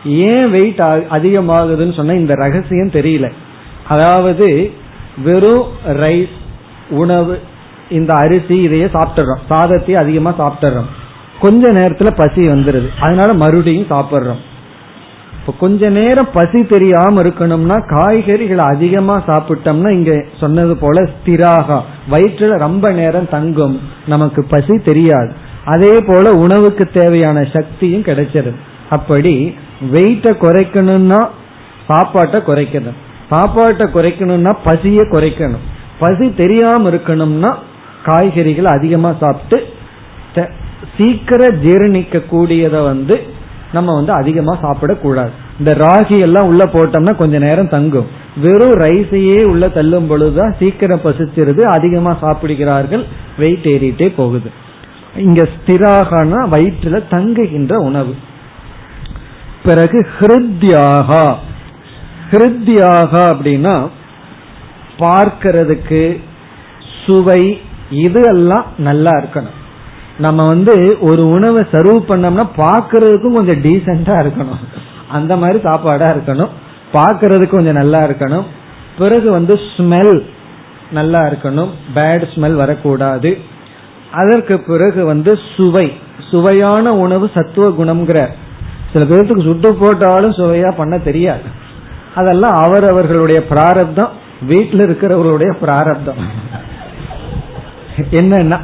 ஏன் 0.05 0.51
வெயிட் 0.51 0.79
அதிகமாகுதுன்னு 1.11 1.95
சொன்னா 1.95 2.13
இந்த 2.13 2.33
ரகசியம் 2.33 2.91
தெரியல. 2.91 3.31
அதாவது 3.87 4.71
வெறும் 5.23 5.65
ரைஸ் 5.87 6.37
உணவு 6.89 7.39
இந்த 7.93 8.13
அரிசி 8.13 8.55
இதையே 8.61 8.85
சாப்பிட்டுறோம். 8.85 9.43
சாதத்தையே 9.49 9.93
அதிகமா 9.93 10.31
சாப்பிட்டுறோம். 10.37 10.89
கொஞ்ச 11.39 11.71
நேரத்துல 11.71 12.11
பசி 12.15 12.41
வந்துருது. 12.41 12.89
அதனால 12.99 13.33
மறுபடியும் 13.33 13.89
சாப்பிட்றோம். 13.89 14.41
இப்ப 15.39 15.53
கொஞ்ச 15.59 15.89
நேரம் 15.89 16.29
பசி 16.33 16.65
தெரியாம 16.65 17.21
இருக்கணும்னா 17.21 17.77
காய்கறிகளை 17.93 18.63
அதிகமா 18.73 19.15
சாப்பிட்டோம்னா 19.27 19.89
இங்க 19.89 20.25
சொன்னது 20.39 20.77
போல 20.77 21.09
ஸ்திராகா. 21.13 21.81
வயிற்றுல 22.11 22.57
ரொம்ப 22.57 22.91
நேரம் 22.91 23.29
தங்கும். 23.29 23.79
நமக்கு 24.07 24.45
பசி 24.49 24.77
தெரியாது. 24.85 25.33
அதே 25.65 25.95
போல 26.07 26.31
உணவுக்கு 26.31 26.85
தேவையான 26.93 27.47
சக்தியும் 27.53 28.01
கிடைச்சிடும் 28.01 28.59
அப்படி 28.89 29.55
வெயிட்ட 29.91 30.31
குறைக்கணும்னா 30.41 31.21
சாப்பாட்டை 31.87 32.41
குறைக்கணும். 32.41 32.97
சாப்பாட்டை 33.29 33.85
குறைக்கணும்னா 33.87 34.51
பசிய 34.65 34.99
குறைக்கணும். 35.11 35.63
பசி 35.99 36.33
தெரியாம 36.33 36.89
இருக்கணும்னா 36.89 37.51
காய்கறிகள் 38.03 38.65
அதிகமா 38.65 39.15
சாப்பிட்டு 39.19 39.67
சீக்கிர 40.97 41.45
ஜீரணிக்க 41.45 42.25
கூடியதை 42.25 42.83
வந்து 42.83 43.23
நம்ம 43.73 43.95
வந்து 43.95 44.11
அதிகமா 44.11 44.57
சாப்பிடக்கூடாது. 44.61 45.29
இந்த 45.59 45.75
ராகி 45.75 46.19
எல்லாம் 46.19 46.47
உள்ள 46.47 46.65
போட்டோம்னா 46.65 47.15
கொஞ்ச 47.15 47.37
நேரம் 47.37 47.69
தங்கும். 47.69 48.07
வெறும் 48.41 48.73
ரைஸையே 48.73 49.43
உள்ள 49.43 49.69
தள்ளும் 49.69 50.07
பொழுதுதான் 50.07 50.55
சீக்கிரம் 50.59 51.01
பசிச்சிருது 51.03 51.61
அதிகமா 51.61 52.17
சாப்பிடுகிறார்கள் 52.21 53.05
வெயிட் 53.37 53.63
ஏறிட்டே 53.63 54.13
போகுது. 54.15 54.51
இங்க 55.17 55.41
ஸ்திராகனா 55.41 56.39
வயிற்றுல 56.51 57.03
தங்குகின்ற 57.09 57.77
உணவு. 57.77 58.15
பிறகு 59.63 60.07
ஹிருத்யாகா. 60.19 61.35
ஹிருத்யாகா 62.31 63.23
அப்படின்னா 63.33 63.89
பார்க்கிறதுக்கு 64.99 66.21
சுவை 67.05 67.61
இது 67.93 68.21
எல்லாம் 68.23 68.65
நல்லா 68.77 69.11
இருக்கணும். 69.11 69.57
நம்ம 70.17 70.47
வந்து 70.47 70.97
ஒரு 71.01 71.27
உணவை 71.27 71.63
சர்வ் 71.71 72.09
பண்ணோம்னா 72.09 72.49
பாக்குறதுக்கும் 72.57 73.33
கொஞ்சம் 73.33 73.61
டீசெண்டா 73.61 74.15
இருக்கணும். 74.23 74.61
அந்த 75.07 75.35
மாதிரி 75.35 75.59
சாப்பாடா 75.63 76.05
இருக்கணும். 76.05 76.49
பாக்குறதுக்கு 76.93 77.49
கொஞ்சம் 77.49 77.75
நல்லா 77.75 78.01
இருக்கணும். 78.03 78.43
பிறகு 78.97 79.31
வந்து 79.31 79.59
ஸ்மெல் 79.77 80.25
நல்லா 80.91 81.19
இருக்கணும். 81.19 81.69
பேட் 81.95 82.25
ஸ்மெல் 82.35 82.53
வரக்கூடாது. 82.53 83.37
அதற்கு 84.11 84.59
பிறகு 84.59 85.05
வந்து 85.05 85.39
சுவை. 85.55 85.93
சுவையான 86.31 86.93
உணவு 86.93 87.29
சத்துவ 87.33 87.69
குணம்ங்கிற. 87.69 88.27
சில 88.93 89.05
பேர்த்துக்கு 89.05 89.43
சுட்டு 89.43 89.75
போட்டாலும் 89.75 90.31
சுவையா 90.31 90.73
பண்ண 90.77 90.97
தெரியாது. 90.97 91.41
அதெல்லாம் 92.15 92.63
அவரவர்களுடைய 92.63 93.47
பிராரப்தம். 93.47 94.09
வீட்டில் 94.41 94.79
இருக்கிறவர்களுடைய 94.79 95.51
பிராரப்தம். 95.59 96.51
என்னன்னா 97.97 98.59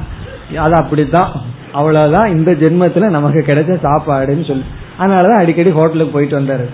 அது 0.58 0.76
அப்படித்தான். 0.76 1.32
அவ்வளவுதான் 1.74 2.30
இந்த 2.30 2.52
ஜென்மத்துல 2.52 3.10
நமக்கு 3.10 3.44
கிடைச்ச 3.48 3.78
சாப்பாடுன்னு 3.84 4.48
சொல்லி. 4.48 4.64
அதனாலதான் 5.00 5.42
அடிக்கடி 5.42 5.70
ஹோட்டலுக்கு 5.70 6.14
போயிட்டு 6.14 6.40
வந்தாரு. 6.40 6.66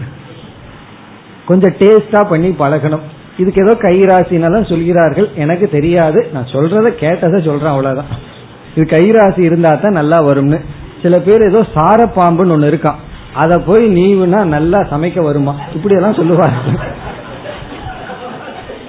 கொஞ்சம் 1.46 1.76
டேஸ்டா 1.80 2.30
பண்ணி 2.30 2.50
பழகணும். 2.50 3.00
இதுக்கு 3.38 3.66
ஏதோ 3.66 3.78
கைராசினாலும் 3.80 4.70
சொல்கிறார்கள். 4.70 5.30
எனக்கு 5.36 5.70
தெரியாது. 5.70 6.30
நான் 6.34 6.46
சொல்றத 6.46 6.88
கேட்டதை 6.88 7.42
சொல்றேன் 7.44 7.70
அவ்வளவுதான். 7.70 8.06
இது 8.76 8.86
கைராசி 8.86 9.40
இருந்தா 9.40 9.74
தான் 9.74 9.92
நல்லா 9.92 10.18
வரும்னு. 10.18 10.62
சில 11.02 11.20
பேர் 11.20 11.50
ஏதோ 11.50 11.66
சார 11.74 12.12
பாம்புன்னு 12.16 12.56
ஒண்ணு 12.56 12.72
இருக்கான். 12.72 12.96
அத 13.34 13.60
போய் 13.60 13.86
நீவுனா 13.94 14.44
நல்லா 14.44 14.80
சமைக்க 14.80 15.22
வருமா? 15.22 15.56
இப்படி 15.74 15.96
எல்லாம் 15.96 16.14
சொல்லுவார். 16.14 16.54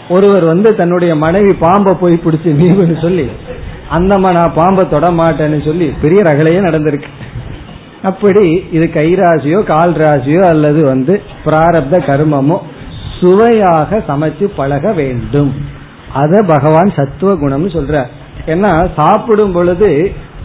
ஒருவர் 0.09 0.45
வந்து 0.45 0.77
தன்னுடைய 0.77 1.15
மனைவி 1.15 1.53
பாம்பை 1.53 1.95
போய் 2.01 2.21
பிடிச்சி 2.25 2.51
நீவுன்னு 2.63 3.01
சொல்லி 3.01 3.31
அந்தம்மா 3.95 4.31
நான் 4.37 4.57
பாம்பை 4.59 4.85
தொட 4.93 5.07
மாட்டேன்னு 5.21 5.59
சொல்லி 5.67 5.89
பெரிய 6.03 6.21
ரகலையே 6.29 6.61
நடந்திருக்கு. 6.67 7.11
அப்படி 8.11 8.45
இது 8.77 8.87
கைராசியோ 8.97 9.59
கால் 9.71 9.95
ராசியோ 10.03 10.43
அல்லது 10.53 10.81
வந்து 10.93 11.15
பிராரப்த 11.45 12.01
கர்மமோ 12.09 12.59
சுவையாக 13.19 14.01
சமைச்சு 14.09 14.47
பழக 14.59 14.93
வேண்டும். 15.01 15.53
அத 16.23 16.43
பகவான் 16.53 16.91
சத்துவ 16.99 17.31
குணம்னு 17.43 17.71
சொல்ற 17.77 18.05
ஏன்னா 18.53 18.73
சாப்பிடும் 18.99 19.55
பொழுது 19.57 19.91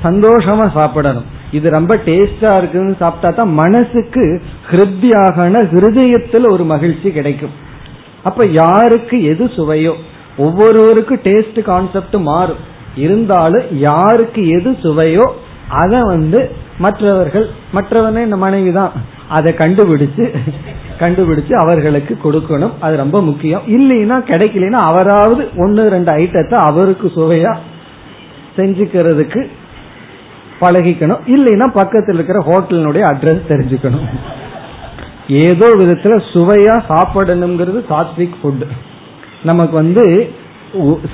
சந்தோஷமா 0.05 0.65
சாப்பிடணும். 0.77 1.27
இது 1.57 1.67
ரொம்ப 1.77 1.93
டேஸ்டா 2.07 2.51
இருக்குன்னு 2.59 2.95
சாப்பிட்டா 3.03 3.29
தான் 3.39 3.51
மனசுக்கு 3.61 4.23
ஹிருத்தியாக 4.69 5.47
ஹிருதயத்தில் 5.73 6.47
ஒரு 6.53 6.63
மகிழ்ச்சி 6.73 7.11
கிடைக்கும். 7.17 7.55
அப்ப 8.29 8.45
யாருக்கு 8.61 9.17
எது 9.31 9.45
சுவையோ 9.57 9.93
ஒவ்வொருவருக்கும் 10.45 11.23
டேஸ்ட் 11.27 11.59
கான்செப்ட் 11.71 12.17
மாறும். 12.29 12.61
இருந்தாலும் 12.95 13.65
யாருக்கு 13.71 14.41
எது 14.57 14.71
சுவையோ 14.83 15.25
அதை 15.67 15.99
வந்து 16.07 16.51
மற்றவர்கள் 16.77 17.49
மற்றவனே 17.73 18.21
இந்த 18.23 18.35
மனைவி 18.35 18.71
தான் 18.71 18.91
அதை 19.27 19.53
கண்டுபிடிச்சு 19.53 20.25
கண்டுபிடிச்சு 20.99 21.53
அவர்களுக்கு 21.53 22.17
கொடுக்கணும். 22.23 22.73
அது 22.79 22.95
ரொம்ப 22.95 23.21
முக்கியம். 23.21 23.61
இல்லைன்னா 23.67 24.17
கிடைக்கலன்னா 24.31 24.79
அவராவது 24.89 25.49
ஒன்னு 25.57 25.89
ரெண்டு 25.89 26.11
ஐட்டத்தை 26.11 26.57
அவருக்கு 26.69 27.11
சுவையா 27.15 27.53
செஞ்சுக்கிறதுக்கு 28.57 29.41
பழகிக்கணும். 30.61 31.21
இல்லைன்னா 31.27 31.67
பக்கத்தில் 31.73 32.15
இருக்கிற 32.15 32.39
ஹோட்டலினுடைய 32.49 33.03
அட்ரஸ் 33.11 33.49
தெரிஞ்சுக்கணும். 33.49 34.05
ஏதோ 35.27 35.67
விதத்துல 35.79 36.15
சுவையா 36.33 36.75
சாப்பிடணுங்கிறது 36.91 37.81
சாத்விக் 37.89 38.37
ஃபுட் 38.41 38.65
நமக்கு 39.43 39.75
வந்து 39.75 40.33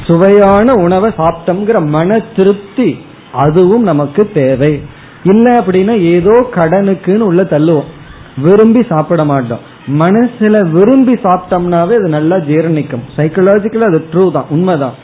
சுவையான 0.07 0.73
உணவை 0.85 1.09
சாப்பிட்டோம்ங்கிற 1.17 1.79
மன 1.87 2.19
திருப்தி 2.35 2.89
அதுவும் 3.31 3.83
நமக்கு 3.83 4.31
தேவை. 4.31 4.81
இல்லை 5.23 5.53
அப்படின்னா 5.53 6.01
ஏதோ 6.01 6.35
கடனுக்குன்னு 6.55 7.29
உள்ள 7.29 7.43
தள்ளுவோம். 7.43 7.89
விரும்பி 8.37 8.81
சாப்பிட 8.89 9.23
மாட்டோம். 9.23 9.63
மனசுல 10.01 10.55
விரும்பி 10.71 11.13
சாப்பிட்டோம்னாவே 11.13 11.95
அது 11.99 12.09
நல்லா 12.09 12.37
ஜீரணிக்கும். 12.37 13.03
சைக்கலாஜிக்கலா 13.17 13.89
அது 13.91 14.01
ட்ரூ 14.13 14.31
தான் 14.31 14.45
உண்மைதான். 14.49 14.95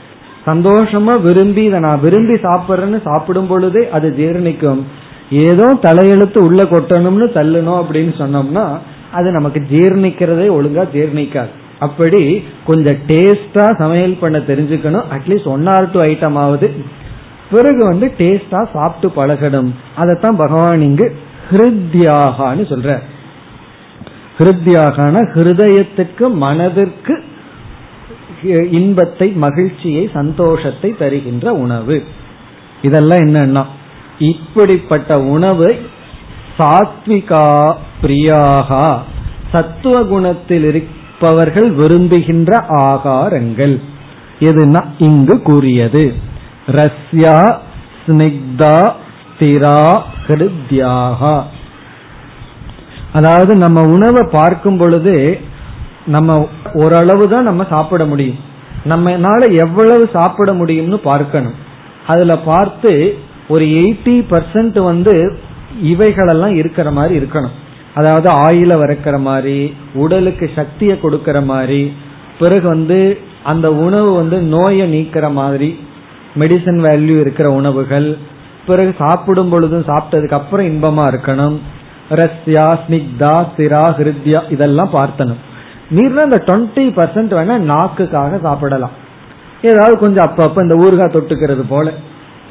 சந்தோஷமா 0.48 1.22
விரும்பி 1.22 1.64
இதை 1.64 1.80
நான் 1.80 2.00
விரும்பி 2.00 2.34
சாப்பிட்றேன்னு 2.34 3.02
சாப்பிடும் 3.04 3.48
பொழுதே 3.48 3.90
அது 3.90 4.10
ஜீரணிக்கும். 4.18 4.82
ஏதோ 5.30 5.68
தலையெழுத்து 5.88 6.38
உள்ள 6.38 6.64
கொட்டணும்னு 6.64 7.28
தள்ளணும் 7.40 7.80
அப்படின்னு 7.82 8.14
சொன்னோம்னா 8.22 8.66
அது 9.12 9.32
நமக்கு 9.32 9.60
ஜீர்ணிக்கிறதே 9.74 10.48
ஒழுங்கா 10.58 10.86
ஜீர்ணிக்காது. 10.96 11.54
அப்படி 11.80 12.44
கொஞ்சம் 12.66 13.00
டேஸ்டா 13.08 13.78
சமையல் 13.78 14.20
பண்ண 14.20 14.38
தெரிஞ்சுக்கணும். 14.38 15.08
At least 15.12 15.52
one 15.56 15.68
or 15.68 15.92
two 15.92 16.02
item 16.02 16.38
ஆகுது 16.38 16.74
பிறகு 17.52 17.86
வந்து 17.86 18.14
டேஸ்டா 18.18 18.68
சாப்பிட்டு 18.74 19.08
பழகணும். 19.22 19.70
அதைத்தான் 19.96 20.36
பகவான் 20.36 20.82
இங்கு 20.82 21.16
ஹிருத்யாகான்னு 21.52 22.64
சொல்ற 22.72 23.00
ஹிருத்யாகான 24.38 25.16
ஹிருதயத்துக்கு 25.36 26.34
மனதிற்கு 26.34 27.24
இன்பத்தை 28.72 29.28
மகிழ்ச்சியை 29.28 30.10
சந்தோஷத்தை 30.14 30.96
தருகின்ற 31.00 31.50
உணவு. 31.50 32.04
இதெல்லாம் 32.82 33.20
என்னன்னா 33.20 33.64
இப்படிப்பட்ட 34.20 35.20
உணவு 35.20 35.70
சாத்விகா 36.58 37.76
பிரியாகா 38.02 39.00
சத்துவ 39.52 40.04
குணத்தில் 40.04 40.66
கேட்பவர்கள் 41.24 41.68
விரும்புகின்ற 41.72 42.52
ஆகாரங்கள். 42.84 43.76
எதுனா 44.40 44.82
இங்கு 44.98 45.36
கூறியது. 45.42 46.04
ரஸ்யா 46.78 47.36
ஸ்னிக்தா 48.04 48.78
ஸ்திரா 49.32 49.80
ஹிருத்யாகா. 50.26 51.36
அதாவது 53.14 53.54
நம்ம 53.56 53.80
உணவை 53.96 54.24
பார்க்கும் 54.32 54.78
பொழுது 54.78 55.16
நம்ம 56.06 56.38
ஓரளவு 56.74 57.26
தான் 57.30 57.50
நம்ம 57.50 57.66
சாப்பிட 57.70 58.04
முடியும். 58.06 58.40
நம்மனால 58.92 59.42
எவ்வளவு 59.64 60.10
சாப்பிட 60.14 60.52
முடியும்னு 60.54 61.00
பார்க்கணும். 61.10 61.58
அதுல 62.08 62.34
பார்த்து 62.52 62.94
ஒரு 63.48 63.66
எயிட்டி 63.82 64.16
பர்சன்ட் 64.32 64.80
வந்து 64.84 65.16
இவைகளெல்லாம் 65.82 66.56
இருக்கிற 66.56 66.88
மாதிரி 66.92 67.14
இருக்கணும். 67.20 67.58
அதாவது 67.96 68.30
ஆயில 68.46 68.74
வறுக்கிற 68.82 69.16
மாதிரி 69.20 69.58
உடலுக்கு 69.94 70.46
சக்தியை 70.56 70.96
கொடுக்கற 71.04 71.38
மாதிரி 71.46 71.82
பிறகு 72.40 72.66
வந்து 72.68 73.00
அந்த 73.52 73.68
உணவு 73.86 74.12
வந்து 74.14 74.38
நோயை 74.54 74.86
நீக்கிற 74.94 75.26
மாதிரி 75.32 75.70
மெடிசன் 76.42 76.80
வேல்யூ 76.88 77.16
இருக்கிற 77.20 77.48
உணவுகள் 77.52 78.18
பிறகு 78.68 78.92
சாப்பிடும் 78.98 79.50
பொழுதும் 79.50 79.88
சாப்பிட்டதுக்கு 79.88 80.38
அப்புறம் 80.40 80.68
இன்பமா 80.68 81.06
இருக்கணும். 81.12 81.56
ரஸ்யா 82.20 82.68
ஸ்னிக்தா 82.84 83.34
சிரா 83.56 83.84
ஹிருத்யா 83.98 84.40
இதெல்லாம் 84.50 84.92
பார்த்தணும் 84.94 85.42
மீறின 85.96 86.24
அந்த 86.28 86.40
டுவெண்ட்டி 86.48 86.84
பர்சன்ட் 86.98 87.34
வேணா 87.38 87.56
நாக்குக்காக 87.72 88.40
சாப்பிடலாம். 88.42 88.96
ஏதாவது 89.62 89.96
கொஞ்சம் 90.00 90.28
அப்பப்ப 90.28 90.64
இந்த 90.66 90.76
ஊறுகாய் 90.84 91.16
தொட்டுக்கிறது 91.16 91.64
போல. 91.70 91.88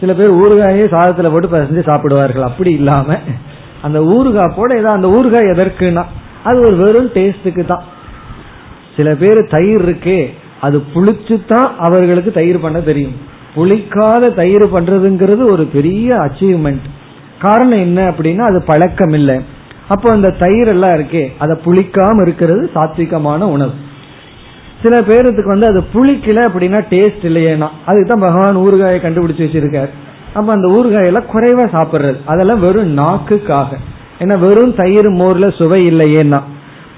சில 0.01 0.12
பேர் 0.18 0.38
ஊறுகாயே 0.43 0.84
சாதத்துல 0.95 1.30
போட்டு 1.32 1.49
பசஞ்சு 1.55 1.82
சாப்பிடுவார்கள். 1.88 2.43
அப்படி 2.43 2.70
இல்லாம 2.70 3.18
அந்த 3.87 3.99
ஊறுகாய் 4.14 4.57
போட 4.59 4.70
ஏதோ 4.80 4.91
அந்த 4.99 5.09
ஊறுகாய் 5.16 5.53
எதற்குனா 5.55 6.05
அது 6.49 6.59
ஒரு 6.68 6.76
வெறும் 6.83 7.11
டேஸ்டுக்கு 7.16 7.64
தான். 7.72 7.85
சில 8.97 9.09
பேர் 9.20 9.41
தயிர் 9.55 9.85
இருக்கே 9.87 10.20
அது 10.66 10.78
புளிச்சு 10.95 11.37
தான் 11.53 11.68
அவர்களுக்கு 11.87 12.30
தயிர் 12.41 12.64
பண்ண 12.64 12.78
தெரியும். 12.89 13.14
புளிக்காத 13.55 14.24
தயிர் 14.41 14.64
பண்றதுங்கிறது 14.74 15.43
ஒரு 15.55 15.64
பெரிய 15.76 16.09
அச்சீவ்மெண்ட் 16.26 16.85
காரணம் 17.45 17.83
என்ன 17.87 18.01
அப்படின்னா 18.11 18.45
அது 18.51 18.59
பழக்கம் 18.70 19.14
இல்லை. 19.20 19.37
அப்போ 19.89 20.09
அந்த 20.16 20.28
தயிர் 20.43 20.70
எல்லாம் 20.74 20.95
இருக்கே 20.99 21.24
அதை 21.45 21.55
புளிக்காம 21.64 22.22
இருக்கிறது 22.26 22.62
சாத்விகமான 22.74 23.49
உணவு. 23.55 23.74
சில 24.83 24.95
பேருக்கு 25.09 25.51
வந்து 25.55 25.66
அது 25.72 25.80
புளிக்கல 25.95 26.45
அப்படின்னா 26.49 26.80
டேஸ்ட் 26.93 27.24
இல்லையேனா. 27.30 27.68
அதுக்கு 27.89 28.09
தான் 28.12 28.24
பகவான் 28.26 28.62
ஊறுகாயை 28.64 28.99
கண்டுபிடிச்சு 29.03 29.45
வச்சிருக்காரு. 29.47 29.91
அப்ப 30.35 30.53
அந்த 30.53 30.68
ஊறுகாயெல்லாம் 30.68 31.28
குறைவா 31.33 31.64
சாப்பிடுறது. 31.72 32.16
அதெல்லாம் 32.24 32.61
வெறும் 32.61 32.99
நாக்குக்காக. 32.99 33.66
ஏன்னா 34.18 34.39
வெறும் 34.39 34.74
தயிர் 34.74 35.11
மோர்ல 35.11 35.57
சுவை 35.57 35.91
இல்லையேன்னா. 35.91 36.41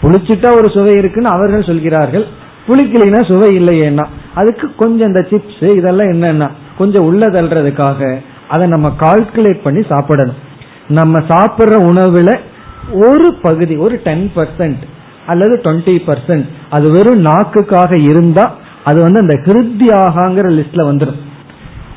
புளிச்சுட்டா 0.02 0.56
ஒரு 0.56 0.70
சுவை 0.70 0.94
இருக்குன்னு 0.94 1.28
அவர்கள் 1.28 1.62
சொல்கிறார்கள். 1.62 2.26
புளிக்கலைன்னா 2.68 3.24
சுவை 3.26 3.58
இல்லையேன்னா. 3.58 4.06
அதுக்கு 4.34 4.74
கொஞ்சம் 4.76 5.06
இந்த 5.06 5.20
சிப்ஸ் 5.20 5.76
இதெல்லாம் 5.76 6.12
என்னன்னா 6.12 6.50
கொஞ்சம் 6.78 7.04
உள்ள 7.04 7.28
தள்ளுறதுக்காக 7.28 8.18
அதை 8.48 8.68
நம்ம 8.68 8.92
கால்குலேட் 9.00 9.62
பண்ணி 9.62 9.84
சாப்பிடணும். 9.88 10.52
நம்ம 10.88 11.18
சாப்பிடுற 11.18 11.76
உணவுல 11.90 12.38
ஒரு 12.92 13.34
பகுதி 13.42 13.76
ஒரு 13.76 14.00
டென் 14.04 14.30
பர்சன்ட் 14.36 14.82
அல்லது 15.26 15.60
டுவெண்ட்டி 15.64 15.98
பர்சன்ட் 16.06 16.48
அது 16.70 16.90
வெறும் 16.90 17.24
நாக்குக்காக 17.24 18.02
இருந்தா 18.02 18.54
அது 18.84 19.00
வந்து 19.00 19.20
அந்த 19.20 19.40
ஹிருத்தியாகங்கிற 19.44 20.48
லிஸ்ட்ல 20.52 20.84
வந்துடும் 20.90 21.20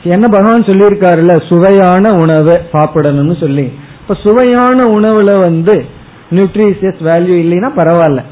என்ன 0.07 0.27
பகவான் 0.27 0.63
சொல்லியிருக்காருல்ல 0.63 1.47
சுவையான 1.47 2.13
உணவை 2.13 2.57
சாப்பிடணும்னு 2.73 3.39
சொல்லி. 3.39 3.71
இப்ப 4.01 4.13
சுவையான 4.13 4.83
உணவுல 4.83 5.39
வந்து 5.39 5.85
நியூட்ரிஷியஸ் 6.29 7.01
வேல்யூ 7.03 7.35
இல்லைன்னா 7.43 7.69
பரவாயில்ல. 7.75 8.23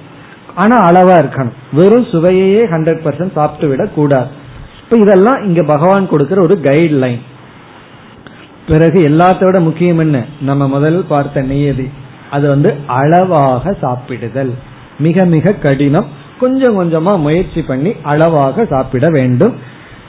ஆனா 0.55 0.77
அளவா 0.77 1.15
இருக்கணும். 1.23 1.53
வெறும் 1.73 2.05
சுவையே 2.05 2.65
ஹண்ட்ரட் 2.65 3.05
பர்சன்ட் 3.05 3.31
சாப்பிட்டு 3.31 3.67
விட 3.67 3.85
கூடாது. 3.85 4.27
இப்ப 4.83 4.97
இதெல்லாம் 4.97 5.45
இங்க 5.45 5.63
பகவான் 5.63 6.09
கொடுக்கிற 6.09 6.41
ஒரு 6.41 6.59
கைட்லைன் 6.63 7.21
பிறகு 8.67 8.99
எல்லாத்தோட 8.99 9.59
முக்கியம் 9.59 9.97
என்ன? 9.97 10.25
நம்ம 10.41 10.67
முதல் 10.67 11.05
பார்த்த 11.07 11.41
நியதி. 11.41 11.89
அது 12.31 12.47
வந்து 12.47 12.73
அளவாக 12.87 13.77
சாப்பிடுதல். 13.81 14.53
மிக 14.99 15.25
மிக 15.25 15.51
கடினம். 15.51 16.05
கொஞ்சம் 16.39 16.83
கொஞ்சமா 16.83 17.19
முயற்சி 17.19 17.61
பண்ணி 17.61 17.95
அளவாக 18.03 18.65
சாப்பிட 18.65 19.09
வேண்டும். 19.09 19.55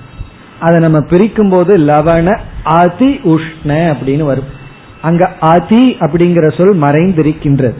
அதை 0.60 0.78
நம்ம 0.78 1.00
பிரிக்கும் 1.00 1.48
போது 1.48 1.72
லவண 1.78 2.28
அதி 2.62 3.10
உஷ்ண 3.24 3.70
அப்படின்னு 3.92 4.24
வரும். 4.24 4.48
அங்க 5.02 5.32
அதி 5.40 5.96
அப்படிங்கிற 6.00 6.46
சொல் 6.56 6.80
மறைந்திருக்கின்றது. 6.80 7.78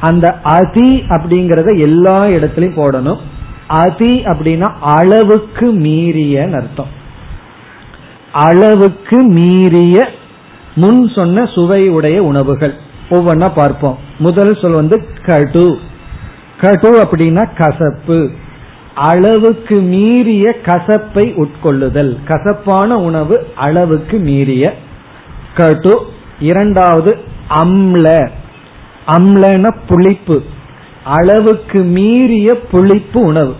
அந்த 0.00 0.26
அதி 0.42 0.90
அப்படிங்கறத 1.08 1.80
எல்லா 1.80 2.18
இடத்துலையும் 2.36 2.78
போடணும். 2.80 3.20
அதி 3.68 4.22
அப்படின்னா 4.24 4.72
அளவுக்கு 4.80 5.72
மீறிய 5.72 6.48
அர்த்தம். 6.52 6.88
அளவுக்கு 8.32 9.22
மீறிய 9.22 10.08
முன் 10.74 11.08
சொன்ன 11.08 11.42
சுவையுடைய 11.42 12.18
உணவுகள். 12.18 12.74
ஒவ்வொன்னா 13.10 13.52
பார்ப்போம். 13.54 13.98
முதல் 14.18 14.58
சொல் 14.62 14.72
வந்து 14.72 15.08
கடு. 15.26 15.78
கடு 16.60 17.02
அப்படின்னா 17.02 17.48
கசப்பு. 17.56 18.30
அளவுக்கு 18.94 19.80
மீறிய 19.80 20.56
கசப்பை 20.62 21.34
உட்கொள்ளுதல். 21.34 22.18
கசப்பான 22.24 22.96
உணவு 22.96 23.46
அளவுக்கு 23.54 24.18
மீறிய 24.18 24.74
கடு. 25.54 25.98
இரண்டாவது 26.40 27.18
அம்ல. 27.48 28.28
அம்லன 29.06 29.76
புளிப்பு. 29.88 30.42
அளவுக்கு 31.04 31.82
மீறிய 31.82 32.60
புளிப்பு 32.60 33.20
உணவு. 33.20 33.54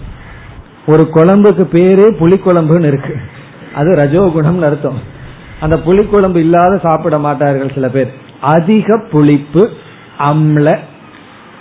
ஒரு 0.87 1.09
குழம்புக்கு 1.15 1.65
பேரே 1.73 2.07
புளிக்குழம்புன்னு 2.21 2.87
இருக்கு. 2.87 3.21
அது 3.75 3.91
ரஜோகுணம்னு 3.91 4.63
அர்த்தம். 4.63 5.01
அந்த 5.61 5.77
புளிக்குழம்பு 5.77 6.37
இல்லாத 6.37 6.79
சாப்பிட 6.79 7.19
மாட்டார்கள் 7.19 7.71
சில 7.75 7.89
பேர். 7.89 8.15
அதிக 8.41 9.03
புளிப்பு 9.11 9.71
அம்ல 10.19 10.79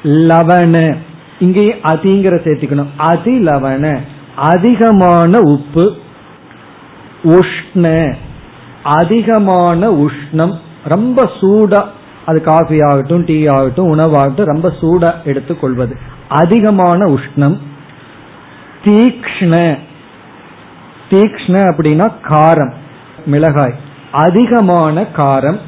லவண. 0.03 0.97
இங்கேயும் 1.39 1.79
அதிங்கிற 1.79 2.35
சேர்த்துக்கணும். 2.43 2.87
அதி 2.97 3.45
லவண 3.45 3.97
அதிகமான 4.35 5.37
உப்பு 5.39 5.95
உஷ்ண. 7.23 8.15
அதிகமான 8.83 9.91
உஷ்ணம். 9.91 10.53
ரொம்ப 10.83 11.29
சூடா 11.41 11.83
அது 12.25 12.41
காஃபி 12.41 12.81
ஆகட்டும் 12.81 13.25
டீ 13.25 13.47
ஆகட்டும் 13.47 13.91
உணவாகட்டும் 13.95 14.51
ரொம்ப 14.53 14.71
சூடா 14.81 15.23
எடுத்துக்கொள்வது. 15.23 15.97
அதிகமான 16.27 17.05
உஷ்ணம் 17.05 17.57
தீக்ஷ்ண 18.85 19.77
தீக்ஷ்ண 21.09 21.55
அப்படின்னா 21.71 22.07
காரம் 22.29 22.73
மிளகாய். 23.25 23.75
அதிகமான 24.11 25.05
காரம் 25.17 25.59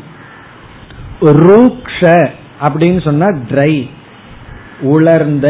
ரூக்ஷ 1.22 2.00
அப்படின்னு 2.62 3.02
சொன்னா 3.04 3.26
ட்ரை 3.26 3.90
உலர்ந்த 4.82 5.48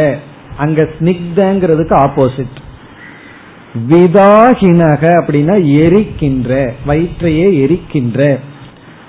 அங்க 0.58 0.88
ஸ்னிக்தங்கிறதுக்கு 0.98 1.96
ஆப்போசிட் 2.06 2.58
விதாகினக 3.90 5.04
அப்படின்னா 5.20 5.56
எரிக்கின்ற 5.84 6.52
வயிற்றையே 6.88 7.48
எரிக்கின்ற 7.64 8.40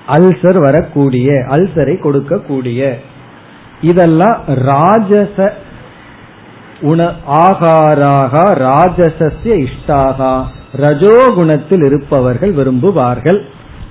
அல்சர் 0.08 0.58
வரக்கூடிய 0.58 1.32
அல்சரை 1.32 1.96
கொடுக்கக்கூடிய. 1.98 2.94
இதெல்லாம் 3.80 4.40
ராஜச 4.46 5.52
உண 6.80 7.12
ஆகாராக 7.26 8.54
ராஜசஸ்ய 8.54 9.66
இஷ்டாகா. 9.66 10.44
ரஜோகுணத்தில் 10.76 11.84
இருப்பவர்கள் 11.84 12.54
விரும்புவார்கள். 12.54 13.40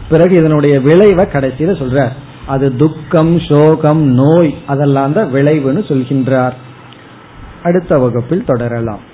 பிறகு 0.10 0.36
இதனுடைய 0.36 0.80
விளைவை 0.80 1.26
கடைசியில 1.26 1.72
சொல்றார். 1.82 2.12
அது 2.46 2.76
துக்கம் 2.76 3.40
சோகம் 3.40 4.02
நோய் 4.02 4.56
அதெல்லாம் 4.68 5.14
தான் 5.14 5.34
விளைவுன்னு 5.34 5.84
சொல்கின்றார். 5.88 6.54
அடுத்த 7.64 7.98
வகுப்பில் 7.98 8.46
தொடரலாம். 8.46 9.14